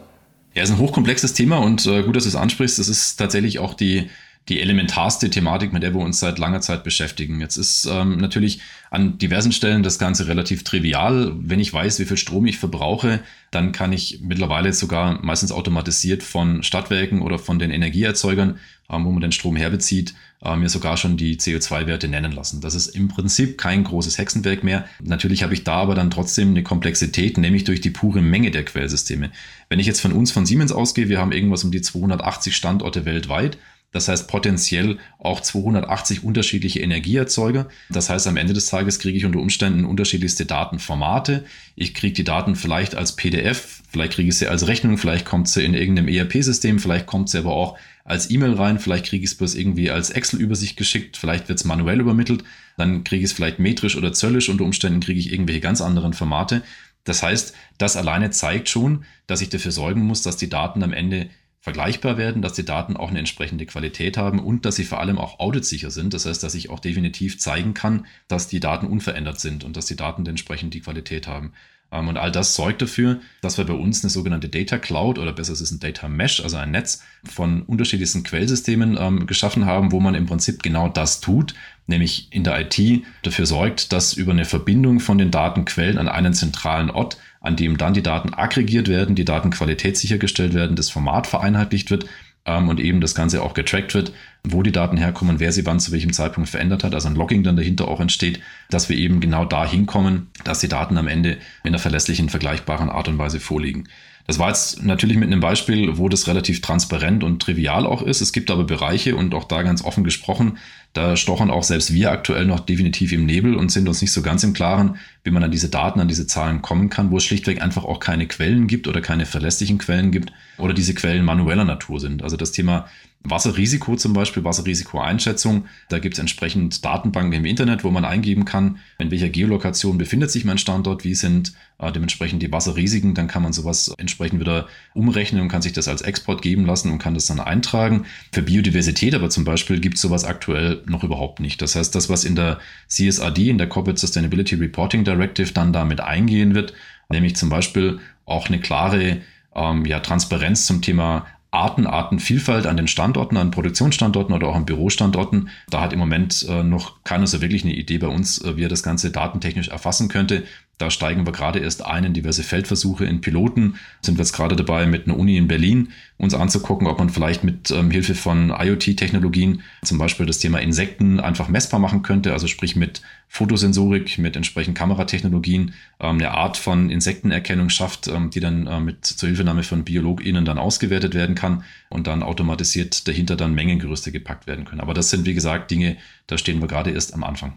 Ja, 0.52 0.62
ist 0.62 0.70
ein 0.70 0.78
hochkomplexes 0.78 1.32
Thema 1.32 1.56
und 1.56 1.86
äh, 1.86 2.02
gut, 2.02 2.16
dass 2.16 2.24
du 2.24 2.28
es 2.28 2.36
ansprichst. 2.36 2.78
Das 2.78 2.88
ist 2.88 3.16
tatsächlich 3.16 3.60
auch 3.60 3.72
die, 3.72 4.10
die 4.48 4.60
elementarste 4.60 5.30
Thematik, 5.30 5.72
mit 5.72 5.82
der 5.82 5.94
wir 5.94 6.00
uns 6.00 6.20
seit 6.20 6.38
langer 6.38 6.60
Zeit 6.60 6.82
beschäftigen. 6.82 7.40
Jetzt 7.40 7.56
ist 7.56 7.86
ähm, 7.90 8.16
natürlich 8.16 8.60
an 8.90 9.18
diversen 9.18 9.52
Stellen 9.52 9.82
das 9.82 9.98
Ganze 9.98 10.26
relativ 10.26 10.64
trivial. 10.64 11.32
Wenn 11.38 11.60
ich 11.60 11.72
weiß, 11.72 11.98
wie 12.00 12.06
viel 12.06 12.16
Strom 12.16 12.46
ich 12.46 12.58
verbrauche, 12.58 13.20
dann 13.50 13.72
kann 13.72 13.92
ich 13.92 14.20
mittlerweile 14.22 14.72
sogar 14.72 15.22
meistens 15.22 15.52
automatisiert 15.52 16.22
von 16.22 16.62
Stadtwerken 16.62 17.20
oder 17.20 17.38
von 17.38 17.58
den 17.58 17.70
Energieerzeugern, 17.70 18.58
ähm, 18.90 19.04
wo 19.04 19.10
man 19.10 19.20
den 19.20 19.32
Strom 19.32 19.56
herbezieht, 19.56 20.14
äh, 20.42 20.56
mir 20.56 20.68
sogar 20.68 20.96
schon 20.96 21.16
die 21.16 21.36
CO2-Werte 21.36 22.08
nennen 22.08 22.32
lassen. 22.32 22.60
Das 22.60 22.74
ist 22.74 22.88
im 22.88 23.08
Prinzip 23.08 23.58
kein 23.58 23.84
großes 23.84 24.16
Hexenwerk 24.16 24.64
mehr. 24.64 24.86
Natürlich 25.02 25.42
habe 25.42 25.52
ich 25.52 25.64
da 25.64 25.74
aber 25.74 25.94
dann 25.94 26.10
trotzdem 26.10 26.50
eine 26.50 26.62
Komplexität, 26.62 27.36
nämlich 27.36 27.64
durch 27.64 27.80
die 27.80 27.90
pure 27.90 28.22
Menge 28.22 28.50
der 28.50 28.64
Quellsysteme. 28.64 29.30
Wenn 29.68 29.80
ich 29.80 29.86
jetzt 29.86 30.00
von 30.00 30.12
uns, 30.12 30.30
von 30.30 30.46
Siemens 30.46 30.72
ausgehe, 30.72 31.08
wir 31.08 31.18
haben 31.18 31.32
irgendwas 31.32 31.64
um 31.64 31.70
die 31.70 31.82
280 31.82 32.56
Standorte 32.56 33.04
weltweit. 33.04 33.58
Das 33.90 34.06
heißt 34.08 34.28
potenziell 34.28 34.98
auch 35.18 35.40
280 35.40 36.22
unterschiedliche 36.22 36.80
Energieerzeuger. 36.80 37.68
Das 37.88 38.10
heißt, 38.10 38.26
am 38.26 38.36
Ende 38.36 38.52
des 38.52 38.66
Tages 38.66 38.98
kriege 38.98 39.16
ich 39.16 39.24
unter 39.24 39.38
Umständen 39.38 39.86
unterschiedlichste 39.86 40.44
Datenformate. 40.44 41.46
Ich 41.74 41.94
kriege 41.94 42.12
die 42.12 42.24
Daten 42.24 42.54
vielleicht 42.54 42.94
als 42.94 43.16
PDF, 43.16 43.82
vielleicht 43.88 44.12
kriege 44.12 44.28
ich 44.28 44.36
sie 44.36 44.46
als 44.46 44.66
Rechnung, 44.66 44.98
vielleicht 44.98 45.24
kommt 45.24 45.48
sie 45.48 45.64
in 45.64 45.72
irgendeinem 45.72 46.08
ERP-System, 46.08 46.80
vielleicht 46.80 47.06
kommt 47.06 47.30
sie 47.30 47.38
aber 47.38 47.52
auch 47.52 47.78
als 48.04 48.30
E-Mail 48.30 48.54
rein, 48.54 48.78
vielleicht 48.78 49.06
kriege 49.06 49.24
ich 49.24 49.30
es 49.30 49.36
bloß 49.38 49.54
irgendwie 49.54 49.90
als 49.90 50.10
Excel-Übersicht 50.10 50.76
geschickt, 50.76 51.16
vielleicht 51.16 51.48
wird 51.48 51.58
es 51.58 51.64
manuell 51.64 52.00
übermittelt, 52.00 52.44
dann 52.76 53.04
kriege 53.04 53.24
ich 53.24 53.30
es 53.30 53.36
vielleicht 53.36 53.58
metrisch 53.58 53.96
oder 53.96 54.12
zöllisch, 54.12 54.50
unter 54.50 54.64
Umständen 54.64 55.00
kriege 55.00 55.20
ich 55.20 55.32
irgendwelche 55.32 55.60
ganz 55.60 55.80
anderen 55.80 56.12
Formate. 56.12 56.62
Das 57.04 57.22
heißt, 57.22 57.54
das 57.78 57.96
alleine 57.96 58.30
zeigt 58.30 58.68
schon, 58.68 59.04
dass 59.26 59.40
ich 59.40 59.48
dafür 59.48 59.72
sorgen 59.72 60.02
muss, 60.02 60.20
dass 60.20 60.36
die 60.36 60.50
Daten 60.50 60.82
am 60.82 60.92
Ende 60.92 61.30
vergleichbar 61.68 62.16
werden, 62.16 62.40
dass 62.40 62.54
die 62.54 62.64
Daten 62.64 62.96
auch 62.96 63.10
eine 63.10 63.18
entsprechende 63.18 63.66
Qualität 63.66 64.16
haben 64.16 64.38
und 64.38 64.64
dass 64.64 64.76
sie 64.76 64.84
vor 64.84 65.00
allem 65.00 65.18
auch 65.18 65.38
auditsicher 65.38 65.90
sind. 65.90 66.14
Das 66.14 66.24
heißt, 66.24 66.42
dass 66.42 66.54
ich 66.54 66.70
auch 66.70 66.80
definitiv 66.80 67.38
zeigen 67.38 67.74
kann, 67.74 68.06
dass 68.26 68.48
die 68.48 68.58
Daten 68.58 68.86
unverändert 68.86 69.38
sind 69.38 69.64
und 69.64 69.76
dass 69.76 69.84
die 69.84 69.96
Daten 69.96 70.24
entsprechend 70.24 70.72
die 70.72 70.80
Qualität 70.80 71.26
haben. 71.26 71.52
Ähm, 71.92 72.08
und 72.08 72.16
all 72.16 72.32
das 72.32 72.54
sorgt 72.54 72.80
dafür, 72.80 73.20
dass 73.42 73.58
wir 73.58 73.66
bei 73.66 73.74
uns 73.74 74.02
eine 74.02 74.08
sogenannte 74.08 74.48
Data 74.48 74.78
Cloud 74.78 75.18
oder 75.18 75.34
besser 75.34 75.52
es 75.52 75.60
ist 75.60 75.70
ein 75.72 75.78
Data 75.78 76.08
Mesh, 76.08 76.40
also 76.40 76.56
ein 76.56 76.70
Netz 76.70 77.02
von 77.22 77.60
unterschiedlichsten 77.64 78.22
Quellsystemen 78.22 78.96
ähm, 78.98 79.26
geschaffen 79.26 79.66
haben, 79.66 79.92
wo 79.92 80.00
man 80.00 80.14
im 80.14 80.24
Prinzip 80.24 80.62
genau 80.62 80.88
das 80.88 81.20
tut, 81.20 81.52
nämlich 81.86 82.28
in 82.30 82.44
der 82.44 82.58
IT 82.58 83.04
dafür 83.24 83.44
sorgt, 83.44 83.92
dass 83.92 84.14
über 84.14 84.32
eine 84.32 84.46
Verbindung 84.46 85.00
von 85.00 85.18
den 85.18 85.30
Datenquellen 85.30 85.98
an 85.98 86.08
einen 86.08 86.32
zentralen 86.32 86.88
Ort 86.88 87.18
an 87.48 87.56
dem 87.56 87.78
dann 87.78 87.94
die 87.94 88.02
Daten 88.02 88.34
aggregiert 88.34 88.88
werden, 88.88 89.14
die 89.14 89.24
Datenqualität 89.24 89.96
sichergestellt 89.96 90.52
werden, 90.52 90.76
das 90.76 90.90
Format 90.90 91.26
vereinheitlicht 91.26 91.90
wird 91.90 92.04
ähm, 92.44 92.68
und 92.68 92.78
eben 92.78 93.00
das 93.00 93.14
Ganze 93.14 93.42
auch 93.42 93.54
getrackt 93.54 93.94
wird, 93.94 94.12
wo 94.44 94.62
die 94.62 94.70
Daten 94.70 94.98
herkommen, 94.98 95.40
wer 95.40 95.50
sie 95.50 95.64
wann 95.64 95.80
zu 95.80 95.90
welchem 95.90 96.12
Zeitpunkt 96.12 96.50
verändert 96.50 96.84
hat, 96.84 96.94
also 96.94 97.08
ein 97.08 97.14
Logging 97.14 97.42
dann 97.42 97.56
dahinter 97.56 97.88
auch 97.88 98.00
entsteht, 98.00 98.40
dass 98.68 98.90
wir 98.90 98.96
eben 98.98 99.20
genau 99.20 99.46
da 99.46 99.66
hinkommen, 99.66 100.28
dass 100.44 100.60
die 100.60 100.68
Daten 100.68 100.98
am 100.98 101.08
Ende 101.08 101.38
in 101.64 101.70
einer 101.70 101.78
verlässlichen, 101.78 102.28
vergleichbaren 102.28 102.90
Art 102.90 103.08
und 103.08 103.16
Weise 103.16 103.40
vorliegen. 103.40 103.88
Das 104.28 104.38
war 104.38 104.48
jetzt 104.48 104.84
natürlich 104.84 105.16
mit 105.16 105.28
einem 105.28 105.40
Beispiel, 105.40 105.96
wo 105.96 106.10
das 106.10 106.26
relativ 106.26 106.60
transparent 106.60 107.24
und 107.24 107.40
trivial 107.40 107.86
auch 107.86 108.02
ist. 108.02 108.20
Es 108.20 108.34
gibt 108.34 108.50
aber 108.50 108.64
Bereiche 108.64 109.16
und 109.16 109.34
auch 109.34 109.44
da 109.44 109.62
ganz 109.62 109.82
offen 109.82 110.04
gesprochen, 110.04 110.58
da 110.92 111.16
stochern 111.16 111.50
auch 111.50 111.62
selbst 111.62 111.94
wir 111.94 112.12
aktuell 112.12 112.44
noch 112.44 112.60
definitiv 112.60 113.12
im 113.12 113.24
Nebel 113.24 113.54
und 113.54 113.72
sind 113.72 113.88
uns 113.88 114.02
nicht 114.02 114.12
so 114.12 114.20
ganz 114.20 114.44
im 114.44 114.52
Klaren, 114.52 114.96
wie 115.24 115.30
man 115.30 115.42
an 115.42 115.50
diese 115.50 115.70
Daten, 115.70 115.98
an 115.98 116.08
diese 116.08 116.26
Zahlen 116.26 116.60
kommen 116.60 116.90
kann, 116.90 117.10
wo 117.10 117.16
es 117.16 117.24
schlichtweg 117.24 117.62
einfach 117.62 117.84
auch 117.84 118.00
keine 118.00 118.26
Quellen 118.26 118.66
gibt 118.66 118.86
oder 118.86 119.00
keine 119.00 119.24
verlässlichen 119.24 119.78
Quellen 119.78 120.10
gibt 120.10 120.30
oder 120.58 120.74
diese 120.74 120.92
Quellen 120.92 121.24
manueller 121.24 121.64
Natur 121.64 121.98
sind. 121.98 122.22
Also 122.22 122.36
das 122.36 122.52
Thema 122.52 122.86
Wasserrisiko 123.30 123.96
zum 123.96 124.12
Beispiel, 124.12 124.44
Wasserrisikoeinschätzung. 124.44 125.66
Da 125.88 125.98
gibt 125.98 126.14
es 126.14 126.18
entsprechend 126.18 126.84
Datenbanken 126.84 127.32
im 127.32 127.44
Internet, 127.44 127.84
wo 127.84 127.90
man 127.90 128.04
eingeben 128.04 128.44
kann, 128.44 128.78
in 128.98 129.10
welcher 129.10 129.28
Geolokation 129.28 129.98
befindet 129.98 130.30
sich 130.30 130.44
mein 130.44 130.58
Standort, 130.58 131.04
wie 131.04 131.14
sind 131.14 131.52
äh, 131.78 131.92
dementsprechend 131.92 132.42
die 132.42 132.52
Wasserrisiken. 132.52 133.14
Dann 133.14 133.28
kann 133.28 133.42
man 133.42 133.52
sowas 133.52 133.92
entsprechend 133.98 134.40
wieder 134.40 134.68
umrechnen 134.94 135.42
und 135.42 135.48
kann 135.48 135.62
sich 135.62 135.72
das 135.72 135.88
als 135.88 136.02
Export 136.02 136.42
geben 136.42 136.66
lassen 136.66 136.90
und 136.92 136.98
kann 136.98 137.14
das 137.14 137.26
dann 137.26 137.40
eintragen. 137.40 138.06
Für 138.32 138.42
Biodiversität 138.42 139.14
aber 139.14 139.30
zum 139.30 139.44
Beispiel 139.44 139.80
gibt 139.80 139.96
es 139.96 140.02
sowas 140.02 140.24
aktuell 140.24 140.82
noch 140.86 141.04
überhaupt 141.04 141.40
nicht. 141.40 141.60
Das 141.62 141.74
heißt, 141.76 141.94
das, 141.94 142.08
was 142.08 142.24
in 142.24 142.36
der 142.36 142.58
CSRD, 142.88 143.50
in 143.50 143.58
der 143.58 143.68
Corporate 143.68 144.00
Sustainability 144.00 144.56
Reporting 144.56 145.04
Directive 145.04 145.52
dann 145.52 145.72
damit 145.72 146.00
eingehen 146.00 146.54
wird, 146.54 146.74
nämlich 147.08 147.36
zum 147.36 147.48
Beispiel 147.48 148.00
auch 148.26 148.48
eine 148.48 148.60
klare 148.60 149.18
ähm, 149.54 149.84
ja, 149.84 150.00
Transparenz 150.00 150.66
zum 150.66 150.82
Thema 150.82 151.26
Arten, 151.50 151.86
Artenvielfalt 151.86 152.66
an 152.66 152.76
den 152.76 152.88
Standorten, 152.88 153.36
an 153.36 153.50
Produktionsstandorten 153.50 154.34
oder 154.34 154.48
auch 154.48 154.54
an 154.54 154.66
Bürostandorten. 154.66 155.48
Da 155.70 155.80
hat 155.80 155.92
im 155.92 155.98
Moment 155.98 156.46
äh, 156.48 156.62
noch 156.62 157.02
keiner 157.04 157.26
so 157.26 157.40
wirklich 157.40 157.64
eine 157.64 157.74
Idee 157.74 157.98
bei 157.98 158.08
uns, 158.08 158.42
äh, 158.42 158.56
wie 158.56 158.64
er 158.64 158.68
das 158.68 158.82
Ganze 158.82 159.10
datentechnisch 159.10 159.68
erfassen 159.68 160.08
könnte. 160.08 160.44
Da 160.78 160.90
steigen 160.90 161.26
wir 161.26 161.32
gerade 161.32 161.58
erst 161.58 161.84
ein 161.84 162.04
in 162.04 162.14
diverse 162.14 162.44
Feldversuche, 162.44 163.04
in 163.04 163.20
Piloten. 163.20 163.74
Sind 164.00 164.16
wir 164.16 164.22
jetzt 164.22 164.32
gerade 164.32 164.54
dabei, 164.54 164.86
mit 164.86 165.06
einer 165.06 165.18
Uni 165.18 165.36
in 165.36 165.48
Berlin 165.48 165.88
uns 166.18 166.34
anzugucken, 166.34 166.86
ob 166.86 166.98
man 166.98 167.10
vielleicht 167.10 167.42
mit 167.42 167.72
ähm, 167.72 167.90
Hilfe 167.90 168.14
von 168.14 168.50
IoT-Technologien 168.50 169.62
zum 169.82 169.98
Beispiel 169.98 170.24
das 170.24 170.38
Thema 170.38 170.58
Insekten 170.60 171.18
einfach 171.18 171.48
messbar 171.48 171.80
machen 171.80 172.02
könnte. 172.02 172.32
Also 172.32 172.46
sprich 172.46 172.76
mit 172.76 173.02
Fotosensorik, 173.28 174.18
mit 174.18 174.36
entsprechenden 174.36 174.74
Kameratechnologien 174.74 175.74
ähm, 175.98 176.16
eine 176.16 176.30
Art 176.30 176.56
von 176.56 176.90
Insektenerkennung 176.90 177.70
schafft, 177.70 178.06
ähm, 178.06 178.30
die 178.30 178.40
dann 178.40 178.68
äh, 178.68 178.78
mit 178.78 179.04
zur 179.04 179.28
Hilfenahme 179.28 179.64
von 179.64 179.82
BiologInnen 179.82 180.44
dann 180.44 180.58
ausgewertet 180.58 181.14
werden 181.14 181.34
kann 181.34 181.64
und 181.90 182.06
dann 182.06 182.22
automatisiert 182.22 183.08
dahinter 183.08 183.34
dann 183.34 183.54
Mengengerüste 183.54 184.12
gepackt 184.12 184.46
werden 184.46 184.64
können. 184.64 184.80
Aber 184.80 184.94
das 184.94 185.10
sind, 185.10 185.26
wie 185.26 185.34
gesagt, 185.34 185.72
Dinge, 185.72 185.96
da 186.28 186.38
stehen 186.38 186.60
wir 186.60 186.68
gerade 186.68 186.90
erst 186.90 187.14
am 187.14 187.24
Anfang. 187.24 187.54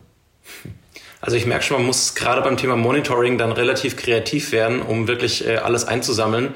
Also 1.22 1.38
ich 1.38 1.46
merke 1.46 1.64
schon, 1.64 1.78
man 1.78 1.86
muss 1.86 2.16
gerade 2.16 2.42
beim 2.42 2.58
Thema 2.58 2.76
Monitoring 2.76 3.38
dann 3.38 3.52
relativ 3.52 3.96
kreativ 3.96 4.52
werden, 4.52 4.82
um 4.82 5.08
wirklich 5.08 5.48
äh, 5.48 5.58
alles 5.58 5.86
einzusammeln. 5.86 6.56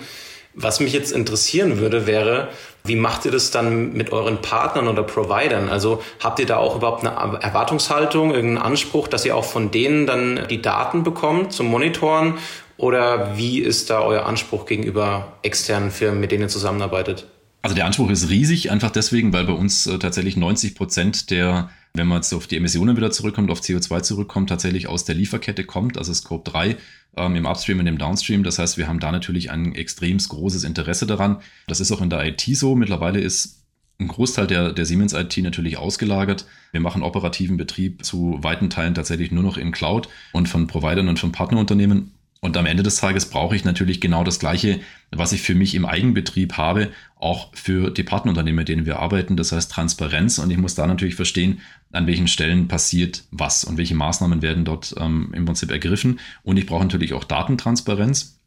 Was 0.56 0.80
mich 0.80 0.94
jetzt 0.94 1.12
interessieren 1.12 1.80
würde, 1.80 2.08
wäre, 2.08 2.48
wie 2.86 2.96
macht 2.96 3.26
ihr 3.26 3.32
das 3.32 3.52
dann 3.52 3.94
mit 3.94 4.12
euren 4.12 4.42
Partnern 4.42 4.88
oder 4.88 5.04
Providern? 5.04 5.70
Also 5.70 6.02
habt 6.24 6.40
ihr 6.40 6.46
da 6.46 6.58
auch 6.58 6.78
überhaupt 6.78 7.06
eine 7.06 7.42
Erwartungshaltung, 7.42 8.34
irgendeinen 8.34 8.66
Anspruch, 8.66 9.08
dass 9.08 9.26
ihr 9.26 9.36
auch 9.36 9.44
von 9.44 9.70
denen 9.70 10.08
dann 10.08 10.48
die 10.50 10.62
Daten 10.62 11.04
bekommt 11.04 11.52
zum 11.52 11.68
Monitoren? 11.68 12.36
Oder 12.78 13.38
wie 13.38 13.60
ist 13.60 13.90
da 13.90 14.02
euer 14.02 14.26
Anspruch 14.26 14.66
gegenüber 14.66 15.34
externen 15.42 15.92
Firmen, 15.92 16.20
mit 16.22 16.32
denen 16.32 16.44
ihr 16.44 16.50
zusammenarbeitet? 16.50 17.28
Also 17.62 17.76
der 17.76 17.86
Anspruch 17.86 18.10
ist 18.10 18.30
riesig, 18.30 18.72
einfach 18.72 18.92
deswegen, 18.92 19.34
weil 19.34 19.46
bei 19.46 19.54
uns 19.54 19.88
äh, 19.88 19.98
tatsächlich 19.98 20.38
90 20.38 20.76
Prozent 20.76 21.32
der 21.32 21.70
wenn 21.96 22.08
man 22.08 22.18
jetzt 22.18 22.34
auf 22.34 22.48
die 22.48 22.58
Emissionen 22.58 22.98
wieder 22.98 23.12
zurückkommt, 23.12 23.52
auf 23.52 23.62
CO2 23.62 24.02
zurückkommt, 24.02 24.50
tatsächlich 24.50 24.88
aus 24.88 25.06
der 25.06 25.16
Lieferkette 25.16 25.64
kommt, 25.64 25.98
also 25.98 26.14
Scope 26.14 26.50
3 26.50 26.78
ähm, 27.18 27.36
im 27.36 27.46
Upstream 27.46 27.80
und 27.80 27.88
im 27.88 27.98
Downstream. 27.98 28.44
Das 28.44 28.60
heißt, 28.60 28.78
wir 28.78 28.88
haben 28.88 29.00
da 29.00 29.12
natürlich 29.12 29.52
ein 29.52 29.76
extrem 29.76 30.18
großes 30.18 30.64
Interesse 30.64 31.06
daran. 31.08 31.42
Das 31.68 31.80
ist 31.80 31.92
auch 31.92 32.02
in 32.02 32.10
der 32.10 32.26
IT 32.26 32.42
so. 32.42 32.76
Mittlerweile 32.76 33.20
ist 33.20 33.66
ein 34.00 34.08
Großteil 34.08 34.48
der, 34.48 34.74
der 34.74 34.86
Siemens 34.86 35.14
IT 35.14 35.38
natürlich 35.38 35.78
ausgelagert. 35.78 36.46
Wir 36.72 36.82
machen 36.82 37.02
operativen 37.02 37.56
Betrieb 37.56 38.04
zu 38.04 38.38
weiten 38.42 38.70
Teilen 38.70 38.94
tatsächlich 38.94 39.32
nur 39.32 39.44
noch 39.44 39.58
in 39.58 39.72
Cloud 39.72 40.10
und 40.34 40.50
von 40.50 40.68
Providern 40.68 41.08
und 41.08 41.20
von 41.20 41.32
Partnerunternehmen. 41.32 42.12
Und 42.46 42.58
am 42.58 42.68
Ende 42.68 42.84
des 42.84 42.98
Tages 42.98 43.26
brauche 43.26 43.56
ich 43.56 43.66
natürlich 43.66 44.00
genau 44.00 44.24
das 44.24 44.38
Gleiche, 44.38 44.80
was 45.10 45.32
ich 45.32 45.42
für 45.42 45.56
mich 45.56 45.74
im 45.74 45.84
Eigenbetrieb 45.84 46.58
habe, 46.58 46.92
auch 47.16 47.50
für 47.56 47.90
die 47.90 48.04
Partnerunternehmen, 48.04 48.58
mit 48.58 48.70
denen 48.70 48.86
wir 48.86 49.00
arbeiten. 49.00 49.36
Das 49.36 49.52
heißt 49.52 49.72
Transparenz. 49.72 50.38
Und 50.38 50.52
ich 50.52 50.60
muss 50.60 50.76
da 50.76 50.86
natürlich 50.86 51.16
verstehen, 51.16 51.62
an 51.92 52.06
welchen 52.06 52.28
Stellen 52.28 52.68
passiert 52.68 53.24
was 53.32 53.64
und 53.64 53.80
welche 53.80 53.96
Maßnahmen 53.96 54.44
werden 54.44 54.64
dort 54.64 54.94
ähm, 55.00 55.32
im 55.34 55.46
Prinzip 55.46 55.72
ergriffen. 55.72 56.20
Und 56.44 56.58
ich 56.58 56.68
brauche 56.68 56.84
natürlich 56.84 57.14
auch 57.14 57.24
Datentransparenz. 57.24 58.40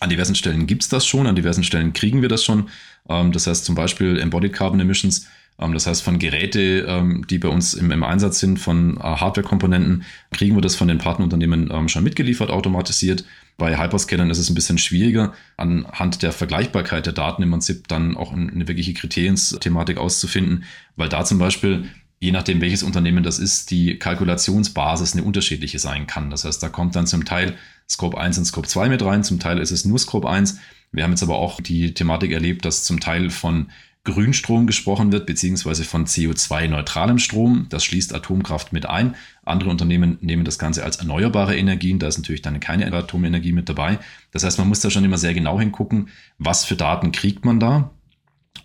An 0.00 0.10
diversen 0.10 0.34
Stellen 0.34 0.66
gibt 0.66 0.82
es 0.82 0.90
das 0.90 1.06
schon, 1.06 1.26
an 1.26 1.34
diversen 1.34 1.64
Stellen 1.64 1.94
kriegen 1.94 2.20
wir 2.20 2.28
das 2.28 2.44
schon. 2.44 2.68
Ähm, 3.08 3.32
das 3.32 3.46
heißt 3.46 3.64
zum 3.64 3.74
Beispiel 3.74 4.18
Embodied 4.18 4.52
Carbon 4.52 4.80
Emissions 4.80 5.26
das 5.58 5.86
heißt, 5.86 6.02
von 6.02 6.18
Geräte, 6.18 6.86
ähm, 6.88 7.24
die 7.28 7.38
bei 7.38 7.48
uns 7.48 7.74
im, 7.74 7.90
im 7.90 8.02
Einsatz 8.02 8.40
sind, 8.40 8.58
von 8.58 8.96
äh, 8.96 9.00
Hardware-Komponenten, 9.00 10.04
kriegen 10.32 10.56
wir 10.56 10.62
das 10.62 10.74
von 10.74 10.88
den 10.88 10.98
Partnerunternehmen 10.98 11.70
ähm, 11.72 11.88
schon 11.88 12.04
mitgeliefert, 12.04 12.50
automatisiert. 12.50 13.24
Bei 13.58 13.78
Hyperscalern 13.78 14.30
ist 14.30 14.38
es 14.38 14.50
ein 14.50 14.54
bisschen 14.54 14.78
schwieriger, 14.78 15.34
anhand 15.56 16.22
der 16.22 16.32
Vergleichbarkeit 16.32 17.06
der 17.06 17.12
Daten 17.12 17.42
im 17.42 17.50
Prinzip 17.50 17.86
dann 17.86 18.16
auch 18.16 18.32
eine 18.32 18.66
wirkliche 18.66 18.94
Kriteriensthematik 18.94 19.98
auszufinden, 19.98 20.64
weil 20.96 21.08
da 21.08 21.24
zum 21.24 21.38
Beispiel 21.38 21.84
je 22.22 22.30
nachdem, 22.30 22.60
welches 22.60 22.84
Unternehmen 22.84 23.24
das 23.24 23.40
ist, 23.40 23.72
die 23.72 23.98
Kalkulationsbasis 23.98 25.14
eine 25.14 25.24
unterschiedliche 25.24 25.80
sein 25.80 26.06
kann. 26.06 26.30
Das 26.30 26.44
heißt, 26.44 26.62
da 26.62 26.68
kommt 26.68 26.94
dann 26.94 27.08
zum 27.08 27.24
Teil 27.24 27.56
Scope 27.88 28.16
1 28.16 28.38
und 28.38 28.44
Scope 28.44 28.68
2 28.68 28.88
mit 28.88 29.04
rein, 29.04 29.24
zum 29.24 29.40
Teil 29.40 29.58
ist 29.58 29.72
es 29.72 29.84
nur 29.84 29.98
Scope 29.98 30.30
1. 30.30 30.58
Wir 30.92 31.02
haben 31.02 31.10
jetzt 31.10 31.24
aber 31.24 31.34
auch 31.34 31.60
die 31.60 31.94
Thematik 31.94 32.30
erlebt, 32.30 32.64
dass 32.64 32.84
zum 32.84 33.00
Teil 33.00 33.28
von 33.28 33.70
Grünstrom 34.04 34.66
gesprochen 34.66 35.12
wird, 35.12 35.26
beziehungsweise 35.26 35.84
von 35.84 36.06
CO2-neutralem 36.06 37.18
Strom. 37.18 37.66
Das 37.68 37.84
schließt 37.84 38.14
Atomkraft 38.14 38.72
mit 38.72 38.86
ein. 38.86 39.14
Andere 39.44 39.70
Unternehmen 39.70 40.18
nehmen 40.20 40.44
das 40.44 40.58
Ganze 40.58 40.84
als 40.84 40.96
erneuerbare 40.96 41.56
Energien. 41.56 42.00
Da 42.00 42.08
ist 42.08 42.18
natürlich 42.18 42.42
dann 42.42 42.58
keine 42.58 42.92
Atomenergie 42.92 43.52
mit 43.52 43.68
dabei. 43.68 44.00
Das 44.32 44.42
heißt, 44.42 44.58
man 44.58 44.68
muss 44.68 44.80
da 44.80 44.90
schon 44.90 45.04
immer 45.04 45.18
sehr 45.18 45.34
genau 45.34 45.60
hingucken, 45.60 46.08
was 46.38 46.64
für 46.64 46.74
Daten 46.74 47.12
kriegt 47.12 47.44
man 47.44 47.60
da 47.60 47.92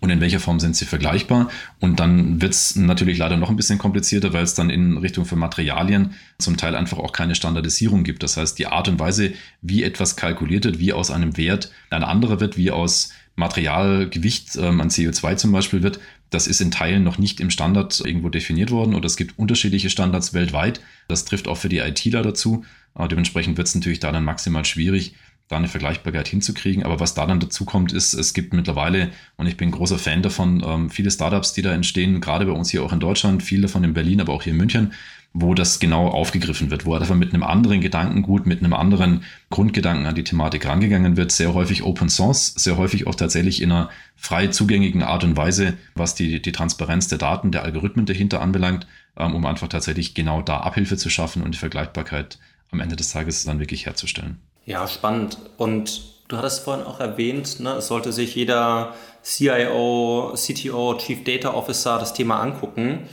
und 0.00 0.10
in 0.10 0.20
welcher 0.20 0.40
Form 0.40 0.60
sind 0.60 0.76
sie 0.76 0.84
vergleichbar. 0.84 1.48
Und 1.80 1.98
dann 1.98 2.40
wird 2.40 2.52
es 2.52 2.76
natürlich 2.76 3.18
leider 3.18 3.36
noch 3.36 3.50
ein 3.50 3.56
bisschen 3.56 3.78
komplizierter, 3.78 4.32
weil 4.32 4.44
es 4.44 4.54
dann 4.54 4.70
in 4.70 4.96
Richtung 4.96 5.24
von 5.24 5.38
Materialien 5.38 6.14
zum 6.38 6.56
Teil 6.56 6.74
einfach 6.76 6.98
auch 6.98 7.12
keine 7.12 7.34
Standardisierung 7.34 8.04
gibt. 8.04 8.22
Das 8.22 8.36
heißt, 8.36 8.58
die 8.58 8.66
Art 8.66 8.88
und 8.88 9.00
Weise, 9.00 9.32
wie 9.60 9.82
etwas 9.82 10.16
kalkuliert 10.16 10.64
wird, 10.64 10.78
wie 10.78 10.92
aus 10.92 11.10
einem 11.10 11.36
Wert 11.36 11.72
ein 11.90 12.04
anderer 12.04 12.40
wird, 12.40 12.56
wie 12.56 12.70
aus 12.70 13.10
Materialgewicht 13.38 14.56
ähm, 14.56 14.80
an 14.80 14.90
CO2 14.90 15.36
zum 15.36 15.52
Beispiel 15.52 15.82
wird, 15.82 16.00
das 16.30 16.46
ist 16.46 16.60
in 16.60 16.70
Teilen 16.70 17.04
noch 17.04 17.18
nicht 17.18 17.40
im 17.40 17.50
Standard 17.50 18.00
irgendwo 18.00 18.28
definiert 18.28 18.70
worden 18.70 18.94
oder 18.94 19.06
es 19.06 19.16
gibt 19.16 19.38
unterschiedliche 19.38 19.88
Standards 19.88 20.34
weltweit. 20.34 20.80
Das 21.06 21.24
trifft 21.24 21.48
auch 21.48 21.56
für 21.56 21.70
die 21.70 21.78
ITler 21.78 22.22
dazu. 22.22 22.64
Aber 22.94 23.08
dementsprechend 23.08 23.56
wird 23.56 23.68
es 23.68 23.74
natürlich 23.74 24.00
da 24.00 24.12
dann 24.12 24.24
maximal 24.24 24.64
schwierig, 24.64 25.14
da 25.46 25.56
eine 25.56 25.68
Vergleichbarkeit 25.68 26.28
hinzukriegen. 26.28 26.82
Aber 26.82 27.00
was 27.00 27.14
da 27.14 27.26
dann 27.26 27.40
dazu 27.40 27.64
kommt, 27.64 27.92
ist, 27.92 28.12
es 28.12 28.34
gibt 28.34 28.52
mittlerweile, 28.52 29.10
und 29.36 29.46
ich 29.46 29.56
bin 29.56 29.70
großer 29.70 29.98
Fan 29.98 30.20
davon, 30.20 30.62
ähm, 30.66 30.90
viele 30.90 31.10
Startups, 31.10 31.52
die 31.52 31.62
da 31.62 31.72
entstehen, 31.72 32.20
gerade 32.20 32.44
bei 32.44 32.52
uns 32.52 32.70
hier 32.70 32.82
auch 32.82 32.92
in 32.92 33.00
Deutschland, 33.00 33.42
viele 33.42 33.62
davon 33.62 33.84
in 33.84 33.94
Berlin, 33.94 34.20
aber 34.20 34.32
auch 34.32 34.42
hier 34.42 34.52
in 34.52 34.58
München, 34.58 34.92
wo 35.34 35.54
das 35.54 35.78
genau 35.78 36.08
aufgegriffen 36.08 36.70
wird, 36.70 36.86
wo 36.86 36.94
einfach 36.94 37.14
mit 37.14 37.32
einem 37.32 37.42
anderen 37.42 37.80
Gedankengut, 37.80 38.46
mit 38.46 38.60
einem 38.60 38.72
anderen 38.72 39.24
Grundgedanken 39.50 40.06
an 40.06 40.14
die 40.14 40.24
Thematik 40.24 40.66
rangegangen 40.66 41.16
wird. 41.16 41.32
Sehr 41.32 41.54
häufig 41.54 41.82
Open 41.84 42.08
Source, 42.08 42.54
sehr 42.56 42.76
häufig 42.76 43.06
auch 43.06 43.14
tatsächlich 43.14 43.62
in 43.62 43.70
einer 43.70 43.90
frei 44.16 44.48
zugänglichen 44.48 45.02
Art 45.02 45.24
und 45.24 45.36
Weise, 45.36 45.74
was 45.94 46.14
die, 46.14 46.40
die 46.40 46.52
Transparenz 46.52 47.08
der 47.08 47.18
Daten, 47.18 47.52
der 47.52 47.62
Algorithmen 47.62 48.06
dahinter 48.06 48.40
anbelangt, 48.40 48.86
ähm, 49.16 49.34
um 49.34 49.44
einfach 49.46 49.68
tatsächlich 49.68 50.14
genau 50.14 50.42
da 50.42 50.58
Abhilfe 50.58 50.96
zu 50.96 51.10
schaffen 51.10 51.42
und 51.42 51.52
die 51.52 51.58
Vergleichbarkeit 51.58 52.38
am 52.70 52.80
Ende 52.80 52.96
des 52.96 53.12
Tages 53.12 53.44
dann 53.44 53.60
wirklich 53.60 53.86
herzustellen. 53.86 54.40
Ja, 54.64 54.86
spannend. 54.88 55.38
Und 55.56 56.02
du 56.28 56.36
hattest 56.36 56.64
vorhin 56.64 56.84
auch 56.84 57.00
erwähnt, 57.00 57.60
ne, 57.60 57.74
es 57.74 57.86
sollte 57.86 58.12
sich 58.12 58.34
jeder 58.34 58.94
CIO, 59.22 60.34
CTO, 60.34 60.96
Chief 60.98 61.22
Data 61.24 61.54
Officer 61.54 61.98
das 61.98 62.14
Thema 62.14 62.40
angucken 62.40 63.08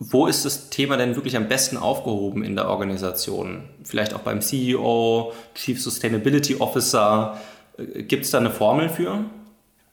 wo 0.00 0.26
ist 0.26 0.46
das 0.46 0.70
Thema 0.70 0.96
denn 0.96 1.14
wirklich 1.14 1.36
am 1.36 1.46
besten 1.46 1.76
aufgehoben 1.76 2.42
in 2.42 2.56
der 2.56 2.68
Organisation? 2.68 3.64
Vielleicht 3.84 4.14
auch 4.14 4.20
beim 4.20 4.40
CEO, 4.40 5.32
Chief 5.54 5.80
Sustainability 5.80 6.56
Officer. 6.56 7.38
Äh, 7.76 8.02
Gibt 8.04 8.24
es 8.24 8.30
da 8.30 8.38
eine 8.38 8.50
Formel 8.50 8.88
für? 8.88 9.26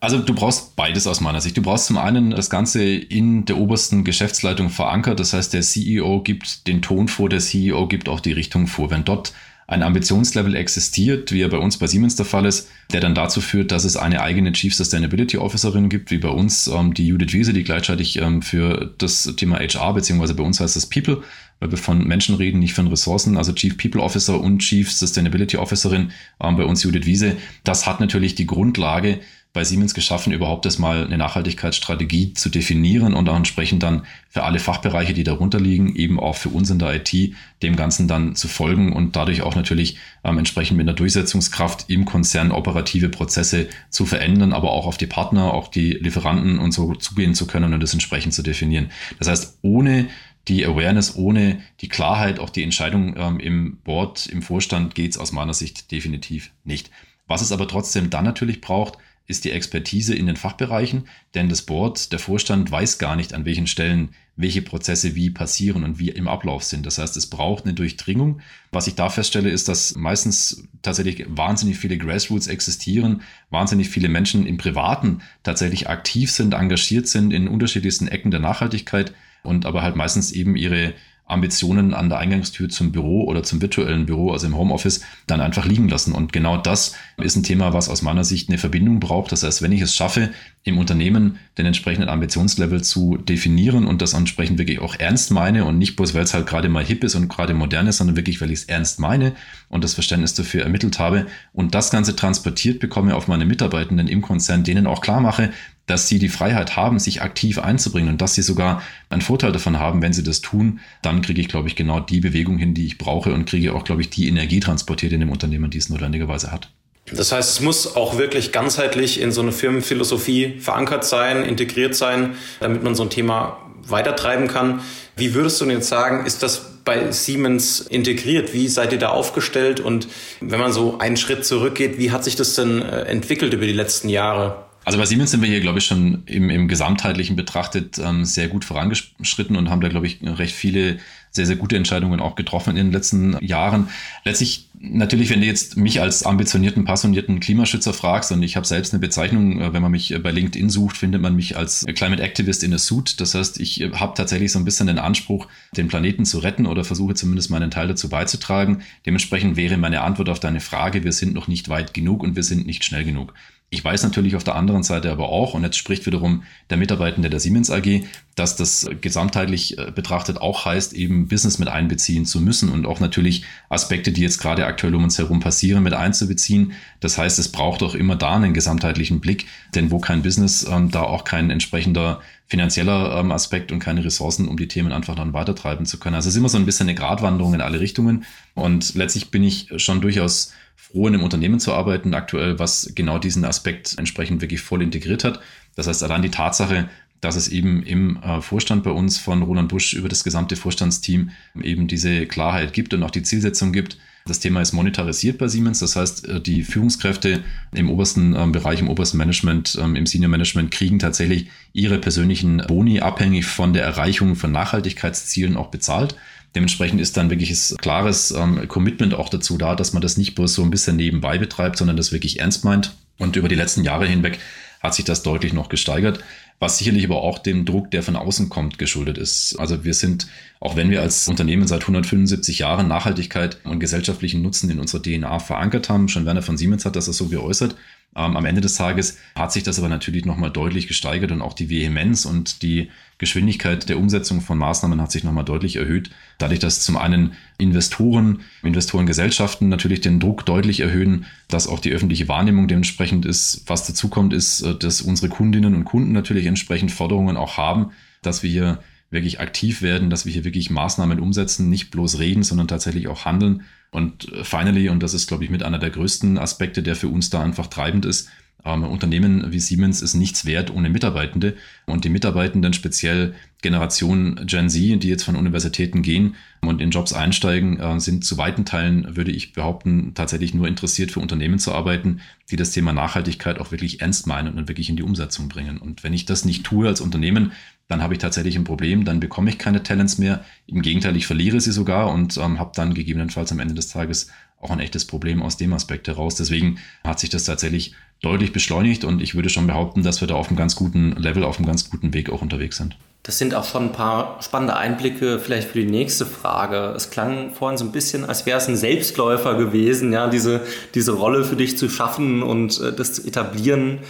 Also 0.00 0.18
du 0.18 0.34
brauchst 0.34 0.76
beides 0.76 1.06
aus 1.06 1.20
meiner 1.20 1.42
Sicht. 1.42 1.56
Du 1.56 1.62
brauchst 1.62 1.86
zum 1.86 1.98
einen 1.98 2.30
das 2.30 2.48
Ganze 2.48 2.84
in 2.84 3.44
der 3.44 3.58
obersten 3.58 4.02
Geschäftsleitung 4.04 4.70
verankert. 4.70 5.20
Das 5.20 5.34
heißt, 5.34 5.52
der 5.52 5.60
CEO 5.60 6.22
gibt 6.22 6.66
den 6.68 6.80
Ton 6.80 7.08
vor, 7.08 7.28
der 7.28 7.40
CEO 7.40 7.86
gibt 7.86 8.08
auch 8.08 8.20
die 8.20 8.32
Richtung 8.32 8.66
vor. 8.66 8.90
Wenn 8.90 9.04
dort 9.04 9.32
ein 9.68 9.82
Ambitionslevel 9.82 10.56
existiert, 10.56 11.30
wie 11.30 11.42
er 11.42 11.50
bei 11.50 11.58
uns 11.58 11.76
bei 11.76 11.86
Siemens 11.86 12.16
der 12.16 12.24
Fall 12.24 12.46
ist, 12.46 12.68
der 12.90 13.02
dann 13.02 13.14
dazu 13.14 13.42
führt, 13.42 13.70
dass 13.70 13.84
es 13.84 13.98
eine 13.98 14.22
eigene 14.22 14.50
Chief 14.52 14.74
Sustainability 14.74 15.36
Officerin 15.36 15.90
gibt, 15.90 16.10
wie 16.10 16.16
bei 16.16 16.30
uns 16.30 16.68
ähm, 16.68 16.94
die 16.94 17.06
Judith 17.06 17.34
Wiese, 17.34 17.52
die 17.52 17.64
gleichzeitig 17.64 18.16
ähm, 18.16 18.40
für 18.40 18.94
das 18.96 19.24
Thema 19.36 19.58
HR, 19.58 19.92
beziehungsweise 19.92 20.32
bei 20.32 20.42
uns 20.42 20.58
heißt 20.58 20.74
das 20.74 20.86
People, 20.86 21.22
weil 21.60 21.70
wir 21.70 21.76
von 21.76 22.02
Menschen 22.08 22.36
reden, 22.36 22.60
nicht 22.60 22.72
von 22.72 22.86
Ressourcen, 22.86 23.36
also 23.36 23.52
Chief 23.52 23.76
People 23.76 24.00
Officer 24.00 24.40
und 24.40 24.60
Chief 24.60 24.90
Sustainability 24.90 25.58
Officerin, 25.58 26.12
ähm, 26.42 26.56
bei 26.56 26.64
uns 26.64 26.82
Judith 26.82 27.04
Wiese. 27.04 27.36
Das 27.62 27.86
hat 27.86 28.00
natürlich 28.00 28.34
die 28.34 28.46
Grundlage, 28.46 29.20
bei 29.52 29.64
Siemens 29.64 29.94
geschaffen, 29.94 30.32
überhaupt 30.32 30.66
erstmal 30.66 31.04
eine 31.04 31.16
Nachhaltigkeitsstrategie 31.16 32.34
zu 32.34 32.48
definieren 32.50 33.14
und 33.14 33.28
auch 33.28 33.36
entsprechend 33.36 33.82
dann 33.82 34.02
für 34.28 34.44
alle 34.44 34.58
Fachbereiche, 34.58 35.14
die 35.14 35.24
darunter 35.24 35.58
liegen, 35.58 35.96
eben 35.96 36.20
auch 36.20 36.36
für 36.36 36.50
uns 36.50 36.70
in 36.70 36.78
der 36.78 36.94
IT, 36.94 37.34
dem 37.62 37.74
Ganzen 37.74 38.08
dann 38.08 38.36
zu 38.36 38.46
folgen 38.46 38.92
und 38.92 39.16
dadurch 39.16 39.42
auch 39.42 39.56
natürlich 39.56 39.96
ähm, 40.22 40.38
entsprechend 40.38 40.76
mit 40.76 40.86
einer 40.86 40.94
Durchsetzungskraft 40.94 41.88
im 41.88 42.04
Konzern 42.04 42.52
operative 42.52 43.08
Prozesse 43.08 43.68
zu 43.90 44.04
verändern, 44.04 44.52
aber 44.52 44.70
auch 44.70 44.86
auf 44.86 44.98
die 44.98 45.06
Partner, 45.06 45.54
auch 45.54 45.68
die 45.68 45.92
Lieferanten 45.92 46.58
und 46.58 46.72
so 46.72 46.94
zugehen 46.94 47.34
zu 47.34 47.46
können 47.46 47.72
und 47.72 47.80
das 47.82 47.94
entsprechend 47.94 48.34
zu 48.34 48.42
definieren. 48.42 48.90
Das 49.18 49.28
heißt, 49.28 49.58
ohne 49.62 50.08
die 50.46 50.64
Awareness, 50.64 51.16
ohne 51.16 51.60
die 51.80 51.88
Klarheit, 51.88 52.38
auch 52.38 52.50
die 52.50 52.62
Entscheidung 52.62 53.16
ähm, 53.16 53.40
im 53.40 53.78
Board, 53.78 54.26
im 54.26 54.42
Vorstand 54.42 54.94
geht 54.94 55.12
es 55.12 55.18
aus 55.18 55.32
meiner 55.32 55.54
Sicht 55.54 55.90
definitiv 55.90 56.50
nicht. 56.64 56.90
Was 57.26 57.42
es 57.42 57.52
aber 57.52 57.68
trotzdem 57.68 58.08
dann 58.08 58.24
natürlich 58.24 58.60
braucht, 58.60 58.98
ist 59.28 59.44
die 59.44 59.52
Expertise 59.52 60.14
in 60.14 60.26
den 60.26 60.36
Fachbereichen, 60.36 61.06
denn 61.34 61.48
das 61.48 61.62
Board, 61.62 62.12
der 62.12 62.18
Vorstand 62.18 62.70
weiß 62.70 62.98
gar 62.98 63.14
nicht, 63.14 63.34
an 63.34 63.44
welchen 63.44 63.66
Stellen 63.66 64.08
welche 64.36 64.62
Prozesse 64.62 65.14
wie 65.14 65.30
passieren 65.30 65.84
und 65.84 65.98
wie 65.98 66.08
im 66.08 66.28
Ablauf 66.28 66.62
sind. 66.62 66.86
Das 66.86 66.98
heißt, 66.98 67.16
es 67.16 67.26
braucht 67.26 67.64
eine 67.64 67.74
Durchdringung. 67.74 68.40
Was 68.70 68.86
ich 68.86 68.94
da 68.94 69.10
feststelle, 69.10 69.50
ist, 69.50 69.68
dass 69.68 69.96
meistens 69.96 70.68
tatsächlich 70.80 71.26
wahnsinnig 71.28 71.76
viele 71.76 71.98
Grassroots 71.98 72.46
existieren, 72.46 73.22
wahnsinnig 73.50 73.90
viele 73.90 74.08
Menschen 74.08 74.46
im 74.46 74.56
Privaten 74.56 75.20
tatsächlich 75.42 75.88
aktiv 75.88 76.30
sind, 76.30 76.54
engagiert 76.54 77.08
sind 77.08 77.32
in 77.32 77.48
unterschiedlichsten 77.48 78.08
Ecken 78.08 78.30
der 78.30 78.40
Nachhaltigkeit 78.40 79.12
und 79.42 79.66
aber 79.66 79.82
halt 79.82 79.96
meistens 79.96 80.32
eben 80.32 80.56
ihre 80.56 80.94
Ambitionen 81.28 81.94
an 81.94 82.08
der 82.08 82.18
Eingangstür 82.18 82.68
zum 82.68 82.90
Büro 82.90 83.24
oder 83.24 83.42
zum 83.42 83.60
virtuellen 83.60 84.06
Büro, 84.06 84.32
also 84.32 84.46
im 84.46 84.56
Homeoffice, 84.56 85.02
dann 85.26 85.40
einfach 85.40 85.66
liegen 85.66 85.88
lassen. 85.88 86.12
Und 86.12 86.32
genau 86.32 86.56
das 86.56 86.94
ist 87.18 87.36
ein 87.36 87.42
Thema, 87.42 87.72
was 87.74 87.88
aus 87.88 88.02
meiner 88.02 88.24
Sicht 88.24 88.48
eine 88.48 88.58
Verbindung 88.58 88.98
braucht. 88.98 89.30
Das 89.30 89.42
heißt, 89.42 89.60
wenn 89.62 89.72
ich 89.72 89.82
es 89.82 89.94
schaffe, 89.94 90.30
im 90.64 90.78
Unternehmen 90.78 91.38
den 91.56 91.66
entsprechenden 91.66 92.08
Ambitionslevel 92.08 92.82
zu 92.82 93.16
definieren 93.16 93.86
und 93.86 94.02
das 94.02 94.14
entsprechend 94.14 94.58
wirklich 94.58 94.80
auch 94.80 94.96
ernst 94.98 95.30
meine 95.30 95.64
und 95.64 95.78
nicht 95.78 95.96
bloß, 95.96 96.14
weil 96.14 96.22
es 96.22 96.34
halt 96.34 96.46
gerade 96.46 96.68
mal 96.68 96.84
hip 96.84 97.04
ist 97.04 97.14
und 97.14 97.28
gerade 97.28 97.54
modern 97.54 97.86
ist, 97.86 97.98
sondern 97.98 98.16
wirklich, 98.16 98.40
weil 98.40 98.50
ich 98.50 98.60
es 98.60 98.64
ernst 98.64 98.98
meine 98.98 99.34
und 99.68 99.84
das 99.84 99.94
Verständnis 99.94 100.34
dafür 100.34 100.62
ermittelt 100.62 100.98
habe 100.98 101.26
und 101.52 101.74
das 101.74 101.90
Ganze 101.90 102.16
transportiert 102.16 102.80
bekomme 102.80 103.14
auf 103.14 103.28
meine 103.28 103.46
Mitarbeitenden 103.46 104.08
im 104.08 104.22
Konzern, 104.22 104.64
denen 104.64 104.86
auch 104.86 105.00
klar 105.00 105.20
mache, 105.20 105.50
dass 105.88 106.06
sie 106.06 106.18
die 106.18 106.28
Freiheit 106.28 106.76
haben, 106.76 106.98
sich 106.98 107.22
aktiv 107.22 107.58
einzubringen 107.58 108.10
und 108.10 108.20
dass 108.20 108.34
sie 108.34 108.42
sogar 108.42 108.82
einen 109.10 109.22
Vorteil 109.22 109.50
davon 109.52 109.78
haben, 109.78 110.00
wenn 110.02 110.12
sie 110.12 110.22
das 110.22 110.40
tun, 110.40 110.80
dann 111.02 111.22
kriege 111.22 111.40
ich, 111.40 111.48
glaube 111.48 111.68
ich, 111.68 111.74
genau 111.74 111.98
die 111.98 112.20
Bewegung 112.20 112.58
hin, 112.58 112.74
die 112.74 112.86
ich 112.86 112.98
brauche 112.98 113.32
und 113.32 113.46
kriege 113.46 113.74
auch, 113.74 113.84
glaube 113.84 114.02
ich, 114.02 114.10
die 114.10 114.28
Energie 114.28 114.60
transportiert 114.60 115.12
in 115.12 115.20
dem 115.20 115.30
Unternehmen, 115.30 115.70
die 115.70 115.78
es 115.78 115.88
notwendigerweise 115.88 116.52
hat. 116.52 116.70
Das 117.10 117.32
heißt, 117.32 117.50
es 117.50 117.60
muss 117.60 117.96
auch 117.96 118.18
wirklich 118.18 118.52
ganzheitlich 118.52 119.20
in 119.20 119.32
so 119.32 119.40
eine 119.40 119.52
Firmenphilosophie 119.52 120.58
verankert 120.60 121.04
sein, 121.04 121.42
integriert 121.42 121.94
sein, 121.94 122.34
damit 122.60 122.82
man 122.82 122.94
so 122.94 123.02
ein 123.02 123.10
Thema 123.10 123.58
weitertreiben 123.82 124.48
kann. 124.48 124.82
Wie 125.16 125.34
würdest 125.34 125.60
du 125.60 125.64
denn 125.64 125.76
jetzt 125.76 125.88
sagen, 125.88 126.26
ist 126.26 126.42
das 126.42 126.82
bei 126.84 127.10
Siemens 127.10 127.80
integriert? 127.80 128.52
Wie 128.52 128.68
seid 128.68 128.92
ihr 128.92 128.98
da 128.98 129.08
aufgestellt? 129.08 129.80
Und 129.80 130.08
wenn 130.40 130.60
man 130.60 130.72
so 130.72 130.98
einen 130.98 131.16
Schritt 131.16 131.46
zurückgeht, 131.46 131.98
wie 131.98 132.10
hat 132.10 132.24
sich 132.24 132.36
das 132.36 132.54
denn 132.54 132.82
äh, 132.82 133.02
entwickelt 133.02 133.54
über 133.54 133.64
die 133.64 133.72
letzten 133.72 134.08
Jahre? 134.08 134.67
Also 134.84 134.98
bei 134.98 135.04
Siemens 135.04 135.30
sind 135.30 135.42
wir 135.42 135.48
hier, 135.48 135.60
glaube 135.60 135.78
ich, 135.78 135.84
schon 135.84 136.22
im, 136.26 136.48
im 136.48 136.66
gesamtheitlichen 136.66 137.36
betrachtet 137.36 137.98
ähm, 137.98 138.24
sehr 138.24 138.48
gut 138.48 138.64
vorangeschritten 138.64 139.56
und 139.56 139.68
haben 139.68 139.82
da, 139.82 139.88
glaube 139.88 140.06
ich, 140.06 140.20
recht 140.22 140.54
viele 140.54 140.98
sehr, 141.30 141.46
sehr 141.46 141.56
gute 141.56 141.76
Entscheidungen 141.76 142.20
auch 142.20 142.36
getroffen 142.36 142.70
in 142.70 142.76
den 142.76 142.92
letzten 142.92 143.36
Jahren. 143.44 143.88
Letztlich 144.24 144.68
natürlich, 144.80 145.30
wenn 145.30 145.40
du 145.40 145.46
jetzt 145.46 145.76
mich 145.76 146.00
als 146.00 146.24
ambitionierten, 146.24 146.84
passionierten 146.84 147.40
Klimaschützer 147.40 147.92
fragst 147.92 148.32
und 148.32 148.42
ich 148.42 148.56
habe 148.56 148.66
selbst 148.66 148.92
eine 148.92 149.00
Bezeichnung, 149.00 149.60
äh, 149.60 149.72
wenn 149.72 149.82
man 149.82 149.90
mich 149.90 150.14
bei 150.22 150.30
LinkedIn 150.30 150.70
sucht, 150.70 150.96
findet 150.96 151.20
man 151.20 151.36
mich 151.36 151.56
als 151.56 151.84
Climate 151.94 152.22
Activist 152.22 152.62
in 152.62 152.72
a 152.72 152.78
Suit. 152.78 153.20
Das 153.20 153.34
heißt, 153.34 153.60
ich 153.60 153.80
äh, 153.80 153.90
habe 153.92 154.14
tatsächlich 154.16 154.52
so 154.52 154.58
ein 154.58 154.64
bisschen 154.64 154.86
den 154.86 154.98
Anspruch, 154.98 155.48
den 155.76 155.88
Planeten 155.88 156.24
zu 156.24 156.38
retten 156.38 156.66
oder 156.66 156.84
versuche 156.84 157.14
zumindest 157.14 157.50
meinen 157.50 157.70
Teil 157.70 157.88
dazu 157.88 158.08
beizutragen. 158.08 158.82
Dementsprechend 159.06 159.56
wäre 159.56 159.76
meine 159.76 160.00
Antwort 160.02 160.28
auf 160.28 160.40
deine 160.40 160.60
Frage, 160.60 161.04
wir 161.04 161.12
sind 161.12 161.34
noch 161.34 161.48
nicht 161.48 161.68
weit 161.68 161.94
genug 161.94 162.22
und 162.22 162.36
wir 162.36 162.42
sind 162.42 162.66
nicht 162.66 162.84
schnell 162.84 163.04
genug. 163.04 163.34
Ich 163.70 163.84
weiß 163.84 164.02
natürlich 164.02 164.34
auf 164.34 164.44
der 164.44 164.54
anderen 164.54 164.82
Seite 164.82 165.12
aber 165.12 165.28
auch, 165.28 165.52
und 165.52 165.62
jetzt 165.62 165.76
spricht 165.76 166.06
wiederum 166.06 166.42
der 166.70 166.78
Mitarbeitende 166.78 167.28
der 167.28 167.38
Siemens 167.38 167.70
AG, 167.70 168.02
dass 168.34 168.56
das 168.56 168.88
gesamtheitlich 169.02 169.76
äh, 169.76 169.90
betrachtet 169.90 170.38
auch 170.38 170.64
heißt, 170.64 170.94
eben 170.94 171.28
Business 171.28 171.58
mit 171.58 171.68
einbeziehen 171.68 172.24
zu 172.24 172.40
müssen 172.40 172.70
und 172.70 172.86
auch 172.86 172.98
natürlich 172.98 173.44
Aspekte, 173.68 174.10
die 174.10 174.22
jetzt 174.22 174.38
gerade 174.38 174.64
aktuell 174.64 174.94
um 174.94 175.04
uns 175.04 175.18
herum 175.18 175.40
passieren, 175.40 175.82
mit 175.82 175.92
einzubeziehen. 175.92 176.72
Das 177.00 177.18
heißt, 177.18 177.38
es 177.38 177.52
braucht 177.52 177.82
auch 177.82 177.94
immer 177.94 178.16
da 178.16 178.36
einen 178.36 178.54
gesamtheitlichen 178.54 179.20
Blick, 179.20 179.44
denn 179.74 179.90
wo 179.90 179.98
kein 179.98 180.22
Business, 180.22 180.66
ähm, 180.66 180.90
da 180.90 181.02
auch 181.02 181.24
kein 181.24 181.50
entsprechender 181.50 182.20
finanzieller 182.46 183.20
ähm, 183.20 183.32
Aspekt 183.32 183.70
und 183.70 183.80
keine 183.80 184.02
Ressourcen, 184.02 184.48
um 184.48 184.56
die 184.56 184.68
Themen 184.68 184.92
einfach 184.92 185.14
dann 185.14 185.34
weitertreiben 185.34 185.84
zu 185.84 185.98
können. 185.98 186.14
Also 186.14 186.28
es 186.28 186.34
ist 186.34 186.38
immer 186.38 186.48
so 186.48 186.56
ein 186.56 186.64
bisschen 186.64 186.88
eine 186.88 186.94
Gratwanderung 186.94 187.52
in 187.52 187.60
alle 187.60 187.80
Richtungen 187.80 188.24
und 188.54 188.94
letztlich 188.94 189.30
bin 189.30 189.42
ich 189.42 189.68
schon 189.76 190.00
durchaus 190.00 190.52
froh, 190.78 191.08
in 191.08 191.14
einem 191.14 191.24
Unternehmen 191.24 191.60
zu 191.60 191.74
arbeiten, 191.74 192.14
aktuell, 192.14 192.58
was 192.58 192.92
genau 192.94 193.18
diesen 193.18 193.44
Aspekt 193.44 193.96
entsprechend 193.98 194.40
wirklich 194.40 194.62
voll 194.62 194.80
integriert 194.80 195.24
hat. 195.24 195.40
Das 195.74 195.86
heißt, 195.86 196.02
allein 196.02 196.22
die 196.22 196.30
Tatsache, 196.30 196.88
dass 197.20 197.36
es 197.36 197.48
eben 197.48 197.82
im 197.82 198.16
äh, 198.22 198.40
Vorstand 198.40 198.84
bei 198.84 198.90
uns 198.90 199.18
von 199.18 199.42
Roland 199.42 199.68
Busch 199.68 199.92
über 199.94 200.08
das 200.08 200.24
gesamte 200.24 200.56
Vorstandsteam 200.56 201.30
eben 201.60 201.88
diese 201.88 202.26
Klarheit 202.26 202.72
gibt 202.72 202.94
und 202.94 203.02
auch 203.02 203.10
die 203.10 203.24
Zielsetzung 203.24 203.72
gibt. 203.72 203.98
Das 204.24 204.40
Thema 204.40 204.60
ist 204.60 204.72
monetarisiert 204.72 205.38
bei 205.38 205.48
Siemens. 205.48 205.80
Das 205.80 205.96
heißt, 205.96 206.28
äh, 206.28 206.40
die 206.40 206.62
Führungskräfte 206.62 207.42
im 207.72 207.90
obersten 207.90 208.36
ähm, 208.36 208.52
Bereich, 208.52 208.80
im 208.80 208.88
obersten 208.88 209.18
Management, 209.18 209.76
ähm, 209.82 209.96
im 209.96 210.06
Senior 210.06 210.30
Management 210.30 210.70
kriegen 210.70 211.00
tatsächlich 211.00 211.50
ihre 211.72 211.98
persönlichen 211.98 212.58
Boni 212.68 213.00
abhängig 213.00 213.46
von 213.46 213.72
der 213.72 213.84
Erreichung 213.84 214.36
von 214.36 214.52
Nachhaltigkeitszielen 214.52 215.56
auch 215.56 215.68
bezahlt. 215.68 216.14
Dementsprechend 216.54 217.00
ist 217.00 217.16
dann 217.16 217.30
wirklich 217.30 217.50
ein 217.50 217.76
klares 217.76 218.30
ähm, 218.30 218.66
Commitment 218.68 219.14
auch 219.14 219.28
dazu 219.28 219.58
da, 219.58 219.74
dass 219.74 219.92
man 219.92 220.02
das 220.02 220.16
nicht 220.16 220.34
bloß 220.34 220.54
so 220.54 220.62
ein 220.62 220.70
bisschen 220.70 220.96
nebenbei 220.96 221.38
betreibt, 221.38 221.76
sondern 221.76 221.96
das 221.96 222.12
wirklich 222.12 222.40
ernst 222.40 222.64
meint. 222.64 222.94
Und 223.18 223.36
über 223.36 223.48
die 223.48 223.54
letzten 223.54 223.84
Jahre 223.84 224.06
hinweg 224.06 224.38
hat 224.80 224.94
sich 224.94 225.04
das 225.04 225.22
deutlich 225.22 225.52
noch 225.52 225.68
gesteigert, 225.68 226.20
was 226.60 226.78
sicherlich 226.78 227.04
aber 227.04 227.22
auch 227.22 227.38
dem 227.38 227.64
Druck, 227.64 227.90
der 227.90 228.02
von 228.02 228.16
außen 228.16 228.48
kommt, 228.48 228.78
geschuldet 228.78 229.18
ist. 229.18 229.56
Also 229.58 229.84
wir 229.84 229.94
sind, 229.94 230.28
auch 230.60 230.76
wenn 230.76 230.90
wir 230.90 231.02
als 231.02 231.28
Unternehmen 231.28 231.66
seit 231.66 231.82
175 231.82 232.60
Jahren 232.60 232.88
Nachhaltigkeit 232.88 233.58
und 233.64 233.80
gesellschaftlichen 233.80 234.42
Nutzen 234.42 234.70
in 234.70 234.80
unserer 234.80 235.02
DNA 235.02 235.38
verankert 235.40 235.88
haben, 235.88 236.08
schon 236.08 236.26
Werner 236.26 236.42
von 236.42 236.56
Siemens 236.56 236.84
hat 236.84 236.96
das 236.96 237.06
so 237.06 237.28
geäußert, 237.28 237.76
ähm, 238.16 238.36
am 238.36 238.44
Ende 238.44 238.60
des 238.60 238.76
Tages 238.76 239.18
hat 239.36 239.52
sich 239.52 239.62
das 239.62 239.78
aber 239.78 239.88
natürlich 239.88 240.24
nochmal 240.24 240.50
deutlich 240.50 240.88
gesteigert 240.88 241.30
und 241.30 241.42
auch 241.42 241.52
die 241.52 241.70
Vehemenz 241.70 242.24
und 242.24 242.62
die 242.62 242.90
Geschwindigkeit 243.18 243.88
der 243.88 243.98
Umsetzung 243.98 244.40
von 244.40 244.58
Maßnahmen 244.58 245.02
hat 245.02 245.10
sich 245.10 245.24
nochmal 245.24 245.44
deutlich 245.44 245.76
erhöht. 245.76 246.10
Dadurch, 246.38 246.60
dass 246.60 246.80
zum 246.80 246.96
einen 246.96 247.32
Investoren, 247.58 248.40
Investorengesellschaften 248.62 249.68
natürlich 249.68 250.00
den 250.00 250.20
Druck 250.20 250.46
deutlich 250.46 250.80
erhöhen, 250.80 251.26
dass 251.48 251.66
auch 251.66 251.80
die 251.80 251.90
öffentliche 251.90 252.28
Wahrnehmung 252.28 252.68
dementsprechend 252.68 253.26
ist. 253.26 253.64
Was 253.66 253.86
dazu 253.86 254.08
kommt, 254.08 254.32
ist, 254.32 254.62
äh, 254.62 254.76
dass 254.76 255.02
unsere 255.02 255.28
Kundinnen 255.28 255.74
und 255.74 255.84
Kunden 255.84 256.12
natürlich 256.12 256.46
entsprechend 256.46 256.92
Forderungen 256.92 257.36
auch 257.36 257.56
haben, 257.56 257.90
dass 258.22 258.42
wir 258.44 258.50
hier 258.50 258.78
wirklich 259.10 259.40
aktiv 259.40 259.82
werden, 259.82 260.10
dass 260.10 260.26
wir 260.26 260.32
hier 260.32 260.44
wirklich 260.44 260.70
Maßnahmen 260.70 261.18
umsetzen, 261.18 261.68
nicht 261.70 261.90
bloß 261.90 262.18
reden, 262.18 262.42
sondern 262.42 262.68
tatsächlich 262.68 263.08
auch 263.08 263.24
handeln. 263.24 263.62
Und 263.90 264.30
äh, 264.32 264.44
finally, 264.44 264.90
und 264.90 265.02
das 265.02 265.14
ist, 265.14 265.26
glaube 265.26 265.44
ich, 265.44 265.50
mit 265.50 265.62
einer 265.62 265.78
der 265.78 265.90
größten 265.90 266.38
Aspekte, 266.38 266.82
der 266.82 266.94
für 266.94 267.08
uns 267.08 267.30
da 267.30 267.42
einfach 267.42 267.66
treibend 267.66 268.04
ist, 268.04 268.28
ähm, 268.64 268.84
Unternehmen 268.84 269.52
wie 269.52 269.60
Siemens 269.60 270.02
ist 270.02 270.14
nichts 270.14 270.44
wert 270.44 270.70
ohne 270.70 270.90
Mitarbeitende. 270.90 271.56
Und 271.86 272.04
die 272.04 272.08
Mitarbeitenden, 272.08 272.72
speziell 272.72 273.34
Generation 273.62 274.40
Gen 274.46 274.68
Z, 274.68 275.02
die 275.02 275.08
jetzt 275.08 275.24
von 275.24 275.36
Universitäten 275.36 276.02
gehen 276.02 276.36
und 276.60 276.80
in 276.80 276.90
Jobs 276.90 277.12
einsteigen, 277.12 277.78
äh, 277.80 278.00
sind 278.00 278.24
zu 278.24 278.36
weiten 278.38 278.64
Teilen, 278.64 279.16
würde 279.16 279.30
ich 279.30 279.52
behaupten, 279.52 280.12
tatsächlich 280.14 280.54
nur 280.54 280.68
interessiert 280.68 281.10
für 281.10 281.20
Unternehmen 281.20 281.58
zu 281.58 281.72
arbeiten, 281.72 282.20
die 282.50 282.56
das 282.56 282.70
Thema 282.70 282.92
Nachhaltigkeit 282.92 283.58
auch 283.58 283.70
wirklich 283.70 284.00
ernst 284.00 284.26
meinen 284.26 284.58
und 284.58 284.68
wirklich 284.68 284.90
in 284.90 284.96
die 284.96 285.02
Umsetzung 285.02 285.48
bringen. 285.48 285.78
Und 285.78 286.04
wenn 286.04 286.12
ich 286.12 286.24
das 286.24 286.44
nicht 286.44 286.64
tue 286.64 286.86
als 286.88 287.00
Unternehmen, 287.00 287.52
dann 287.88 288.02
habe 288.02 288.14
ich 288.14 288.20
tatsächlich 288.20 288.56
ein 288.56 288.64
Problem, 288.64 289.04
dann 289.04 289.18
bekomme 289.18 289.50
ich 289.50 289.58
keine 289.58 289.82
Talents 289.82 290.18
mehr. 290.18 290.44
Im 290.66 290.82
Gegenteil, 290.82 291.16
ich 291.16 291.26
verliere 291.26 291.60
sie 291.60 291.72
sogar 291.72 292.12
und 292.12 292.36
ähm, 292.36 292.58
habe 292.58 292.72
dann 292.74 292.92
gegebenenfalls 292.94 293.50
am 293.50 293.60
Ende 293.60 293.74
des 293.74 293.88
Tages 293.88 294.28
auch 294.60 294.70
ein 294.70 294.80
echtes 294.80 295.06
Problem 295.06 295.42
aus 295.42 295.56
dem 295.56 295.72
Aspekt 295.72 296.06
heraus. 296.08 296.34
Deswegen 296.34 296.78
hat 297.02 297.18
sich 297.18 297.30
das 297.30 297.44
tatsächlich 297.44 297.94
deutlich 298.20 298.52
beschleunigt 298.52 299.04
und 299.04 299.22
ich 299.22 299.34
würde 299.34 299.48
schon 299.48 299.66
behaupten, 299.66 300.02
dass 300.02 300.20
wir 300.20 300.28
da 300.28 300.34
auf 300.34 300.48
einem 300.48 300.56
ganz 300.56 300.76
guten 300.76 301.12
Level, 301.12 301.44
auf 301.44 301.58
einem 301.58 301.66
ganz 301.66 301.88
guten 301.88 302.12
Weg 302.12 302.30
auch 302.30 302.42
unterwegs 302.42 302.76
sind. 302.76 302.96
Das 303.22 303.38
sind 303.38 303.54
auch 303.54 303.64
schon 303.64 303.84
ein 303.84 303.92
paar 303.92 304.42
spannende 304.42 304.76
Einblicke 304.76 305.38
vielleicht 305.38 305.68
für 305.68 305.78
die 305.78 305.90
nächste 305.90 306.26
Frage. 306.26 306.94
Es 306.96 307.10
klang 307.10 307.52
vorhin 307.52 307.78
so 307.78 307.84
ein 307.84 307.92
bisschen, 307.92 308.24
als 308.24 308.46
wäre 308.46 308.58
es 308.58 308.68
ein 308.68 308.76
Selbstläufer 308.76 309.56
gewesen, 309.56 310.12
ja, 310.12 310.28
diese, 310.28 310.62
diese 310.94 311.12
Rolle 311.12 311.44
für 311.44 311.56
dich 311.56 311.78
zu 311.78 311.88
schaffen 311.88 312.42
und 312.42 312.80
äh, 312.80 312.92
das 312.92 313.14
zu 313.14 313.26
etablieren. 313.26 314.00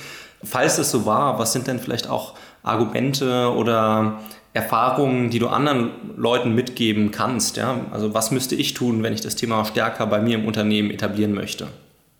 Falls 0.45 0.79
es 0.79 0.91
so 0.91 1.05
war, 1.05 1.39
was 1.39 1.53
sind 1.53 1.67
denn 1.67 1.81
vielleicht 1.81 2.09
auch 2.09 2.35
Argumente 2.63 3.53
oder 3.55 4.21
Erfahrungen, 4.55 5.31
die 5.31 5.39
du 5.39 5.49
anderen 5.49 5.91
Leuten 6.17 6.55
mitgeben 6.55 7.11
kannst? 7.11 7.57
Ja? 7.57 7.81
Also 7.91 8.15
was 8.15 8.31
müsste 8.31 8.55
ich 8.55 8.75
tun, 8.75 9.03
wenn 9.03 9.13
ich 9.13 9.21
das 9.21 9.37
Thema 9.37 9.65
stärker 9.65 10.07
bei 10.07 10.21
mir 10.21 10.37
im 10.37 10.47
Unternehmen 10.47 10.91
etablieren 10.91 11.35
möchte? 11.35 11.69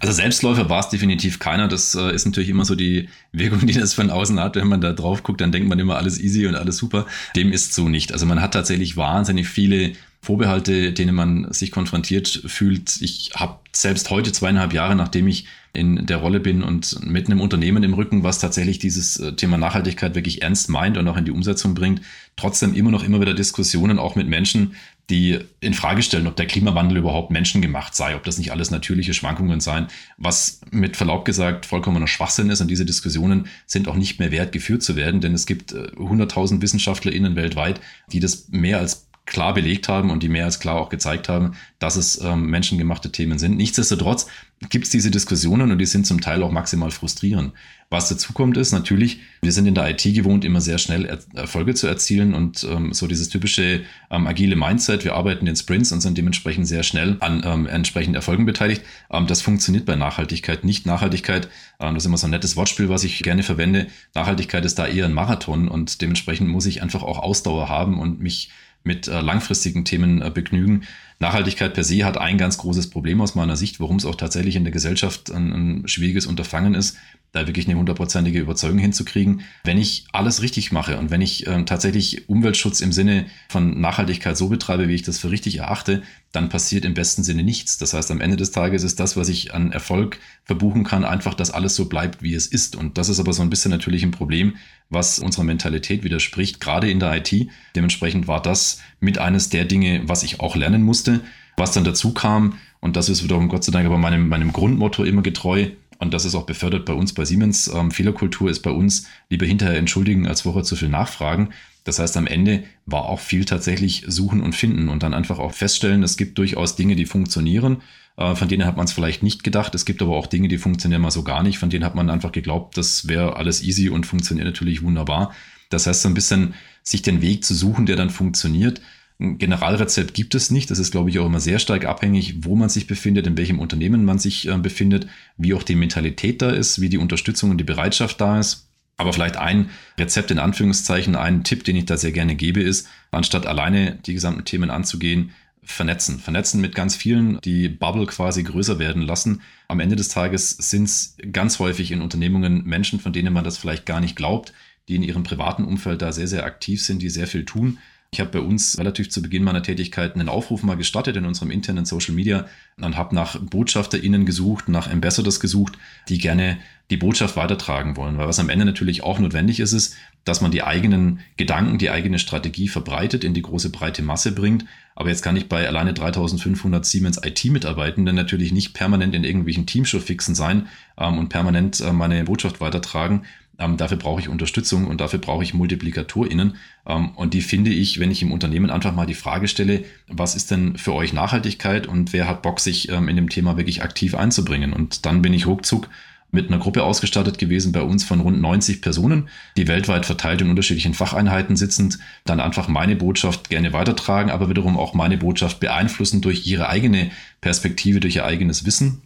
Also 0.01 0.13
Selbstläufer 0.13 0.71
war 0.71 0.79
es 0.79 0.91
definitiv 0.91 1.41
keiner. 1.41 1.67
Das 1.67 1.95
äh, 1.97 2.15
ist 2.15 2.25
natürlich 2.25 2.49
immer 2.49 2.65
so 2.65 2.77
die 2.77 3.09
Wirkung, 3.33 3.67
die 3.67 3.73
das 3.73 3.95
von 3.95 4.11
außen 4.11 4.39
hat. 4.39 4.55
Wenn 4.55 4.69
man 4.69 4.81
da 4.81 4.93
drauf 4.93 5.25
guckt, 5.25 5.41
dann 5.41 5.51
denkt 5.51 5.69
man 5.69 5.79
immer 5.79 5.97
alles 5.97 6.21
easy 6.21 6.47
und 6.47 6.55
alles 6.55 6.77
super. 6.77 7.07
Dem 7.35 7.53
ist 7.53 7.75
so 7.75 7.89
nicht. 7.89 8.13
Also 8.13 8.25
man 8.25 8.41
hat 8.41 8.55
tatsächlich 8.55 8.97
wahnsinnig 8.97 9.49
viele 9.49 9.93
Vorbehalte, 10.21 10.93
denen 10.93 11.15
man 11.15 11.53
sich 11.53 11.73
konfrontiert 11.73 12.29
fühlt. 12.47 13.01
Ich 13.01 13.33
habe 13.35 13.59
selbst 13.73 14.11
heute 14.11 14.31
zweieinhalb 14.31 14.73
Jahre, 14.73 14.95
nachdem 14.95 15.27
ich 15.27 15.47
in 15.79 16.07
der 16.07 16.17
Rolle 16.17 16.41
bin 16.41 16.63
und 16.63 17.05
mit 17.07 17.27
einem 17.27 17.41
Unternehmen 17.41 17.83
im 17.85 17.95
Rücken, 17.95 18.25
was 18.25 18.41
tatsächlich 18.41 18.79
dieses 18.79 19.19
äh, 19.19 19.35
Thema 19.35 19.57
Nachhaltigkeit 19.57 20.15
wirklich 20.15 20.43
ernst 20.43 20.69
meint 20.69 20.99
und 20.99 21.07
auch 21.07 21.17
in 21.17 21.25
die 21.25 21.31
Umsetzung 21.31 21.75
bringt, 21.75 22.03
trotzdem 22.37 22.75
immer 22.75 22.91
noch 22.91 23.05
immer 23.05 23.21
wieder 23.21 23.35
Diskussionen 23.35 23.99
auch 23.99 24.17
mit 24.17 24.29
Menschen, 24.29 24.75
die 25.09 25.39
in 25.61 25.73
Frage 25.73 26.03
stellen, 26.03 26.27
ob 26.27 26.37
der 26.37 26.47
Klimawandel 26.47 26.99
überhaupt 26.99 27.31
menschengemacht 27.31 27.95
sei, 27.95 28.17
ob 28.17 28.25
das 28.25 28.39
nicht 28.39 28.53
alles 28.53 28.71
natürliche 28.71 29.15
Schwankungen 29.15 29.61
seien, 29.61 29.87
was 30.19 30.61
mit 30.71 30.97
Verlaub 30.97 31.25
gesagt 31.25 31.65
vollkommener 31.65 32.09
Schwachsinn 32.09 32.51
ist. 32.51 32.61
Und 32.61 32.69
diese 32.69 32.85
Diskussionen 32.85 33.47
sind 33.67 33.89
auch 33.89 33.97
nicht 33.97 34.19
mehr 34.19 34.33
wert, 34.33 34.53
geführt 34.53 34.83
zu 34.83 34.97
werden, 34.97 35.21
denn 35.21 35.33
es 35.33 35.47
gibt 35.47 35.73
100.000 35.73 36.57
äh, 36.59 36.63
WissenschaftlerInnen 36.63 37.37
weltweit, 37.37 37.81
die 38.13 38.21
das 38.21 38.49
mehr 38.49 38.79
als 38.79 39.09
klar 39.29 39.55
belegt 39.55 39.89
haben 39.89 40.11
und 40.11 40.23
die 40.23 40.29
mehr 40.29 40.47
als 40.47 40.59
klar 40.59 40.77
auch 40.77 40.89
gezeigt 40.89 41.29
haben, 41.29 41.53
dass 41.79 41.97
es 41.97 42.21
ähm, 42.21 42.47
menschengemachte 42.47 43.13
Themen 43.13 43.39
sind. 43.39 43.57
Nichtsdestotrotz 43.57 44.27
gibt 44.71 44.87
es 44.87 44.91
diese 44.91 45.11
Diskussionen 45.11 45.71
und 45.71 45.79
die 45.79 45.87
sind 45.87 46.07
zum 46.07 46.21
Teil 46.21 46.43
auch 46.43 46.51
maximal 46.51 46.91
frustrierend. 46.91 47.53
Was 47.91 48.09
dazu 48.09 48.33
kommt 48.33 48.57
ist 48.57 48.73
natürlich, 48.73 49.21
wir 49.41 49.53
sind 49.53 49.67
in 49.67 49.75
der 49.75 49.89
IT 49.89 50.03
gewohnt, 50.03 50.45
immer 50.45 50.61
sehr 50.61 50.79
schnell 50.79 51.07
er 51.07 51.19
Erfolge 51.35 51.75
zu 51.75 51.87
erzielen 51.87 52.35
und 52.35 52.65
ähm, 52.65 52.93
so 52.93 53.07
dieses 53.07 53.31
typische 53.31 53.83
ähm, 54.11 54.27
agile 54.27 54.57
Mindset, 54.57 55.05
wir 55.05 55.15
arbeiten 55.15 55.47
in 55.47 55.57
Sprints 55.57 55.93
und 55.93 56.01
sind 56.01 56.19
dementsprechend 56.19 56.67
sehr 56.67 56.83
schnell 56.83 57.17
an 57.21 57.43
ähm, 57.47 57.67
entsprechenden 57.67 58.17
Erfolgen 58.17 58.45
beteiligt. 58.45 58.83
Ähm, 59.11 59.27
das 59.27 59.41
funktioniert 59.41 59.87
bei 59.87 59.97
Nachhaltigkeit 59.97 60.65
nicht. 60.65 60.85
Nachhaltigkeit, 60.85 61.49
ähm, 61.81 61.95
das 61.95 62.03
ist 62.03 62.07
immer 62.09 62.19
so 62.19 62.27
ein 62.27 62.31
nettes 62.31 62.57
Wortspiel, 62.57 62.89
was 62.89 63.05
ich 63.05 63.23
gerne 63.23 63.43
verwende. 63.43 63.87
Nachhaltigkeit 64.15 64.65
ist 64.65 64.79
da 64.79 64.87
eher 64.87 65.07
ein 65.07 65.15
Marathon 65.15 65.69
und 65.69 66.03
dementsprechend 66.03 66.49
muss 66.49 66.67
ich 66.67 66.83
einfach 66.83 67.03
auch 67.03 67.21
Ausdauer 67.21 67.69
haben 67.69 67.99
und 67.99 68.21
mich 68.21 68.51
mit 68.85 69.09
äh, 69.09 69.21
langfristigen 69.21 69.85
Themen 69.85 70.21
äh, 70.21 70.31
begnügen. 70.31 70.85
Nachhaltigkeit 71.21 71.75
per 71.75 71.83
se 71.83 72.05
hat 72.05 72.17
ein 72.17 72.39
ganz 72.39 72.59
großes 72.59 72.91
Problem 72.91 73.21
aus 73.21 73.35
meiner 73.35 73.57
Sicht, 73.57 73.81
warum 73.81 73.97
es 73.97 74.05
auch 74.05 74.15
tatsächlich 74.15 74.55
in 74.55 74.65
der 74.65 74.73
Gesellschaft 74.73 75.33
ein, 75.33 75.53
ein 75.53 75.89
schwieriges 75.89 76.27
Unterfangen 76.27 76.75
ist, 76.75 76.97
da 77.33 77.47
wirklich 77.47 77.69
eine 77.69 77.79
hundertprozentige 77.79 78.39
Überzeugung 78.39 78.79
hinzukriegen. 78.79 79.43
Wenn 79.65 79.79
ich 79.79 80.07
alles 80.13 80.41
richtig 80.41 80.73
mache 80.73 80.99
und 80.99 81.11
wenn 81.11 81.21
ich 81.21 81.47
äh, 81.47 81.63
tatsächlich 81.65 82.29
Umweltschutz 82.29 82.81
im 82.81 82.93
Sinne 82.93 83.27
von 83.49 83.81
Nachhaltigkeit 83.81 84.37
so 84.37 84.49
betreibe, 84.49 84.89
wie 84.89 84.95
ich 84.95 85.03
das 85.03 85.19
für 85.19 85.31
richtig 85.31 85.59
erachte, 85.59 86.03
dann 86.33 86.49
passiert 86.49 86.85
im 86.85 86.95
besten 86.95 87.25
Sinne 87.25 87.43
nichts. 87.43 87.79
Das 87.79 87.93
heißt, 87.93 88.11
am 88.11 88.21
Ende 88.21 88.37
des 88.37 88.51
Tages 88.51 88.83
ist 88.83 89.01
das, 89.01 89.17
was 89.17 89.29
ich 89.29 89.55
an 89.55 89.73
Erfolg 89.73 90.19
verbuchen 90.45 90.85
kann, 90.85 91.05
einfach, 91.05 91.35
dass 91.35 91.51
alles 91.51 91.75
so 91.75 91.87
bleibt, 91.87 92.23
wie 92.23 92.35
es 92.35 92.47
ist. 92.47 92.77
Und 92.77 92.97
das 92.97 93.09
ist 93.09 93.21
aber 93.21 93.33
so 93.33 93.43
ein 93.43 93.51
bisschen 93.51 93.71
natürlich 93.71 94.03
ein 94.03 94.11
Problem, 94.11 94.57
was 94.91 95.19
unserer 95.19 95.45
Mentalität 95.45 96.05
widerspricht, 96.05 96.61
gerade 96.61 96.91
in 96.91 97.01
der 97.01 97.17
IT. 97.17 97.49
Dementsprechend 97.77 98.27
war 98.27 98.41
das 98.41 98.81
mit 99.01 99.19
eines 99.19 99.51
der 99.51 99.65
Dinge, 99.65 100.03
was 100.05 100.23
ich 100.23 100.41
auch 100.41 100.57
lernen 100.57 100.83
musste. 100.83 101.08
Was 101.57 101.73
dann 101.73 101.85
dazu 101.85 102.15
kam, 102.15 102.55
und 102.81 102.97
das 102.97 103.09
ist 103.09 103.25
wiederum 103.25 103.49
Gott 103.49 103.65
sei 103.65 103.73
Dank 103.73 103.87
aber 103.87 103.99
meinem, 103.99 104.29
meinem 104.29 104.53
Grundmotto 104.53 105.05
immer 105.05 105.23
getreu, 105.23 105.69
und 105.99 106.15
das 106.15 106.25
ist 106.25 106.35
auch 106.35 106.47
befördert 106.47 106.85
bei 106.85 106.93
uns 106.93 107.13
bei 107.13 107.25
Siemens. 107.25 107.69
Ähm, 107.69 107.91
Fehlerkultur 107.91 108.51
ist 108.51 108.61
bei 108.61 108.71
uns 108.71 109.09
lieber 109.31 109.47
hinterher 109.47 109.79
entschuldigen, 109.79 110.29
als 110.29 110.43
vorher 110.43 110.63
zu 110.63 110.77
viel 110.77 110.89
nachfragen. 110.89 111.51
Das 111.85 111.99
heißt, 111.99 112.17
am 112.17 112.27
Ende 112.27 112.65
war 112.87 113.07
auch 113.07 113.19
viel 113.19 113.45
tatsächlich 113.45 114.05
suchen 114.07 114.41
und 114.41 114.55
finden 114.55 114.89
und 114.89 115.03
dann 115.03 115.15
einfach 115.15 115.39
auch 115.39 115.53
feststellen, 115.53 116.03
es 116.03 116.17
gibt 116.17 116.39
durchaus 116.39 116.77
Dinge, 116.77 116.95
die 116.95 117.07
funktionieren. 117.07 117.79
Äh, 118.17 118.37
von 118.37 118.49
denen 118.49 118.65
hat 118.65 118.77
man 118.77 118.85
es 118.85 118.93
vielleicht 118.93 119.23
nicht 119.23 119.43
gedacht. 119.43 119.75
Es 119.75 119.85
gibt 119.85 120.01
aber 120.01 120.17
auch 120.17 120.27
Dinge, 120.27 120.49
die 120.49 120.59
funktionieren 120.59 121.03
mal 121.03 121.11
so 121.11 121.25
gar 121.25 121.43
nicht. 121.43 121.59
Von 121.59 121.71
denen 121.71 121.85
hat 121.85 121.97
man 121.97 122.11
einfach 122.11 122.33
geglaubt, 122.33 122.77
das 122.77 123.09
wäre 123.09 123.37
alles 123.37 123.63
easy 123.63 123.89
und 123.89 124.07
funktioniert 124.07 124.47
natürlich 124.47 124.83
wunderbar. 124.83 125.33
Das 125.71 125.87
heißt, 125.87 126.03
so 126.03 126.09
ein 126.09 126.15
bisschen 126.15 126.55
sich 126.83 127.03
den 127.03 127.23
Weg 127.23 127.45
zu 127.45 127.55
suchen, 127.55 127.87
der 127.87 127.97
dann 127.97 128.11
funktioniert. 128.11 128.81
Ein 129.21 129.39
Generalrezept 129.39 130.15
gibt 130.15 130.35
es 130.37 130.51
nicht. 130.51 130.71
Das 130.71 130.79
ist, 130.79 130.93
glaube 130.93 131.11
ich, 131.11 131.19
auch 131.19 131.27
immer 131.27 131.41
sehr 131.41 131.59
stark 131.59 131.85
abhängig, 131.85 132.45
wo 132.45 132.55
man 132.55 132.69
sich 132.69 132.87
befindet, 132.87 133.27
in 133.27 133.37
welchem 133.37 133.59
Unternehmen 133.59 134.05
man 134.05 134.19
sich 134.19 134.49
äh, 134.49 134.57
befindet, 134.59 135.09
wie 135.37 135.55
auch 135.55 135.65
die 135.65 135.75
Mentalität 135.75 136.41
da 136.41 136.51
ist, 136.51 136.81
wie 136.81 136.89
die 136.89 136.99
Unterstützung 136.99 137.51
und 137.51 137.59
die 137.59 137.65
Bereitschaft 137.65 138.21
da 138.21 138.39
ist. 138.39 138.69
Aber 138.97 139.13
vielleicht 139.13 139.37
ein 139.37 139.71
Rezept 139.99 140.31
in 140.31 140.39
Anführungszeichen, 140.39 141.17
ein 141.17 141.43
Tipp, 141.45 141.65
den 141.65 141.77
ich 141.77 141.87
da 141.87 141.97
sehr 141.97 142.13
gerne 142.13 142.37
gebe, 142.37 142.61
ist, 142.61 142.89
anstatt 143.11 143.47
alleine 143.47 143.97
die 144.07 144.15
gesamten 144.15 144.45
Themen 144.45 144.71
anzugehen, 144.71 145.31
vernetzen. 145.63 146.19
Vernetzen 146.21 146.61
mit 146.61 146.75
ganz 146.75 146.97
vielen, 146.97 147.41
die 147.41 147.69
Bubble 147.69 148.07
quasi 148.07 148.43
größer 148.43 148.79
werden 148.79 149.03
lassen. 149.03 149.43
Am 149.67 149.81
Ende 149.81 149.97
des 149.97 150.09
Tages 150.09 150.51
sind 150.51 150.85
es 150.85 151.17
ganz 151.33 151.59
häufig 151.59 151.91
in 151.91 152.03
Unternehmungen 152.03 152.65
Menschen, 152.65 153.01
von 153.01 153.13
denen 153.13 153.33
man 153.33 153.45
das 153.45 153.59
vielleicht 153.59 153.85
gar 153.85 154.01
nicht 154.01 154.17
glaubt, 154.17 154.53
die 154.89 154.97
in 154.97 155.03
ihrem 155.03 155.25
privaten 155.25 155.65
Umfeld 155.65 156.03
da 156.03 156.13
sehr, 156.13 156.29
sehr 156.29 156.45
aktiv 156.45 156.83
sind, 156.83 157.03
die 157.03 157.11
sehr 157.11 157.27
viel 157.27 157.45
tun 157.45 157.79
ich 158.11 158.21
habe 158.21 158.31
bei 158.31 158.41
uns 158.41 158.79
relativ 158.79 159.11
zu 159.11 159.21
Beginn 159.21 159.45
meiner 159.45 159.63
Tätigkeit 159.63 160.15
einen 160.15 160.31
Aufruf 160.31 160.63
mal 160.63 160.79
gestartet 160.79 161.17
in 161.17 161.27
unserem 161.27 161.51
internen 161.51 161.85
Social 161.85 162.15
Media 162.15 162.47
und 162.81 162.97
habe 162.97 163.15
nach 163.15 163.39
BotschafterInnen 163.39 164.25
gesucht, 164.25 164.69
nach 164.69 164.91
Ambassadors 164.91 165.41
gesucht, 165.41 165.77
die 166.09 166.17
gerne 166.17 166.59
die 166.91 166.97
Botschaft 166.97 167.37
weitertragen 167.37 167.99
wollen. 167.99 168.17
Weil 168.17 168.27
was 168.27 168.39
am 168.39 168.49
Ende 168.49 168.65
natürlich 168.65 169.03
auch 169.03 169.19
notwendig 169.19 169.61
ist, 169.61 169.75
ist, 169.75 169.95
dass 170.25 170.41
man 170.41 170.51
die 170.51 170.63
eigenen 170.63 171.21
Gedanken, 171.37 171.77
die 171.77 171.91
eigene 171.91 172.19
Strategie 172.19 172.69
verbreitet, 172.69 173.25
in 173.25 173.35
die 173.35 173.43
große 173.43 173.71
breite 173.71 174.01
Masse 174.01 174.33
bringt. 174.33 174.65
Aber 174.95 175.11
jetzt 175.11 175.23
kann 175.23 175.37
ich 175.37 175.49
bei 175.49 175.69
alleine 175.69 175.93
3500 175.93 176.87
Siemens 176.87 177.21
IT-Mitarbeitenden 177.23 178.17
natürlich 178.17 178.53
nicht 178.53 178.73
permanent 178.73 179.15
in 179.15 179.25
irgendwelchen 179.25 179.67
Teamshow-Fixen 179.67 180.35
sein 180.35 180.67
ähm, 180.97 181.19
und 181.19 181.29
permanent 181.29 181.81
äh, 181.81 181.93
meine 181.93 182.25
Botschaft 182.25 182.63
weitertragen. 182.63 183.27
Ähm, 183.59 183.77
dafür 183.77 183.97
brauche 183.97 184.21
ich 184.21 184.29
Unterstützung 184.29 184.87
und 184.87 185.01
dafür 185.01 185.19
brauche 185.19 185.43
ich 185.43 185.53
MultiplikatorInnen. 185.53 186.57
Ähm, 186.87 187.11
und 187.17 187.35
die 187.35 187.41
finde 187.41 187.71
ich, 187.71 187.99
wenn 187.99 188.11
ich 188.11 188.23
im 188.23 188.33
Unternehmen 188.33 188.71
einfach 188.71 188.95
mal 188.95 189.07
die 189.07 189.15
Frage 189.15 189.49
stelle, 189.49 189.85
was 190.07 190.37
ist 190.37 190.51
denn 190.51 190.79
für 190.79 190.95
euch 190.95 191.13
Nachhaltigkeit 191.13 191.87
und 191.87 192.13
wer 192.13 192.29
hat 192.29 192.43
Bock, 192.43 192.61
sich 192.61 192.89
ähm, 192.89 193.09
in 193.09 193.17
dem 193.17 193.29
Thema 193.29 193.57
wirklich 193.57 193.83
aktiv 193.83 194.15
einzubringen? 194.15 194.73
Und 194.73 195.07
dann 195.07 195.23
bin 195.23 195.33
ich 195.33 195.47
ruckzuck 195.47 195.89
mit 196.31 196.49
einer 196.49 196.59
Gruppe 196.59 196.85
ausgestattet 196.85 197.39
gewesen 197.39 197.73
bei 197.73 197.81
uns 197.81 198.05
von 198.05 198.21
rund 198.21 198.41
90 198.41 198.83
Personen, 198.83 199.29
die 199.57 199.67
weltweit 199.67 200.05
verteilt 200.05 200.43
in 200.43 200.51
unterschiedlichen 200.51 200.95
Facheinheiten 200.95 201.57
sitzend, 201.57 201.99
dann 202.25 202.41
einfach 202.41 202.69
meine 202.69 202.97
Botschaft 202.97 203.49
gerne 203.49 203.73
weitertragen, 203.73 204.31
aber 204.31 204.51
wiederum 204.51 204.77
auch 204.77 204.95
meine 204.95 205.17
Botschaft 205.17 205.59
beeinflussen 205.59 206.21
durch 206.21 206.47
ihre 206.47 206.69
eigene 206.69 207.11
Perspektive, 207.41 208.01
durch 208.01 208.17
ihr 208.17 208.27
eigenes 208.27 208.67
Wissen. 208.67 209.03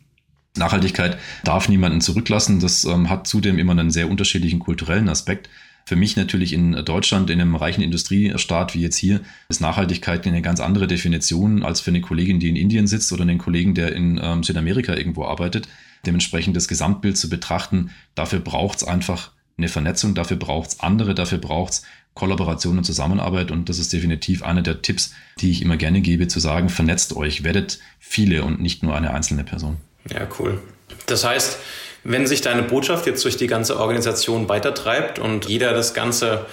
Nachhaltigkeit 0.56 1.18
darf 1.44 1.68
niemanden 1.68 2.00
zurücklassen. 2.00 2.60
Das 2.60 2.84
ähm, 2.84 3.08
hat 3.08 3.26
zudem 3.26 3.58
immer 3.58 3.72
einen 3.72 3.90
sehr 3.90 4.10
unterschiedlichen 4.10 4.58
kulturellen 4.58 5.08
Aspekt. 5.08 5.48
Für 5.84 5.96
mich 5.96 6.16
natürlich 6.16 6.52
in 6.52 6.72
Deutschland, 6.84 7.28
in 7.30 7.40
einem 7.40 7.56
reichen 7.56 7.82
Industriestaat 7.82 8.74
wie 8.74 8.80
jetzt 8.80 8.96
hier, 8.96 9.20
ist 9.48 9.60
Nachhaltigkeit 9.60 10.26
eine 10.26 10.42
ganz 10.42 10.60
andere 10.60 10.86
Definition 10.86 11.64
als 11.64 11.80
für 11.80 11.90
eine 11.90 12.00
Kollegin, 12.00 12.38
die 12.38 12.48
in 12.48 12.56
Indien 12.56 12.86
sitzt 12.86 13.12
oder 13.12 13.22
einen 13.22 13.38
Kollegen, 13.38 13.74
der 13.74 13.92
in 13.92 14.20
ähm, 14.22 14.44
Südamerika 14.44 14.94
irgendwo 14.94 15.24
arbeitet. 15.24 15.68
Dementsprechend 16.06 16.56
das 16.56 16.68
Gesamtbild 16.68 17.16
zu 17.16 17.28
betrachten, 17.28 17.90
dafür 18.14 18.40
braucht 18.40 18.78
es 18.78 18.84
einfach 18.84 19.32
eine 19.58 19.68
Vernetzung, 19.68 20.14
dafür 20.14 20.36
braucht 20.36 20.70
es 20.70 20.80
andere, 20.80 21.14
dafür 21.14 21.38
braucht 21.38 21.72
es 21.72 21.82
Kollaboration 22.14 22.78
und 22.78 22.84
Zusammenarbeit. 22.84 23.50
Und 23.50 23.68
das 23.68 23.78
ist 23.78 23.92
definitiv 23.92 24.42
einer 24.42 24.62
der 24.62 24.82
Tipps, 24.82 25.14
die 25.40 25.50
ich 25.50 25.62
immer 25.62 25.76
gerne 25.76 26.00
gebe, 26.00 26.28
zu 26.28 26.40
sagen, 26.40 26.68
vernetzt 26.68 27.16
euch, 27.16 27.42
werdet 27.42 27.80
viele 27.98 28.44
und 28.44 28.60
nicht 28.60 28.82
nur 28.82 28.96
eine 28.96 29.12
einzelne 29.12 29.44
Person. 29.44 29.78
Ja, 30.10 30.26
cool. 30.38 30.58
Das 31.06 31.24
heißt, 31.24 31.58
wenn 32.04 32.26
sich 32.26 32.40
deine 32.40 32.62
Botschaft 32.62 33.06
jetzt 33.06 33.24
durch 33.24 33.36
die 33.36 33.46
ganze 33.46 33.78
Organisation 33.78 34.48
weitertreibt 34.48 35.18
und 35.18 35.46
jeder 35.46 35.72
das 35.72 35.94
Ganze 35.94 36.46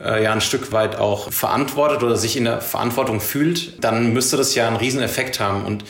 äh, 0.00 0.22
ja 0.22 0.32
ein 0.32 0.40
Stück 0.40 0.72
weit 0.72 0.96
auch 0.96 1.32
verantwortet 1.32 2.02
oder 2.02 2.16
sich 2.16 2.36
in 2.36 2.44
der 2.44 2.60
Verantwortung 2.60 3.20
fühlt, 3.20 3.82
dann 3.84 4.12
müsste 4.12 4.36
das 4.36 4.54
ja 4.54 4.66
einen 4.66 4.76
riesen 4.76 5.00
Effekt 5.00 5.38
haben. 5.38 5.64
Und 5.64 5.84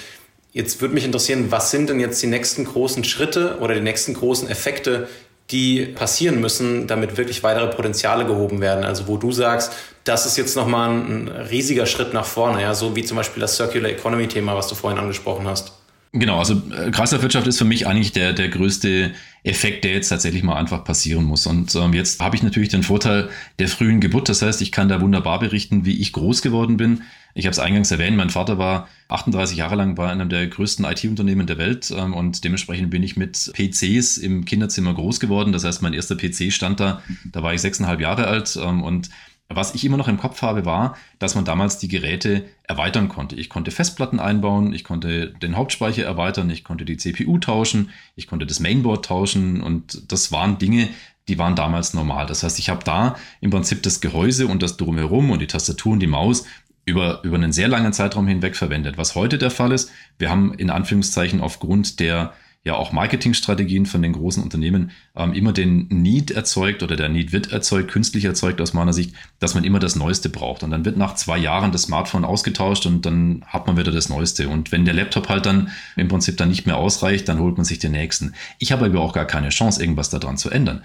jetzt 0.52 0.80
würde 0.80 0.94
mich 0.94 1.04
interessieren, 1.04 1.50
was 1.50 1.70
sind 1.70 1.88
denn 1.88 2.00
jetzt 2.00 2.22
die 2.22 2.26
nächsten 2.26 2.64
großen 2.64 3.04
Schritte 3.04 3.58
oder 3.60 3.74
die 3.74 3.80
nächsten 3.80 4.14
großen 4.14 4.48
Effekte, 4.48 5.08
die 5.50 5.86
passieren 5.86 6.40
müssen, 6.40 6.86
damit 6.86 7.16
wirklich 7.16 7.42
weitere 7.42 7.68
Potenziale 7.68 8.24
gehoben 8.24 8.60
werden. 8.60 8.84
Also 8.84 9.08
wo 9.08 9.16
du 9.16 9.32
sagst, 9.32 9.72
das 10.04 10.26
ist 10.26 10.36
jetzt 10.36 10.56
nochmal 10.56 10.90
ein 10.90 11.28
riesiger 11.28 11.86
Schritt 11.86 12.14
nach 12.14 12.24
vorne, 12.24 12.62
ja, 12.62 12.74
so 12.74 12.94
wie 12.94 13.04
zum 13.04 13.16
Beispiel 13.16 13.40
das 13.40 13.56
Circular 13.56 13.90
Economy 13.90 14.28
Thema, 14.28 14.56
was 14.56 14.68
du 14.68 14.74
vorhin 14.74 14.98
angesprochen 14.98 15.48
hast. 15.48 15.72
Genau, 16.12 16.40
also 16.40 16.60
äh, 16.72 16.90
Kreislaufwirtschaft 16.90 17.46
ist 17.46 17.58
für 17.58 17.64
mich 17.64 17.86
eigentlich 17.86 18.10
der, 18.10 18.32
der 18.32 18.48
größte 18.48 19.12
Effekt, 19.44 19.84
der 19.84 19.92
jetzt 19.92 20.08
tatsächlich 20.08 20.42
mal 20.42 20.56
einfach 20.56 20.82
passieren 20.82 21.24
muss. 21.24 21.46
Und 21.46 21.72
ähm, 21.76 21.94
jetzt 21.94 22.20
habe 22.20 22.34
ich 22.34 22.42
natürlich 22.42 22.68
den 22.68 22.82
Vorteil 22.82 23.28
der 23.60 23.68
frühen 23.68 24.00
Geburt. 24.00 24.28
Das 24.28 24.42
heißt, 24.42 24.60
ich 24.60 24.72
kann 24.72 24.88
da 24.88 25.00
wunderbar 25.00 25.38
berichten, 25.38 25.84
wie 25.84 26.00
ich 26.00 26.12
groß 26.12 26.42
geworden 26.42 26.76
bin. 26.76 27.02
Ich 27.34 27.46
habe 27.46 27.52
es 27.52 27.60
eingangs 27.60 27.92
erwähnt, 27.92 28.16
mein 28.16 28.30
Vater 28.30 28.58
war 28.58 28.88
38 29.06 29.56
Jahre 29.56 29.76
lang 29.76 29.94
bei 29.94 30.10
einem 30.10 30.28
der 30.28 30.48
größten 30.48 30.84
IT-Unternehmen 30.84 31.46
der 31.46 31.58
Welt 31.58 31.94
ähm, 31.96 32.12
und 32.12 32.42
dementsprechend 32.42 32.90
bin 32.90 33.04
ich 33.04 33.16
mit 33.16 33.52
PCs 33.54 34.18
im 34.18 34.44
Kinderzimmer 34.44 34.94
groß 34.94 35.20
geworden. 35.20 35.52
Das 35.52 35.62
heißt, 35.62 35.80
mein 35.80 35.94
erster 35.94 36.16
PC 36.16 36.52
stand 36.52 36.80
da, 36.80 37.02
da 37.30 37.44
war 37.44 37.54
ich 37.54 37.60
sechseinhalb 37.60 38.00
Jahre 38.00 38.26
alt 38.26 38.58
ähm, 38.60 38.82
und 38.82 39.10
was 39.52 39.74
ich 39.74 39.84
immer 39.84 39.96
noch 39.96 40.08
im 40.08 40.18
Kopf 40.18 40.42
habe, 40.42 40.64
war, 40.64 40.96
dass 41.18 41.34
man 41.34 41.44
damals 41.44 41.78
die 41.78 41.88
Geräte 41.88 42.44
erweitern 42.62 43.08
konnte. 43.08 43.34
Ich 43.34 43.48
konnte 43.48 43.72
Festplatten 43.72 44.20
einbauen, 44.20 44.72
ich 44.72 44.84
konnte 44.84 45.28
den 45.28 45.56
Hauptspeicher 45.56 46.04
erweitern, 46.04 46.48
ich 46.50 46.62
konnte 46.62 46.84
die 46.84 46.96
CPU 46.96 47.38
tauschen, 47.38 47.90
ich 48.14 48.28
konnte 48.28 48.46
das 48.46 48.60
Mainboard 48.60 49.04
tauschen 49.04 49.60
und 49.60 50.12
das 50.12 50.30
waren 50.30 50.58
Dinge, 50.58 50.88
die 51.26 51.38
waren 51.38 51.56
damals 51.56 51.94
normal. 51.94 52.26
Das 52.26 52.44
heißt, 52.44 52.60
ich 52.60 52.70
habe 52.70 52.84
da 52.84 53.16
im 53.40 53.50
Prinzip 53.50 53.82
das 53.82 54.00
Gehäuse 54.00 54.46
und 54.46 54.62
das 54.62 54.76
drumherum 54.76 55.30
und 55.30 55.40
die 55.40 55.48
Tastatur 55.48 55.92
und 55.92 56.00
die 56.00 56.06
Maus 56.06 56.44
über, 56.84 57.22
über 57.24 57.36
einen 57.36 57.52
sehr 57.52 57.68
langen 57.68 57.92
Zeitraum 57.92 58.28
hinweg 58.28 58.56
verwendet. 58.56 58.98
Was 58.98 59.16
heute 59.16 59.36
der 59.36 59.50
Fall 59.50 59.72
ist, 59.72 59.90
wir 60.18 60.30
haben 60.30 60.54
in 60.54 60.70
Anführungszeichen 60.70 61.40
aufgrund 61.40 61.98
der 61.98 62.32
ja 62.62 62.74
auch 62.74 62.92
Marketingstrategien 62.92 63.86
von 63.86 64.02
den 64.02 64.12
großen 64.12 64.42
Unternehmen 64.42 64.90
ähm, 65.16 65.32
immer 65.32 65.52
den 65.52 65.88
Need 65.88 66.30
erzeugt 66.30 66.82
oder 66.82 66.94
der 66.94 67.08
Need 67.08 67.32
wird 67.32 67.52
erzeugt, 67.52 67.90
künstlich 67.90 68.26
erzeugt 68.26 68.60
aus 68.60 68.74
meiner 68.74 68.92
Sicht, 68.92 69.14
dass 69.38 69.54
man 69.54 69.64
immer 69.64 69.78
das 69.78 69.96
Neueste 69.96 70.28
braucht. 70.28 70.62
Und 70.62 70.70
dann 70.70 70.84
wird 70.84 70.98
nach 70.98 71.14
zwei 71.14 71.38
Jahren 71.38 71.72
das 71.72 71.82
Smartphone 71.82 72.24
ausgetauscht 72.24 72.84
und 72.84 73.06
dann 73.06 73.44
hat 73.46 73.66
man 73.66 73.78
wieder 73.78 73.92
das 73.92 74.10
Neueste. 74.10 74.48
Und 74.48 74.72
wenn 74.72 74.84
der 74.84 74.92
Laptop 74.92 75.30
halt 75.30 75.46
dann 75.46 75.70
im 75.96 76.08
Prinzip 76.08 76.36
dann 76.36 76.50
nicht 76.50 76.66
mehr 76.66 76.76
ausreicht, 76.76 77.28
dann 77.28 77.40
holt 77.40 77.56
man 77.56 77.64
sich 77.64 77.78
den 77.78 77.92
nächsten. 77.92 78.34
Ich 78.58 78.72
habe 78.72 78.84
aber 78.84 79.00
auch 79.00 79.14
gar 79.14 79.26
keine 79.26 79.48
Chance, 79.48 79.80
irgendwas 79.80 80.10
daran 80.10 80.36
zu 80.36 80.50
ändern. 80.50 80.82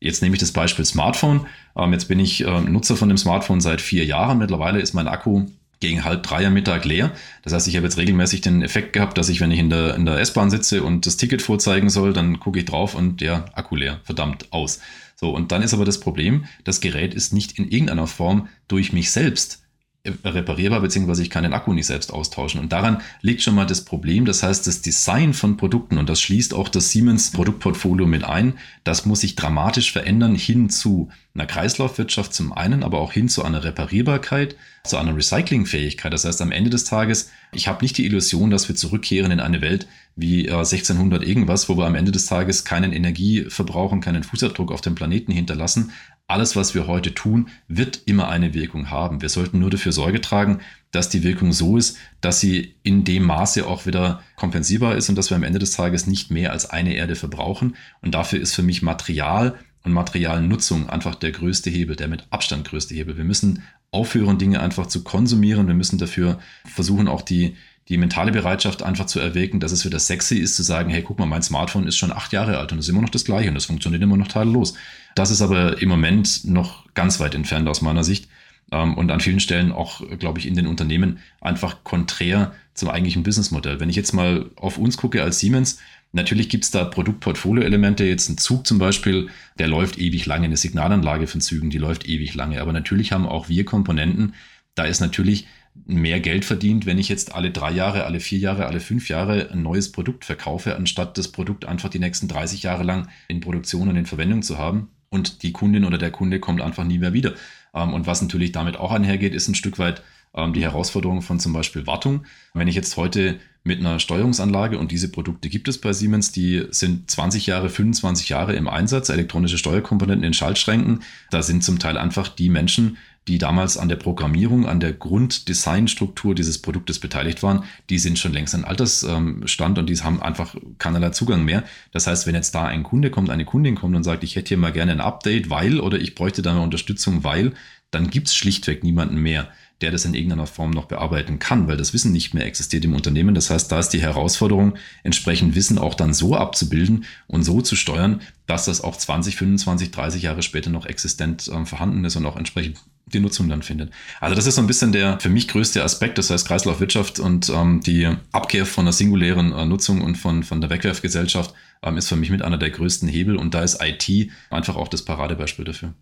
Jetzt 0.00 0.22
nehme 0.22 0.34
ich 0.34 0.40
das 0.40 0.52
Beispiel 0.52 0.84
Smartphone. 0.84 1.46
Ähm, 1.76 1.92
jetzt 1.92 2.06
bin 2.08 2.20
ich 2.20 2.42
äh, 2.46 2.60
Nutzer 2.60 2.96
von 2.96 3.08
dem 3.08 3.18
Smartphone 3.18 3.60
seit 3.60 3.82
vier 3.82 4.06
Jahren. 4.06 4.38
Mittlerweile 4.38 4.80
ist 4.80 4.94
mein 4.94 5.08
Akku 5.08 5.46
gegen 5.80 6.04
halb 6.04 6.22
drei 6.22 6.46
am 6.46 6.54
Mittag 6.54 6.84
leer. 6.84 7.12
Das 7.42 7.52
heißt, 7.52 7.68
ich 7.68 7.76
habe 7.76 7.86
jetzt 7.86 7.98
regelmäßig 7.98 8.40
den 8.40 8.62
Effekt 8.62 8.92
gehabt, 8.92 9.16
dass 9.18 9.28
ich, 9.28 9.40
wenn 9.40 9.50
ich 9.50 9.60
in 9.60 9.70
der, 9.70 9.94
in 9.94 10.04
der 10.04 10.18
S-Bahn 10.18 10.50
sitze 10.50 10.82
und 10.82 11.06
das 11.06 11.16
Ticket 11.16 11.42
vorzeigen 11.42 11.90
soll, 11.90 12.12
dann 12.12 12.40
gucke 12.40 12.58
ich 12.58 12.64
drauf 12.64 12.94
und 12.94 13.20
ja, 13.20 13.44
Akku 13.52 13.76
leer, 13.76 14.00
verdammt, 14.04 14.52
aus. 14.52 14.80
So, 15.14 15.30
und 15.30 15.52
dann 15.52 15.62
ist 15.62 15.74
aber 15.74 15.84
das 15.84 16.00
Problem, 16.00 16.44
das 16.64 16.80
Gerät 16.80 17.14
ist 17.14 17.32
nicht 17.32 17.58
in 17.58 17.68
irgendeiner 17.68 18.06
Form 18.06 18.48
durch 18.68 18.92
mich 18.92 19.10
selbst 19.10 19.62
reparierbar, 20.06 20.80
beziehungsweise 20.80 21.22
ich 21.22 21.30
kann 21.30 21.42
den 21.42 21.52
Akku 21.52 21.72
nicht 21.72 21.86
selbst 21.86 22.12
austauschen. 22.12 22.60
Und 22.60 22.72
daran 22.72 23.02
liegt 23.20 23.42
schon 23.42 23.54
mal 23.54 23.66
das 23.66 23.84
Problem. 23.84 24.24
Das 24.24 24.42
heißt, 24.42 24.66
das 24.66 24.80
Design 24.80 25.34
von 25.34 25.56
Produkten, 25.56 25.98
und 25.98 26.08
das 26.08 26.20
schließt 26.20 26.54
auch 26.54 26.68
das 26.68 26.90
Siemens 26.90 27.32
Produktportfolio 27.32 28.06
mit 28.06 28.24
ein, 28.24 28.54
das 28.84 29.06
muss 29.06 29.20
sich 29.20 29.36
dramatisch 29.36 29.92
verändern 29.92 30.34
hin 30.34 30.70
zu 30.70 31.10
einer 31.34 31.46
Kreislaufwirtschaft 31.46 32.32
zum 32.32 32.52
einen, 32.52 32.82
aber 32.82 33.00
auch 33.00 33.12
hin 33.12 33.28
zu 33.28 33.44
einer 33.44 33.64
Reparierbarkeit, 33.64 34.56
zu 34.84 34.96
einer 34.96 35.14
Recyclingfähigkeit. 35.14 36.12
Das 36.12 36.24
heißt, 36.24 36.40
am 36.42 36.52
Ende 36.52 36.70
des 36.70 36.84
Tages, 36.84 37.30
ich 37.52 37.68
habe 37.68 37.84
nicht 37.84 37.98
die 37.98 38.06
Illusion, 38.06 38.50
dass 38.50 38.68
wir 38.68 38.76
zurückkehren 38.76 39.30
in 39.30 39.40
eine 39.40 39.60
Welt 39.60 39.86
wie 40.16 40.46
äh, 40.46 40.52
1600 40.52 41.22
irgendwas, 41.22 41.68
wo 41.68 41.76
wir 41.76 41.86
am 41.86 41.94
Ende 41.94 42.12
des 42.12 42.26
Tages 42.26 42.64
keinen 42.64 42.92
Energieverbrauch 42.92 43.92
und 43.92 44.00
keinen 44.00 44.24
Fußabdruck 44.24 44.72
auf 44.72 44.80
dem 44.80 44.94
Planeten 44.94 45.32
hinterlassen, 45.32 45.92
alles, 46.28 46.56
was 46.56 46.74
wir 46.74 46.86
heute 46.86 47.14
tun, 47.14 47.48
wird 47.68 48.02
immer 48.04 48.28
eine 48.28 48.52
Wirkung 48.52 48.90
haben. 48.90 49.22
Wir 49.22 49.30
sollten 49.30 49.58
nur 49.58 49.70
dafür 49.70 49.92
Sorge 49.92 50.20
tragen, 50.20 50.60
dass 50.90 51.08
die 51.08 51.22
Wirkung 51.22 51.52
so 51.52 51.76
ist, 51.78 51.96
dass 52.20 52.38
sie 52.38 52.74
in 52.82 53.04
dem 53.04 53.24
Maße 53.24 53.66
auch 53.66 53.86
wieder 53.86 54.22
kompensierbar 54.36 54.94
ist 54.94 55.08
und 55.08 55.16
dass 55.16 55.30
wir 55.30 55.36
am 55.36 55.42
Ende 55.42 55.58
des 55.58 55.72
Tages 55.72 56.06
nicht 56.06 56.30
mehr 56.30 56.52
als 56.52 56.68
eine 56.68 56.94
Erde 56.94 57.16
verbrauchen. 57.16 57.76
Und 58.02 58.14
dafür 58.14 58.40
ist 58.40 58.54
für 58.54 58.62
mich 58.62 58.82
Material 58.82 59.58
und 59.84 59.92
Materialnutzung 59.92 60.90
einfach 60.90 61.14
der 61.14 61.32
größte 61.32 61.70
Hebel, 61.70 61.96
der 61.96 62.08
mit 62.08 62.26
Abstand 62.30 62.68
größte 62.68 62.94
Hebel. 62.94 63.16
Wir 63.16 63.24
müssen 63.24 63.62
aufhören, 63.90 64.38
Dinge 64.38 64.60
einfach 64.60 64.86
zu 64.86 65.02
konsumieren. 65.04 65.66
Wir 65.66 65.74
müssen 65.74 65.98
dafür 65.98 66.38
versuchen, 66.66 67.08
auch 67.08 67.22
die, 67.22 67.56
die 67.88 67.96
mentale 67.96 68.32
Bereitschaft 68.32 68.82
einfach 68.82 69.06
zu 69.06 69.18
erwägen, 69.18 69.60
dass 69.60 69.72
es 69.72 69.84
wieder 69.86 69.98
sexy 69.98 70.36
ist, 70.36 70.56
zu 70.56 70.62
sagen, 70.62 70.90
hey, 70.90 71.02
guck 71.02 71.18
mal, 71.18 71.26
mein 71.26 71.42
Smartphone 71.42 71.86
ist 71.86 71.96
schon 71.96 72.12
acht 72.12 72.32
Jahre 72.32 72.58
alt 72.58 72.70
und 72.72 72.78
ist 72.78 72.88
immer 72.88 73.00
noch 73.00 73.08
das 73.08 73.24
gleiche 73.24 73.48
und 73.48 73.56
es 73.56 73.64
funktioniert 73.64 74.02
immer 74.02 74.18
noch 74.18 74.28
tadellos. 74.28 74.74
Das 75.14 75.30
ist 75.30 75.42
aber 75.42 75.80
im 75.80 75.88
Moment 75.88 76.44
noch 76.44 76.86
ganz 76.94 77.20
weit 77.20 77.34
entfernt 77.34 77.68
aus 77.68 77.82
meiner 77.82 78.04
Sicht 78.04 78.28
ähm, 78.70 78.96
und 78.96 79.10
an 79.10 79.20
vielen 79.20 79.40
Stellen 79.40 79.72
auch, 79.72 80.02
glaube 80.18 80.38
ich, 80.38 80.46
in 80.46 80.54
den 80.54 80.66
Unternehmen 80.66 81.18
einfach 81.40 81.84
konträr 81.84 82.52
zum 82.74 82.88
eigentlichen 82.88 83.22
Businessmodell. 83.22 83.80
Wenn 83.80 83.90
ich 83.90 83.96
jetzt 83.96 84.12
mal 84.12 84.50
auf 84.56 84.78
uns 84.78 84.96
gucke 84.96 85.22
als 85.22 85.40
Siemens, 85.40 85.78
Natürlich 86.12 86.48
gibt 86.48 86.64
es 86.64 86.70
da 86.70 86.84
Produktportfolio-Elemente, 86.84 88.04
jetzt 88.04 88.30
ein 88.30 88.38
Zug 88.38 88.66
zum 88.66 88.78
Beispiel, 88.78 89.28
der 89.58 89.68
läuft 89.68 89.98
ewig 89.98 90.24
lange, 90.24 90.46
eine 90.46 90.56
Signalanlage 90.56 91.26
von 91.26 91.42
Zügen, 91.42 91.68
die 91.68 91.78
läuft 91.78 92.08
ewig 92.08 92.34
lange. 92.34 92.62
Aber 92.62 92.72
natürlich 92.72 93.12
haben 93.12 93.26
auch 93.26 93.48
wir 93.50 93.64
Komponenten, 93.66 94.34
da 94.74 94.84
ist 94.84 95.00
natürlich 95.00 95.46
mehr 95.86 96.20
Geld 96.20 96.44
verdient, 96.44 96.86
wenn 96.86 96.98
ich 96.98 97.08
jetzt 97.08 97.34
alle 97.34 97.50
drei 97.50 97.70
Jahre, 97.70 98.04
alle 98.04 98.20
vier 98.20 98.38
Jahre, 98.38 98.66
alle 98.66 98.80
fünf 98.80 99.08
Jahre 99.08 99.50
ein 99.50 99.62
neues 99.62 99.92
Produkt 99.92 100.24
verkaufe, 100.24 100.76
anstatt 100.76 101.18
das 101.18 101.28
Produkt 101.28 101.66
einfach 101.66 101.90
die 101.90 101.98
nächsten 101.98 102.26
30 102.26 102.62
Jahre 102.62 102.84
lang 102.84 103.08
in 103.28 103.40
Produktion 103.40 103.88
und 103.88 103.96
in 103.96 104.06
Verwendung 104.06 104.42
zu 104.42 104.58
haben. 104.58 104.88
Und 105.10 105.42
die 105.42 105.52
Kundin 105.52 105.84
oder 105.84 105.98
der 105.98 106.10
Kunde 106.10 106.40
kommt 106.40 106.60
einfach 106.60 106.84
nie 106.84 106.98
mehr 106.98 107.12
wieder. 107.12 107.34
Ähm, 107.74 107.94
und 107.94 108.06
was 108.06 108.22
natürlich 108.22 108.52
damit 108.52 108.76
auch 108.76 108.92
einhergeht, 108.92 109.34
ist 109.34 109.48
ein 109.48 109.54
Stück 109.54 109.78
weit 109.78 110.02
ähm, 110.34 110.52
die 110.52 110.62
Herausforderung 110.62 111.22
von 111.22 111.40
zum 111.40 111.52
Beispiel 111.52 111.86
Wartung. 111.86 112.24
Wenn 112.54 112.68
ich 112.68 112.74
jetzt 112.74 112.96
heute 112.96 113.38
mit 113.64 113.80
einer 113.80 113.98
Steuerungsanlage 113.98 114.78
und 114.78 114.92
diese 114.92 115.10
Produkte 115.10 115.48
gibt 115.48 115.68
es 115.68 115.78
bei 115.78 115.92
Siemens, 115.92 116.32
die 116.32 116.66
sind 116.70 117.10
20 117.10 117.46
Jahre, 117.46 117.68
25 117.68 118.28
Jahre 118.28 118.54
im 118.54 118.68
Einsatz, 118.68 119.08
elektronische 119.08 119.58
Steuerkomponenten 119.58 120.24
in 120.24 120.32
Schaltschränken. 120.32 121.02
Da 121.30 121.42
sind 121.42 121.64
zum 121.64 121.78
Teil 121.78 121.98
einfach 121.98 122.28
die 122.28 122.48
Menschen, 122.48 122.96
die 123.28 123.38
damals 123.38 123.76
an 123.76 123.90
der 123.90 123.96
Programmierung, 123.96 124.66
an 124.66 124.80
der 124.80 124.94
Grunddesignstruktur 124.94 126.34
dieses 126.34 126.62
Produktes 126.62 126.98
beteiligt 126.98 127.42
waren, 127.42 127.64
die 127.90 127.98
sind 127.98 128.18
schon 128.18 128.32
längst 128.32 128.54
an 128.54 128.64
Altersstand 128.64 129.78
und 129.78 129.88
die 129.88 129.96
haben 129.98 130.22
einfach 130.22 130.56
keinerlei 130.78 131.10
Zugang 131.10 131.44
mehr. 131.44 131.62
Das 131.92 132.06
heißt, 132.06 132.26
wenn 132.26 132.34
jetzt 132.34 132.54
da 132.54 132.64
ein 132.64 132.82
Kunde 132.82 133.10
kommt, 133.10 133.28
eine 133.28 133.44
Kundin 133.44 133.74
kommt 133.74 133.94
und 133.94 134.02
sagt, 134.02 134.24
ich 134.24 134.34
hätte 134.34 134.48
hier 134.48 134.56
mal 134.56 134.72
gerne 134.72 134.92
ein 134.92 135.00
Update, 135.00 135.50
weil 135.50 135.78
oder 135.78 135.98
ich 135.98 136.14
bräuchte 136.14 136.40
da 136.40 136.52
eine 136.52 136.62
Unterstützung, 136.62 137.22
weil, 137.22 137.52
dann 137.90 138.10
gibt 138.10 138.28
es 138.28 138.34
schlichtweg 138.34 138.82
niemanden 138.82 139.16
mehr, 139.16 139.48
der 139.80 139.90
das 139.92 140.04
in 140.04 140.14
irgendeiner 140.14 140.46
Form 140.46 140.70
noch 140.70 140.86
bearbeiten 140.86 141.38
kann, 141.38 141.68
weil 141.68 141.76
das 141.76 141.94
Wissen 141.94 142.12
nicht 142.12 142.34
mehr 142.34 142.46
existiert 142.46 142.84
im 142.84 142.94
Unternehmen. 142.94 143.34
Das 143.34 143.50
heißt, 143.50 143.70
da 143.70 143.78
ist 143.78 143.90
die 143.90 144.02
Herausforderung, 144.02 144.74
entsprechend 145.04 145.54
Wissen 145.54 145.78
auch 145.78 145.94
dann 145.94 146.12
so 146.12 146.34
abzubilden 146.34 147.04
und 147.28 147.44
so 147.44 147.62
zu 147.62 147.76
steuern, 147.76 148.20
dass 148.46 148.64
das 148.64 148.82
auch 148.82 148.96
20, 148.96 149.36
25, 149.36 149.90
30 149.90 150.22
Jahre 150.22 150.42
später 150.42 150.70
noch 150.70 150.86
existent 150.86 151.48
äh, 151.48 151.64
vorhanden 151.64 152.04
ist 152.04 152.16
und 152.16 152.26
auch 152.26 152.36
entsprechend 152.36 152.78
die 153.12 153.20
Nutzung 153.20 153.48
dann 153.48 153.62
findet. 153.62 153.90
Also 154.20 154.34
das 154.34 154.46
ist 154.46 154.56
so 154.56 154.60
ein 154.60 154.66
bisschen 154.66 154.92
der 154.92 155.18
für 155.20 155.28
mich 155.28 155.48
größte 155.48 155.82
Aspekt, 155.82 156.18
das 156.18 156.30
heißt 156.30 156.46
Kreislaufwirtschaft 156.46 157.20
und 157.20 157.48
ähm, 157.50 157.80
die 157.84 158.08
Abkehr 158.32 158.66
von 158.66 158.84
der 158.84 158.92
singulären 158.92 159.52
äh, 159.52 159.66
Nutzung 159.66 160.02
und 160.02 160.16
von, 160.16 160.42
von 160.42 160.60
der 160.60 160.70
Wegwerfgesellschaft 160.70 161.54
ähm, 161.82 161.96
ist 161.96 162.08
für 162.08 162.16
mich 162.16 162.30
mit 162.30 162.42
einer 162.42 162.58
der 162.58 162.70
größten 162.70 163.08
Hebel 163.08 163.36
und 163.36 163.54
da 163.54 163.62
ist 163.62 163.82
IT 163.82 164.30
einfach 164.50 164.76
auch 164.76 164.88
das 164.88 165.02
Paradebeispiel 165.02 165.64
dafür. 165.64 165.94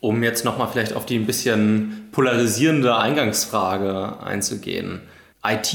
Um 0.00 0.22
jetzt 0.22 0.44
nochmal 0.44 0.68
vielleicht 0.70 0.92
auf 0.92 1.06
die 1.06 1.16
ein 1.16 1.26
bisschen 1.26 2.08
polarisierende 2.12 2.96
Eingangsfrage 2.96 4.20
einzugehen. 4.22 5.00
IT, 5.42 5.74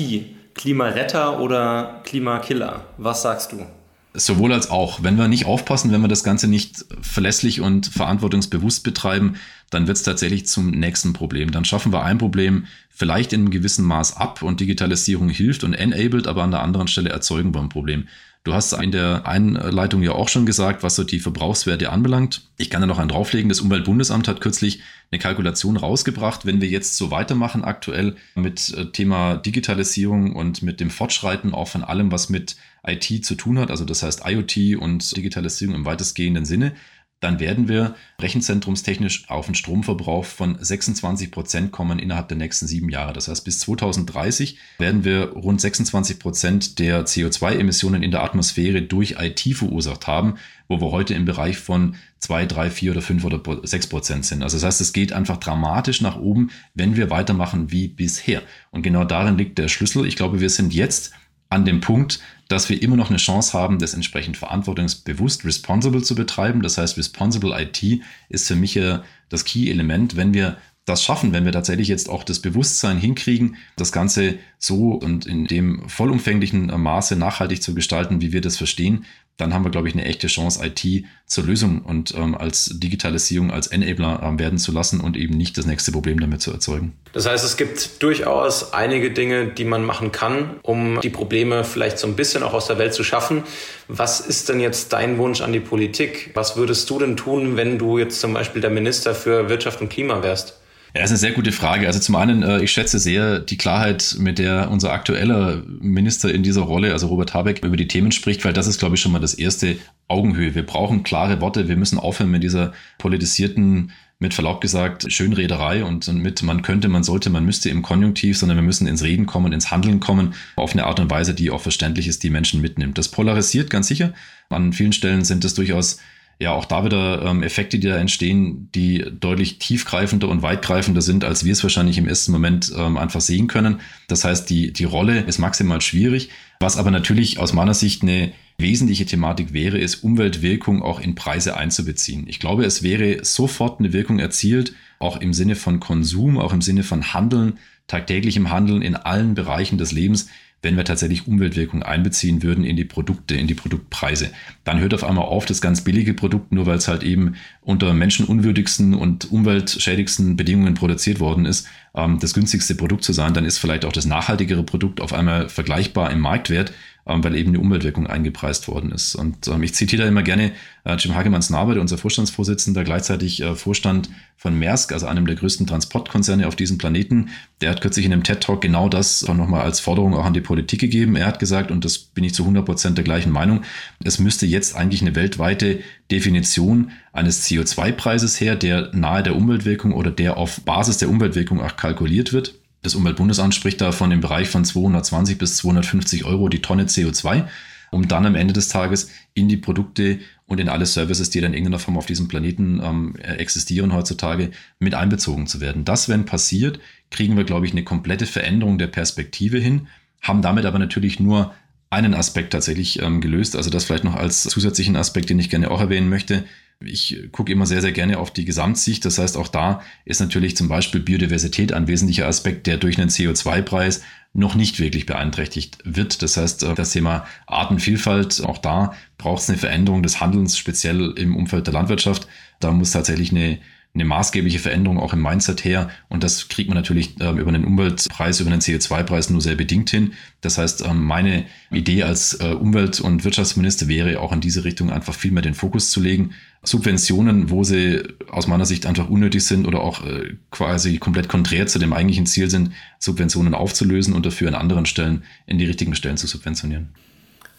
Klimaretter 0.53 1.39
oder 1.39 2.01
Klimakiller? 2.03 2.85
Was 2.97 3.23
sagst 3.23 3.51
du? 3.51 3.65
Sowohl 4.13 4.51
als 4.51 4.69
auch. 4.69 5.01
Wenn 5.01 5.17
wir 5.17 5.29
nicht 5.29 5.45
aufpassen, 5.45 5.91
wenn 5.91 6.01
wir 6.01 6.09
das 6.09 6.23
Ganze 6.25 6.47
nicht 6.47 6.85
verlässlich 7.01 7.61
und 7.61 7.87
verantwortungsbewusst 7.87 8.83
betreiben, 8.83 9.35
dann 9.71 9.87
wird 9.87 9.97
es 9.97 10.03
tatsächlich 10.03 10.45
zum 10.45 10.69
nächsten 10.69 11.13
Problem. 11.13 11.51
Dann 11.51 11.65
schaffen 11.65 11.91
wir 11.91 12.03
ein 12.03 12.19
Problem 12.19 12.67
vielleicht 12.89 13.33
in 13.33 13.41
einem 13.41 13.51
gewissen 13.51 13.85
Maß 13.85 14.17
ab 14.17 14.43
und 14.43 14.59
Digitalisierung 14.59 15.29
hilft 15.29 15.63
und 15.63 15.73
enabled, 15.73 16.27
aber 16.27 16.43
an 16.43 16.51
der 16.51 16.61
anderen 16.61 16.87
Stelle 16.87 17.09
erzeugen 17.09 17.55
wir 17.55 17.61
ein 17.61 17.69
Problem. 17.69 18.07
Du 18.43 18.53
hast 18.53 18.73
in 18.73 18.91
der 18.91 19.27
Einleitung 19.27 20.01
ja 20.01 20.13
auch 20.13 20.27
schon 20.27 20.47
gesagt, 20.47 20.81
was 20.81 20.95
so 20.95 21.03
die 21.03 21.19
Verbrauchswerte 21.19 21.91
anbelangt. 21.91 22.49
Ich 22.57 22.71
kann 22.71 22.81
da 22.81 22.87
noch 22.87 22.97
einen 22.97 23.09
drauflegen. 23.09 23.49
Das 23.49 23.61
Umweltbundesamt 23.61 24.27
hat 24.27 24.41
kürzlich 24.41 24.81
eine 25.11 25.19
Kalkulation 25.19 25.77
rausgebracht. 25.77 26.43
Wenn 26.43 26.59
wir 26.59 26.67
jetzt 26.67 26.97
so 26.97 27.11
weitermachen 27.11 27.63
aktuell 27.63 28.15
mit 28.33 28.73
äh, 28.73 28.87
Thema 28.87 29.35
Digitalisierung 29.35 30.35
und 30.35 30.63
mit 30.63 30.79
dem 30.79 30.89
Fortschreiten 30.89 31.53
auch 31.53 31.67
von 31.67 31.83
allem, 31.83 32.11
was 32.11 32.29
mit 32.29 32.55
IT 32.83 33.23
zu 33.23 33.35
tun 33.35 33.59
hat, 33.59 33.69
also 33.69 33.85
das 33.85 34.01
heißt 34.01 34.23
IoT 34.25 34.81
und 34.81 35.15
Digitalisierung 35.15 35.75
im 35.75 35.85
weitestgehenden 35.85 36.45
Sinne, 36.45 36.73
dann 37.21 37.39
werden 37.39 37.67
wir 37.67 37.95
rechenzentrumstechnisch 38.19 39.29
auf 39.29 39.45
einen 39.45 39.55
Stromverbrauch 39.55 40.25
von 40.25 40.57
26 40.59 41.31
Prozent 41.31 41.71
kommen 41.71 41.99
innerhalb 41.99 42.27
der 42.27 42.37
nächsten 42.37 42.65
sieben 42.65 42.89
Jahre. 42.89 43.13
Das 43.13 43.27
heißt, 43.27 43.45
bis 43.45 43.59
2030 43.59 44.57
werden 44.79 45.05
wir 45.05 45.29
rund 45.29 45.61
26 45.61 46.17
Prozent 46.17 46.79
der 46.79 47.05
CO2-Emissionen 47.05 48.01
in 48.01 48.09
der 48.09 48.23
Atmosphäre 48.23 48.81
durch 48.81 49.17
IT 49.19 49.55
verursacht 49.55 50.07
haben, 50.07 50.35
wo 50.67 50.81
wir 50.81 50.89
heute 50.89 51.13
im 51.13 51.25
Bereich 51.25 51.59
von 51.59 51.95
2, 52.19 52.47
3, 52.47 52.69
4 52.71 52.91
oder 52.91 53.01
5 53.03 53.23
oder 53.23 53.67
6 53.67 53.87
Prozent 53.87 54.25
sind. 54.25 54.41
Also 54.41 54.57
das 54.57 54.65
heißt, 54.65 54.81
es 54.81 54.91
geht 54.91 55.13
einfach 55.13 55.37
dramatisch 55.37 56.01
nach 56.01 56.17
oben, 56.17 56.49
wenn 56.73 56.95
wir 56.95 57.11
weitermachen 57.11 57.71
wie 57.71 57.87
bisher. 57.87 58.41
Und 58.71 58.81
genau 58.81 59.03
darin 59.03 59.37
liegt 59.37 59.59
der 59.59 59.67
Schlüssel. 59.67 60.07
Ich 60.07 60.15
glaube, 60.15 60.39
wir 60.41 60.49
sind 60.49 60.73
jetzt 60.73 61.13
an 61.51 61.65
dem 61.65 61.81
Punkt, 61.81 62.19
dass 62.47 62.69
wir 62.69 62.81
immer 62.81 62.95
noch 62.95 63.09
eine 63.09 63.17
Chance 63.17 63.53
haben, 63.53 63.77
das 63.77 63.93
entsprechend 63.93 64.37
verantwortungsbewusst, 64.37 65.45
responsible 65.45 66.01
zu 66.01 66.15
betreiben. 66.15 66.61
Das 66.61 66.77
heißt, 66.77 66.97
responsible 66.97 67.53
IT 67.59 68.01
ist 68.29 68.47
für 68.47 68.55
mich 68.55 68.75
ja 68.75 69.03
das 69.29 69.45
Key-Element. 69.45 70.15
Wenn 70.15 70.33
wir 70.33 70.57
das 70.85 71.03
schaffen, 71.03 71.31
wenn 71.31 71.45
wir 71.45 71.51
tatsächlich 71.51 71.87
jetzt 71.87 72.09
auch 72.09 72.23
das 72.23 72.39
Bewusstsein 72.39 72.97
hinkriegen, 72.97 73.57
das 73.75 73.91
Ganze 73.91 74.39
so 74.57 74.93
und 74.93 75.25
in 75.25 75.45
dem 75.45 75.87
vollumfänglichen 75.87 76.67
Maße 76.67 77.15
nachhaltig 77.15 77.61
zu 77.61 77.75
gestalten, 77.75 78.21
wie 78.21 78.31
wir 78.31 78.41
das 78.41 78.57
verstehen, 78.57 79.05
dann 79.41 79.53
haben 79.53 79.65
wir, 79.65 79.71
glaube 79.71 79.87
ich, 79.87 79.95
eine 79.95 80.05
echte 80.05 80.27
Chance, 80.27 80.63
IT 80.63 81.05
zur 81.25 81.43
Lösung 81.45 81.81
und 81.81 82.13
ähm, 82.15 82.35
als 82.35 82.79
Digitalisierung, 82.79 83.51
als 83.51 83.67
Enabler 83.67 84.21
ähm, 84.23 84.37
werden 84.37 84.59
zu 84.59 84.71
lassen 84.71 85.01
und 85.01 85.17
eben 85.17 85.35
nicht 85.35 85.57
das 85.57 85.65
nächste 85.65 85.91
Problem 85.91 86.19
damit 86.19 86.41
zu 86.41 86.51
erzeugen. 86.51 86.93
Das 87.13 87.27
heißt, 87.27 87.43
es 87.43 87.57
gibt 87.57 88.03
durchaus 88.03 88.73
einige 88.73 89.11
Dinge, 89.11 89.47
die 89.47 89.65
man 89.65 89.83
machen 89.83 90.11
kann, 90.11 90.59
um 90.61 91.01
die 91.01 91.09
Probleme 91.09 91.63
vielleicht 91.63 91.97
so 91.97 92.07
ein 92.07 92.15
bisschen 92.15 92.43
auch 92.43 92.53
aus 92.53 92.67
der 92.67 92.77
Welt 92.77 92.93
zu 92.93 93.03
schaffen. 93.03 93.43
Was 93.87 94.19
ist 94.19 94.47
denn 94.47 94.59
jetzt 94.59 94.93
dein 94.93 95.17
Wunsch 95.17 95.41
an 95.41 95.51
die 95.51 95.59
Politik? 95.59 96.29
Was 96.35 96.55
würdest 96.55 96.89
du 96.89 96.99
denn 96.99 97.17
tun, 97.17 97.57
wenn 97.57 97.79
du 97.79 97.97
jetzt 97.97 98.21
zum 98.21 98.33
Beispiel 98.33 98.61
der 98.61 98.69
Minister 98.69 99.15
für 99.15 99.49
Wirtschaft 99.49 99.81
und 99.81 99.89
Klima 99.89 100.21
wärst? 100.21 100.60
Ja, 100.93 101.01
das 101.01 101.11
ist 101.11 101.23
eine 101.23 101.29
sehr 101.29 101.35
gute 101.35 101.51
Frage. 101.53 101.87
Also 101.87 101.99
zum 101.99 102.15
einen, 102.15 102.43
äh, 102.43 102.61
ich 102.61 102.71
schätze 102.71 102.99
sehr 102.99 103.39
die 103.39 103.57
Klarheit, 103.57 104.17
mit 104.19 104.39
der 104.39 104.69
unser 104.71 104.91
aktueller 104.91 105.63
Minister 105.79 106.33
in 106.33 106.43
dieser 106.43 106.61
Rolle, 106.61 106.91
also 106.91 107.07
Robert 107.07 107.33
Habeck, 107.33 107.63
über 107.63 107.77
die 107.77 107.87
Themen 107.87 108.11
spricht, 108.11 108.43
weil 108.43 108.53
das 108.53 108.67
ist, 108.67 108.79
glaube 108.79 108.95
ich, 108.95 109.01
schon 109.01 109.13
mal 109.13 109.19
das 109.19 109.33
erste 109.33 109.77
Augenhöhe. 110.09 110.53
Wir 110.53 110.65
brauchen 110.65 111.03
klare 111.03 111.39
Worte. 111.39 111.69
Wir 111.69 111.77
müssen 111.77 111.97
aufhören 111.97 112.31
mit 112.31 112.43
dieser 112.43 112.73
politisierten 112.97 113.91
mit 114.19 114.35
Verlaub 114.35 114.61
gesagt, 114.61 115.11
Schönrederei 115.11 115.83
und, 115.83 116.07
und 116.07 116.19
mit 116.19 116.43
man 116.43 116.61
könnte, 116.61 116.89
man 116.89 117.03
sollte, 117.03 117.31
man 117.31 117.43
müsste 117.43 117.69
im 117.69 117.81
Konjunktiv, 117.81 118.37
sondern 118.37 118.55
wir 118.55 118.61
müssen 118.61 118.85
ins 118.85 119.01
Reden 119.01 119.25
kommen, 119.25 119.51
ins 119.51 119.71
Handeln 119.71 119.99
kommen, 119.99 120.35
auf 120.55 120.73
eine 120.73 120.85
Art 120.85 120.99
und 120.99 121.09
Weise, 121.09 121.33
die 121.33 121.49
auch 121.49 121.61
verständlich 121.61 122.07
ist, 122.07 122.21
die 122.21 122.29
Menschen 122.29 122.61
mitnimmt. 122.61 122.99
Das 122.99 123.09
polarisiert 123.09 123.71
ganz 123.71 123.87
sicher. 123.87 124.13
An 124.49 124.73
vielen 124.73 124.93
Stellen 124.93 125.25
sind 125.25 125.43
es 125.43 125.55
durchaus 125.55 125.97
ja 126.41 126.53
auch 126.53 126.65
da 126.65 126.83
wieder 126.83 127.21
ähm, 127.23 127.43
Effekte, 127.43 127.77
die 127.77 127.87
da 127.87 127.97
entstehen, 127.97 128.69
die 128.73 129.05
deutlich 129.19 129.59
tiefgreifender 129.59 130.27
und 130.27 130.41
weitgreifender 130.41 131.01
sind, 131.01 131.23
als 131.23 131.45
wir 131.45 131.51
es 131.51 131.61
wahrscheinlich 131.61 131.99
im 131.99 132.07
ersten 132.07 132.31
Moment 132.31 132.73
ähm, 132.75 132.97
einfach 132.97 133.21
sehen 133.21 133.47
können. 133.47 133.79
Das 134.07 134.23
heißt, 134.23 134.49
die, 134.49 134.73
die 134.73 134.83
Rolle 134.83 135.21
ist 135.21 135.37
maximal 135.37 135.81
schwierig. 135.81 136.29
Was 136.59 136.77
aber 136.77 136.89
natürlich 136.89 137.37
aus 137.37 137.53
meiner 137.53 137.75
Sicht 137.75 138.01
eine 138.01 138.31
wesentliche 138.57 139.05
Thematik 139.05 139.53
wäre, 139.53 139.77
ist 139.77 140.03
Umweltwirkung 140.03 140.81
auch 140.81 140.99
in 140.99 141.13
Preise 141.13 141.57
einzubeziehen. 141.57 142.25
Ich 142.27 142.39
glaube, 142.39 142.65
es 142.65 142.81
wäre 142.81 143.23
sofort 143.23 143.79
eine 143.79 143.93
Wirkung 143.93 144.17
erzielt, 144.17 144.73
auch 144.97 145.21
im 145.21 145.33
Sinne 145.33 145.55
von 145.55 145.79
Konsum, 145.79 146.39
auch 146.39 146.53
im 146.53 146.61
Sinne 146.61 146.81
von 146.81 147.13
Handeln, 147.13 147.59
tagtäglichem 147.85 148.49
Handeln 148.49 148.81
in 148.81 148.95
allen 148.95 149.35
Bereichen 149.35 149.77
des 149.77 149.91
Lebens, 149.91 150.27
wenn 150.61 150.77
wir 150.77 150.85
tatsächlich 150.85 151.27
Umweltwirkung 151.27 151.83
einbeziehen 151.83 152.43
würden 152.43 152.63
in 152.63 152.75
die 152.75 152.85
Produkte, 152.85 153.35
in 153.35 153.47
die 153.47 153.55
Produktpreise. 153.55 154.29
Dann 154.63 154.79
hört 154.79 154.93
auf 154.93 155.03
einmal 155.03 155.25
auf, 155.25 155.45
das 155.45 155.61
ganz 155.61 155.81
billige 155.81 156.13
Produkt, 156.13 156.51
nur 156.51 156.65
weil 156.65 156.77
es 156.77 156.87
halt 156.87 157.03
eben 157.03 157.35
unter 157.61 157.93
menschenunwürdigsten 157.93 158.93
und 158.93 159.31
umweltschädigsten 159.31 160.37
Bedingungen 160.37 160.75
produziert 160.75 161.19
worden 161.19 161.45
ist, 161.45 161.67
ähm, 161.95 162.19
das 162.19 162.33
günstigste 162.33 162.75
Produkt 162.75 163.03
zu 163.03 163.13
sein, 163.13 163.33
dann 163.33 163.45
ist 163.45 163.57
vielleicht 163.57 163.85
auch 163.85 163.91
das 163.91 164.05
nachhaltigere 164.05 164.63
Produkt 164.63 165.01
auf 165.01 165.13
einmal 165.13 165.49
vergleichbar 165.49 166.11
im 166.11 166.19
Marktwert 166.19 166.71
ähm, 167.07 167.23
weil 167.23 167.35
eben 167.35 167.49
eine 167.49 167.59
Umweltwirkung 167.59 168.07
eingepreist 168.07 168.67
worden 168.67 168.91
ist. 168.91 169.15
Und 169.15 169.47
ähm, 169.47 169.63
ich 169.63 169.73
zitiere 169.73 170.03
da 170.03 170.07
immer 170.07 170.21
gerne 170.21 170.51
äh, 170.83 170.95
Jim 170.95 171.15
Hagemanns 171.15 171.49
Naber, 171.49 171.79
unser 171.79 171.97
Vorstandsvorsitzender, 171.97 172.83
gleichzeitig 172.83 173.41
äh, 173.41 173.55
Vorstand 173.55 174.09
von 174.37 174.57
Maersk, 174.57 174.91
also 174.91 175.07
einem 175.07 175.25
der 175.25 175.35
größten 175.35 175.65
Transportkonzerne 175.65 176.47
auf 176.47 176.55
diesem 176.55 176.77
Planeten. 176.77 177.29
Der 177.61 177.71
hat 177.71 177.81
kürzlich 177.81 178.05
in 178.05 178.13
einem 178.13 178.23
TED-Talk 178.23 178.61
genau 178.61 178.87
das 178.87 179.27
nochmal 179.27 179.61
als 179.61 179.79
Forderung 179.79 180.13
auch 180.13 180.25
an 180.25 180.33
die 180.33 180.41
Politik 180.51 180.81
gegeben. 180.81 181.15
Er 181.15 181.27
hat 181.27 181.39
gesagt, 181.39 181.71
und 181.71 181.85
das 181.85 181.97
bin 181.97 182.25
ich 182.25 182.33
zu 182.33 182.43
100 182.43 182.65
Prozent 182.65 182.97
der 182.97 183.05
gleichen 183.05 183.31
Meinung, 183.31 183.61
es 184.03 184.19
müsste 184.19 184.45
jetzt 184.45 184.75
eigentlich 184.75 184.99
eine 184.99 185.15
weltweite 185.15 185.79
Definition 186.11 186.91
eines 187.13 187.47
CO2-Preises 187.47 188.41
her, 188.41 188.57
der 188.57 188.93
nahe 188.93 189.23
der 189.23 189.37
Umweltwirkung 189.37 189.93
oder 189.93 190.11
der 190.11 190.35
auf 190.35 190.59
Basis 190.65 190.97
der 190.97 191.07
Umweltwirkung 191.07 191.61
auch 191.61 191.77
kalkuliert 191.77 192.33
wird. 192.33 192.55
Das 192.81 192.95
Umweltbundesamt 192.95 193.55
spricht 193.55 193.79
da 193.79 193.93
von 193.93 194.09
dem 194.09 194.19
Bereich 194.19 194.49
von 194.49 194.65
220 194.65 195.37
bis 195.37 195.55
250 195.55 196.25
Euro 196.25 196.49
die 196.49 196.61
Tonne 196.61 196.83
CO2, 196.83 197.45
um 197.91 198.09
dann 198.09 198.25
am 198.25 198.35
Ende 198.35 198.53
des 198.53 198.67
Tages 198.67 199.09
in 199.33 199.47
die 199.47 199.55
Produkte 199.55 200.19
und 200.47 200.59
in 200.59 200.67
alle 200.67 200.85
Services, 200.85 201.29
die 201.29 201.39
dann 201.39 201.51
in 201.51 201.59
irgendeiner 201.59 201.79
Form 201.79 201.97
auf 201.97 202.07
diesem 202.07 202.27
Planeten 202.27 202.81
ähm, 202.83 203.15
existieren 203.15 203.93
heutzutage, 203.93 204.51
mit 204.79 204.95
einbezogen 204.95 205.47
zu 205.47 205.61
werden. 205.61 205.85
Das, 205.85 206.09
wenn 206.09 206.25
passiert, 206.25 206.81
kriegen 207.09 207.37
wir, 207.37 207.45
glaube 207.45 207.65
ich, 207.65 207.71
eine 207.71 207.85
komplette 207.85 208.25
Veränderung 208.25 208.77
der 208.77 208.87
Perspektive 208.87 209.59
hin, 209.59 209.87
haben 210.21 210.41
damit 210.41 210.65
aber 210.65 210.79
natürlich 210.79 211.19
nur 211.19 211.53
einen 211.89 212.13
Aspekt 212.13 212.53
tatsächlich 212.53 213.01
ähm, 213.01 213.19
gelöst. 213.19 213.55
Also 213.55 213.69
das 213.69 213.83
vielleicht 213.83 214.05
noch 214.05 214.15
als 214.15 214.43
zusätzlichen 214.43 214.95
Aspekt, 214.95 215.29
den 215.29 215.39
ich 215.39 215.49
gerne 215.49 215.69
auch 215.69 215.81
erwähnen 215.81 216.09
möchte. 216.09 216.45
Ich 216.83 217.27
gucke 217.31 217.51
immer 217.51 217.65
sehr, 217.65 217.81
sehr 217.81 217.91
gerne 217.91 218.17
auf 218.17 218.31
die 218.31 218.45
Gesamtsicht. 218.45 219.03
Das 219.05 219.17
heißt, 219.17 219.37
auch 219.37 219.49
da 219.49 219.81
ist 220.05 220.21
natürlich 220.21 220.55
zum 220.55 220.67
Beispiel 220.67 221.01
Biodiversität 221.01 221.73
ein 221.73 221.87
wesentlicher 221.87 222.27
Aspekt, 222.27 222.65
der 222.65 222.77
durch 222.77 222.97
einen 222.97 223.09
CO2-Preis 223.09 224.01
noch 224.33 224.55
nicht 224.55 224.79
wirklich 224.79 225.05
beeinträchtigt 225.05 225.79
wird. 225.83 226.21
Das 226.21 226.37
heißt, 226.37 226.63
äh, 226.63 226.73
das 226.75 226.91
Thema 226.91 227.25
Artenvielfalt, 227.45 228.41
auch 228.45 228.57
da 228.57 228.93
braucht 229.17 229.43
es 229.43 229.49
eine 229.49 229.57
Veränderung 229.57 230.01
des 230.01 230.21
Handelns, 230.21 230.57
speziell 230.57 231.13
im 231.17 231.35
Umfeld 231.35 231.67
der 231.67 231.73
Landwirtschaft. 231.73 232.27
Da 232.59 232.71
muss 232.71 232.91
tatsächlich 232.91 233.31
eine 233.31 233.59
eine 233.93 234.05
maßgebliche 234.05 234.59
Veränderung 234.59 234.99
auch 234.99 235.13
im 235.13 235.21
Mindset 235.21 235.65
her. 235.65 235.89
Und 236.07 236.23
das 236.23 236.47
kriegt 236.47 236.69
man 236.69 236.77
natürlich 236.77 237.19
äh, 237.19 237.29
über 237.31 237.49
einen 237.49 237.65
Umweltpreis, 237.65 238.39
über 238.39 238.49
einen 238.49 238.61
CO2-Preis 238.61 239.29
nur 239.29 239.41
sehr 239.41 239.55
bedingt 239.55 239.89
hin. 239.89 240.13
Das 240.39 240.57
heißt, 240.57 240.85
ähm, 240.85 241.03
meine 241.03 241.45
Idee 241.71 242.03
als 242.03 242.35
äh, 242.39 242.53
Umwelt- 242.53 243.01
und 243.01 243.25
Wirtschaftsminister 243.25 243.89
wäre 243.89 244.19
auch 244.21 244.31
in 244.31 244.39
diese 244.39 244.63
Richtung 244.63 244.91
einfach 244.91 245.13
viel 245.13 245.31
mehr 245.31 245.43
den 245.43 245.55
Fokus 245.55 245.91
zu 245.91 245.99
legen. 245.99 246.31
Subventionen, 246.63 247.49
wo 247.49 247.65
sie 247.65 248.01
aus 248.29 248.47
meiner 248.47 248.65
Sicht 248.65 248.85
einfach 248.85 249.09
unnötig 249.09 249.43
sind 249.43 249.67
oder 249.67 249.81
auch 249.81 250.05
äh, 250.05 250.35
quasi 250.51 250.97
komplett 250.97 251.27
konträr 251.27 251.67
zu 251.67 251.77
dem 251.77 251.91
eigentlichen 251.91 252.25
Ziel 252.25 252.49
sind, 252.49 252.71
Subventionen 252.97 253.53
aufzulösen 253.53 254.13
und 254.13 254.25
dafür 254.25 254.47
an 254.47 254.55
anderen 254.55 254.85
Stellen 254.85 255.23
in 255.47 255.57
die 255.57 255.65
richtigen 255.65 255.95
Stellen 255.95 256.17
zu 256.17 256.27
subventionieren. 256.27 256.89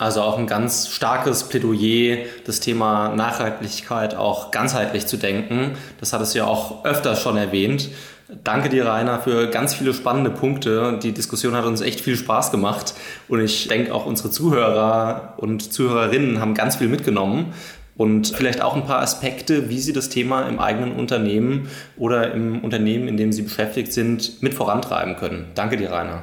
Also 0.02 0.22
auch 0.22 0.36
ein 0.36 0.48
ganz 0.48 0.88
starkes 0.88 1.44
Plädoyer, 1.44 2.24
das 2.44 2.58
Thema 2.58 3.14
Nachhaltigkeit 3.14 4.16
auch 4.16 4.50
ganzheitlich 4.50 5.06
zu 5.06 5.16
denken. 5.16 5.76
Das 6.00 6.12
hattest 6.12 6.34
du 6.34 6.38
ja 6.38 6.44
auch 6.44 6.84
öfter 6.84 7.14
schon 7.14 7.36
erwähnt. 7.36 7.88
Danke 8.42 8.68
dir, 8.68 8.84
Rainer, 8.84 9.20
für 9.20 9.46
ganz 9.46 9.74
viele 9.74 9.94
spannende 9.94 10.30
Punkte. 10.30 10.98
Die 11.00 11.12
Diskussion 11.12 11.54
hat 11.54 11.66
uns 11.66 11.82
echt 11.82 12.00
viel 12.00 12.16
Spaß 12.16 12.50
gemacht 12.50 12.94
und 13.28 13.38
ich 13.38 13.68
denke 13.68 13.94
auch 13.94 14.04
unsere 14.04 14.30
Zuhörer 14.30 15.34
und 15.36 15.72
Zuhörerinnen 15.72 16.40
haben 16.40 16.54
ganz 16.54 16.74
viel 16.74 16.88
mitgenommen 16.88 17.52
und 17.96 18.34
vielleicht 18.34 18.60
auch 18.60 18.74
ein 18.74 18.84
paar 18.84 19.02
Aspekte, 19.02 19.68
wie 19.68 19.78
sie 19.78 19.92
das 19.92 20.08
Thema 20.08 20.48
im 20.48 20.58
eigenen 20.58 20.94
Unternehmen 20.96 21.68
oder 21.96 22.32
im 22.32 22.64
Unternehmen, 22.64 23.06
in 23.06 23.16
dem 23.16 23.32
sie 23.32 23.42
beschäftigt 23.42 23.92
sind, 23.92 24.42
mit 24.42 24.52
vorantreiben 24.52 25.14
können. 25.14 25.52
Danke 25.54 25.76
dir, 25.76 25.92
Rainer. 25.92 26.22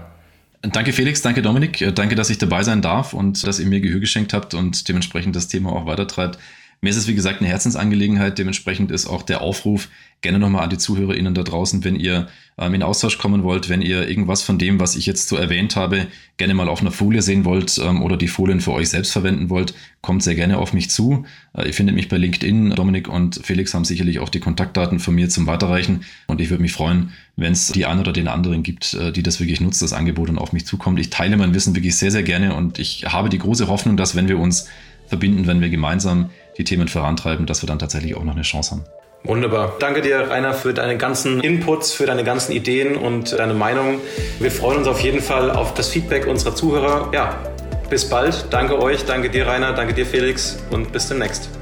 Danke 0.62 0.92
Felix, 0.92 1.22
danke 1.22 1.42
Dominik, 1.42 1.82
äh, 1.82 1.94
danke, 1.94 2.16
dass 2.16 2.30
ich 2.30 2.38
dabei 2.38 2.64
sein 2.64 2.82
darf 2.82 3.14
und 3.14 3.48
dass 3.48 3.60
ihr 3.60 3.66
mir 3.66 3.80
Gehör 3.80 4.02
geschenkt 4.02 4.34
habt 4.34 4.54
und 4.54 4.90
dementsprechend 4.90 5.36
das 5.36 5.48
Thema 5.48 5.72
auch 5.72 5.86
weitertreibt. 5.86 6.38
Mir 6.82 6.90
ist 6.90 6.98
es, 6.98 7.08
wie 7.08 7.16
gesagt, 7.16 7.42
eine 7.42 7.50
Herzensangelegenheit. 7.50 8.38
Dementsprechend 8.38 8.90
ist 8.90 9.06
auch 9.06 9.24
der 9.24 9.42
Aufruf 9.42 9.90
gerne 10.22 10.40
nochmal 10.40 10.64
an 10.64 10.70
die 10.70 10.78
ZuhörerInnen 10.78 11.34
da 11.34 11.44
draußen, 11.44 11.84
wenn 11.84 11.96
ihr 11.96 12.28
ähm, 12.58 12.74
in 12.74 12.84
Austausch 12.84 13.18
kommen 13.18 13.44
wollt, 13.44 13.70
wenn 13.70 13.82
ihr 13.82 14.08
irgendwas 14.08 14.42
von 14.42 14.58
dem, 14.58 14.80
was 14.80 14.96
ich 14.96 15.06
jetzt 15.06 15.30
so 15.30 15.38
erwähnt 15.38 15.76
habe, 15.76 16.08
gerne 16.38 16.54
mal 16.54 16.68
auf 16.68 16.82
einer 16.82 16.92
Folie 16.92 17.22
sehen 17.22 17.46
wollt 17.46 17.78
ähm, 17.78 18.02
oder 18.02 18.18
die 18.18 18.28
Folien 18.28 18.62
für 18.62 18.74
euch 18.74 18.90
selbst 18.90 19.12
verwenden 19.12 19.50
wollt, 19.50 19.74
kommt 20.02 20.24
sehr 20.24 20.36
gerne 20.36 20.58
auf 20.58 20.74
mich 20.74 20.90
zu. 20.90 21.26
Äh, 21.54 21.68
ihr 21.68 21.74
findet 21.74 21.96
mich 21.96 22.10
bei 22.10 22.18
LinkedIn. 22.18 22.72
Dominik 22.72 23.08
und 23.08 23.42
Felix 23.44 23.74
haben 23.74 23.86
sicherlich 23.86 24.20
auch 24.20 24.30
die 24.30 24.40
Kontaktdaten 24.40 25.00
von 25.00 25.16
mir 25.16 25.30
zum 25.30 25.48
Weiterreichen. 25.48 26.02
Und 26.28 26.42
ich 26.42 26.50
würde 26.50 26.62
mich 26.62 26.74
freuen, 26.74 27.12
wenn 27.36 27.54
es 27.54 27.68
die 27.68 27.86
einen 27.86 28.00
oder 28.00 28.14
den 28.14 28.28
anderen 28.28 28.64
gibt, 28.64 28.94
äh, 28.94 29.12
die 29.12 29.24
das 29.24 29.40
wirklich 29.40 29.62
nutzt, 29.62 29.82
das 29.82 29.94
Angebot 29.94 30.30
und 30.30 30.38
auf 30.38 30.54
mich 30.54 30.66
zukommt. 30.66 31.00
Ich 31.00 31.10
teile 31.10 31.38
mein 31.38 31.54
Wissen 31.54 31.76
wirklich 31.76 31.96
sehr, 31.96 32.12
sehr 32.12 32.24
gerne 32.24 32.56
und 32.56 32.80
ich 32.80 33.06
habe 33.06 33.30
die 33.30 33.40
große 33.40 33.68
Hoffnung, 33.68 33.96
dass 33.96 34.16
wenn 34.16 34.28
wir 34.28 34.40
uns 34.40 34.68
verbinden, 35.08 35.48
wenn 35.48 35.60
wir 35.60 35.70
gemeinsam 35.70 36.30
die 36.60 36.66
Themen 36.66 36.88
vorantreiben, 36.88 37.48
dass 37.48 37.64
wir 37.64 37.68
dann 37.68 37.80
tatsächlich 37.80 38.16
auch 38.16 38.24
noch 38.24 38.34
eine 38.36 38.44
Chance 38.44 38.72
haben. 38.72 38.84
Wunderbar. 39.24 39.74
Danke 39.80 40.02
dir, 40.02 40.30
Rainer, 40.30 40.54
für 40.54 40.74
deine 40.74 40.98
ganzen 40.98 41.42
Inputs, 41.42 41.92
für 41.94 42.06
deine 42.06 42.24
ganzen 42.24 42.52
Ideen 42.52 42.96
und 42.96 43.38
deine 43.38 43.54
Meinung. 43.54 44.00
Wir 44.40 44.52
freuen 44.52 44.80
uns 44.80 44.88
auf 44.88 45.02
jeden 45.02 45.22
Fall 45.22 45.52
auf 45.52 45.74
das 45.74 45.90
Feedback 45.90 46.28
unserer 46.28 46.56
Zuhörer. 46.56 47.10
Ja, 47.14 47.38
bis 47.90 48.08
bald. 48.08 48.46
Danke 48.52 48.82
euch, 48.82 49.06
danke 49.06 49.30
dir, 49.30 49.48
Rainer, 49.48 49.74
danke 49.74 49.94
dir, 49.94 50.06
Felix 50.06 50.60
und 50.70 50.92
bis 50.92 51.08
demnächst. 51.08 51.59